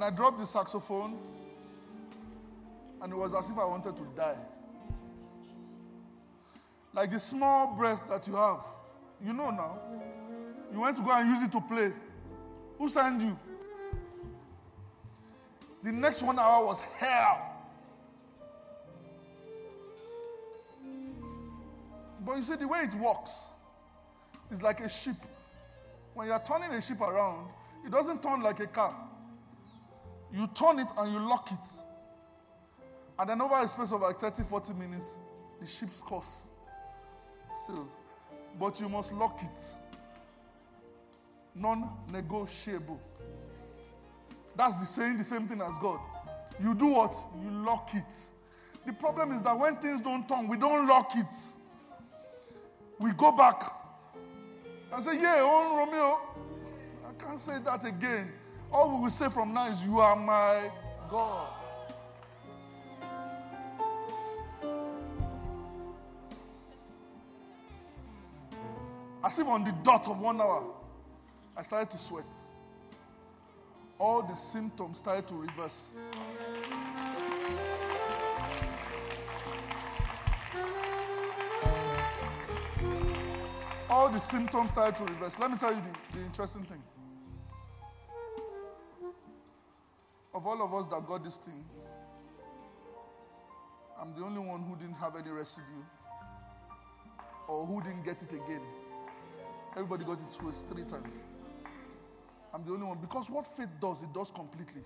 And 0.00 0.06
I 0.06 0.16
dropped 0.16 0.38
the 0.38 0.46
saxophone, 0.46 1.18
and 3.02 3.12
it 3.12 3.14
was 3.14 3.34
as 3.34 3.50
if 3.50 3.58
I 3.58 3.66
wanted 3.66 3.98
to 3.98 4.02
die. 4.16 4.38
Like 6.94 7.10
the 7.10 7.18
small 7.20 7.76
breath 7.76 8.02
that 8.08 8.26
you 8.26 8.34
have. 8.34 8.64
You 9.22 9.34
know 9.34 9.50
now. 9.50 9.78
You 10.72 10.80
went 10.80 10.96
to 10.96 11.02
go 11.02 11.12
and 11.12 11.28
use 11.28 11.42
it 11.42 11.52
to 11.52 11.60
play. 11.60 11.92
Who 12.78 12.88
sent 12.88 13.20
you? 13.20 13.38
The 15.82 15.92
next 15.92 16.22
one 16.22 16.38
hour 16.38 16.64
was 16.64 16.80
hell. 16.80 17.68
But 22.24 22.36
you 22.38 22.42
see, 22.42 22.56
the 22.56 22.66
way 22.66 22.84
it 22.84 22.94
works 22.94 23.48
is 24.50 24.62
like 24.62 24.80
a 24.80 24.88
ship. 24.88 25.16
When 26.14 26.28
you're 26.28 26.38
turning 26.38 26.70
a 26.70 26.80
ship 26.80 27.02
around, 27.02 27.48
it 27.84 27.90
doesn't 27.90 28.22
turn 28.22 28.40
like 28.40 28.60
a 28.60 28.66
car. 28.66 29.09
You 30.32 30.46
turn 30.48 30.78
it 30.78 30.88
and 30.96 31.12
you 31.12 31.18
lock 31.18 31.50
it. 31.50 31.84
And 33.18 33.28
then 33.28 33.40
over 33.42 33.54
a 33.60 33.68
space 33.68 33.92
of 33.92 34.00
like 34.00 34.18
30, 34.18 34.44
40 34.44 34.72
minutes, 34.74 35.18
the 35.60 35.66
ship's 35.66 36.00
course 36.00 36.46
sails. 37.66 37.96
But 38.58 38.80
you 38.80 38.88
must 38.88 39.12
lock 39.12 39.40
it. 39.42 39.74
Non 41.54 41.90
negotiable. 42.10 43.00
That's 44.56 44.76
the 44.76 44.86
saying 44.86 45.16
the 45.16 45.24
same 45.24 45.46
thing 45.48 45.60
as 45.60 45.78
God. 45.78 46.00
You 46.62 46.74
do 46.74 46.86
what? 46.86 47.14
You 47.42 47.50
lock 47.50 47.90
it. 47.94 48.04
The 48.86 48.92
problem 48.92 49.32
is 49.32 49.42
that 49.42 49.58
when 49.58 49.76
things 49.76 50.00
don't 50.00 50.28
turn, 50.28 50.48
we 50.48 50.56
don't 50.56 50.86
lock 50.86 51.12
it. 51.16 51.26
We 52.98 53.12
go 53.12 53.32
back 53.32 53.62
and 54.92 55.02
say, 55.02 55.20
Yeah, 55.20 55.42
on 55.42 55.76
Romeo. 55.76 56.20
I 57.08 57.22
can't 57.22 57.40
say 57.40 57.58
that 57.64 57.84
again. 57.84 58.32
All 58.72 58.94
we 58.94 59.02
will 59.02 59.10
say 59.10 59.28
from 59.28 59.52
now 59.52 59.68
is, 59.68 59.84
You 59.84 59.98
are 59.98 60.16
my 60.16 60.70
God. 61.10 61.48
As 69.22 69.38
if 69.38 69.46
on 69.46 69.64
the 69.64 69.72
dot 69.82 70.08
of 70.08 70.20
one 70.20 70.40
hour, 70.40 70.64
I 71.56 71.62
started 71.62 71.90
to 71.90 71.98
sweat. 71.98 72.24
All 73.98 74.22
the 74.22 74.34
symptoms 74.34 74.98
started 74.98 75.28
to 75.28 75.34
reverse. 75.34 75.88
All 83.90 84.08
the 84.08 84.18
symptoms 84.18 84.70
started 84.70 84.96
to 84.98 85.12
reverse. 85.12 85.38
Let 85.38 85.50
me 85.50 85.58
tell 85.58 85.74
you 85.74 85.82
the, 86.12 86.18
the 86.18 86.24
interesting 86.24 86.62
thing. 86.62 86.82
Of 90.32 90.46
all 90.46 90.62
of 90.62 90.72
us 90.74 90.86
that 90.88 91.06
got 91.06 91.24
this 91.24 91.36
thing, 91.38 91.64
I'm 94.00 94.14
the 94.14 94.22
only 94.24 94.40
one 94.40 94.62
who 94.62 94.76
didn't 94.76 94.94
have 94.96 95.16
any 95.16 95.30
residue 95.30 95.84
or 97.48 97.66
who 97.66 97.82
didn't 97.82 98.04
get 98.04 98.22
it 98.22 98.32
again. 98.32 98.62
Everybody 99.72 100.04
got 100.04 100.20
it 100.20 100.32
twice, 100.32 100.64
three 100.68 100.84
times. 100.84 101.14
I'm 102.54 102.64
the 102.64 102.72
only 102.72 102.86
one. 102.86 102.98
Because 102.98 103.30
what 103.30 103.46
faith 103.46 103.68
does, 103.80 104.02
it 104.02 104.12
does 104.12 104.30
completely. 104.30 104.82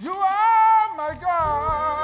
You 0.00 0.12
are 0.12 0.96
my 0.96 1.18
God. 1.20 1.97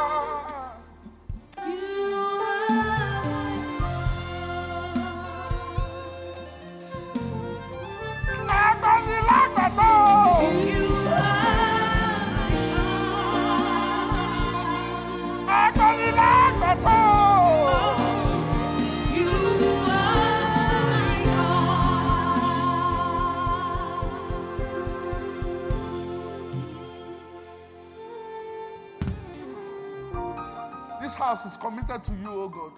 House 31.35 31.47
is 31.47 31.57
committed 31.57 32.05
to 32.05 32.13
you, 32.13 32.31
oh 32.31 32.49
God. 32.49 32.71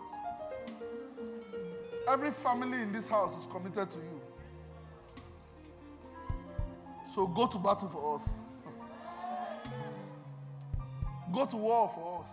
Every 2.08 2.30
family 2.30 2.80
in 2.80 2.90
this 2.90 3.06
house 3.06 3.36
is 3.36 3.46
committed 3.46 3.90
to 3.90 3.98
you. 3.98 4.20
So 7.04 7.26
go 7.26 7.46
to 7.46 7.58
battle 7.58 7.88
for 7.88 8.14
us. 8.14 8.40
Go 11.34 11.44
to 11.44 11.56
war 11.56 11.90
for 11.90 12.22
us. 12.22 12.32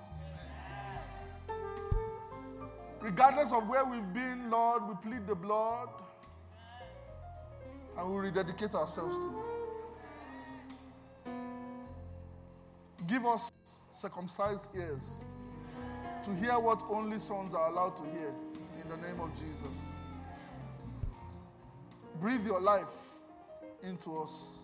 Regardless 3.01 3.51
of 3.51 3.67
where 3.67 3.83
we've 3.83 4.13
been, 4.13 4.49
Lord, 4.49 4.87
we 4.87 4.93
plead 5.01 5.27
the 5.27 5.35
blood 5.35 5.89
and 7.97 8.13
we 8.13 8.21
rededicate 8.21 8.75
ourselves 8.75 9.17
to 9.17 9.43
you. 11.25 11.33
Give 13.07 13.25
us 13.25 13.51
circumcised 13.91 14.69
ears 14.73 15.15
to 16.23 16.33
hear 16.35 16.57
what 16.57 16.81
only 16.89 17.19
sons 17.19 17.53
are 17.53 17.69
allowed 17.69 17.97
to 17.97 18.03
hear 18.03 18.33
in 18.81 18.89
the 18.89 18.97
name 19.07 19.19
of 19.19 19.33
Jesus. 19.33 19.87
Breathe 22.21 22.45
your 22.45 22.61
life 22.61 23.15
into 23.83 24.17
us. 24.17 24.59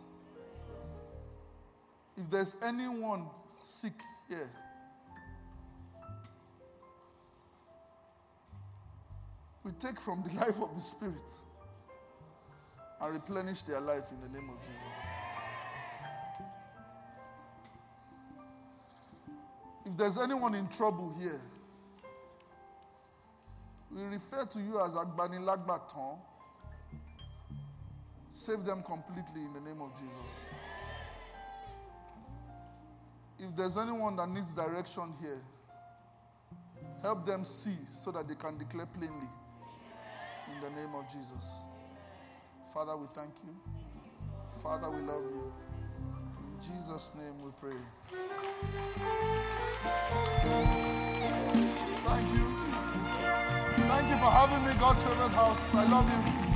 If 2.17 2.29
there's 2.29 2.55
anyone 2.63 3.25
sick 3.61 4.01
here, 4.29 4.49
we 9.63 9.71
take 9.73 9.99
from 9.99 10.23
the 10.23 10.33
life 10.39 10.61
of 10.61 10.73
the 10.73 10.81
Spirit 10.81 11.31
and 13.01 13.13
replenish 13.13 13.63
their 13.63 13.81
life 13.81 14.11
in 14.11 14.21
the 14.21 14.39
name 14.39 14.49
of 14.49 14.59
Jesus. 14.61 14.73
If 19.85 19.97
there's 19.97 20.17
anyone 20.17 20.55
in 20.55 20.67
trouble 20.67 21.15
here, 21.19 21.41
we 23.95 24.03
refer 24.03 24.45
to 24.45 24.59
you 24.59 24.79
as 24.83 24.91
Agbani 24.91 25.39
Lagbaton. 25.39 26.17
Save 28.29 28.63
them 28.63 28.83
completely 28.83 29.41
in 29.41 29.53
the 29.53 29.61
name 29.61 29.81
of 29.81 29.91
Jesus. 29.95 30.45
If 33.39 33.55
there's 33.55 33.77
anyone 33.77 34.15
that 34.17 34.29
needs 34.29 34.53
direction 34.53 35.13
here, 35.21 35.41
help 37.01 37.25
them 37.25 37.43
see 37.43 37.77
so 37.91 38.11
that 38.11 38.27
they 38.27 38.35
can 38.35 38.57
declare 38.57 38.85
plainly 38.85 39.29
in 40.53 40.61
the 40.61 40.69
name 40.79 40.93
of 40.93 41.07
Jesus. 41.07 41.49
Father, 42.73 42.95
we 42.97 43.07
thank 43.15 43.33
you. 43.43 43.55
Father, 44.61 44.89
we 44.91 44.99
love 45.01 45.23
you. 45.23 45.51
In 46.39 46.61
Jesus' 46.61 47.11
name 47.17 47.37
we 47.43 47.51
pray. 47.59 47.77
Thank 52.05 52.33
you. 52.33 52.48
Thank 53.89 54.07
you 54.07 54.17
for 54.17 54.29
having 54.29 54.63
me, 54.67 54.71
God's 54.79 55.01
favorite 55.01 55.31
house. 55.31 55.73
I 55.73 55.83
love 55.85 56.07
you. 56.07 56.48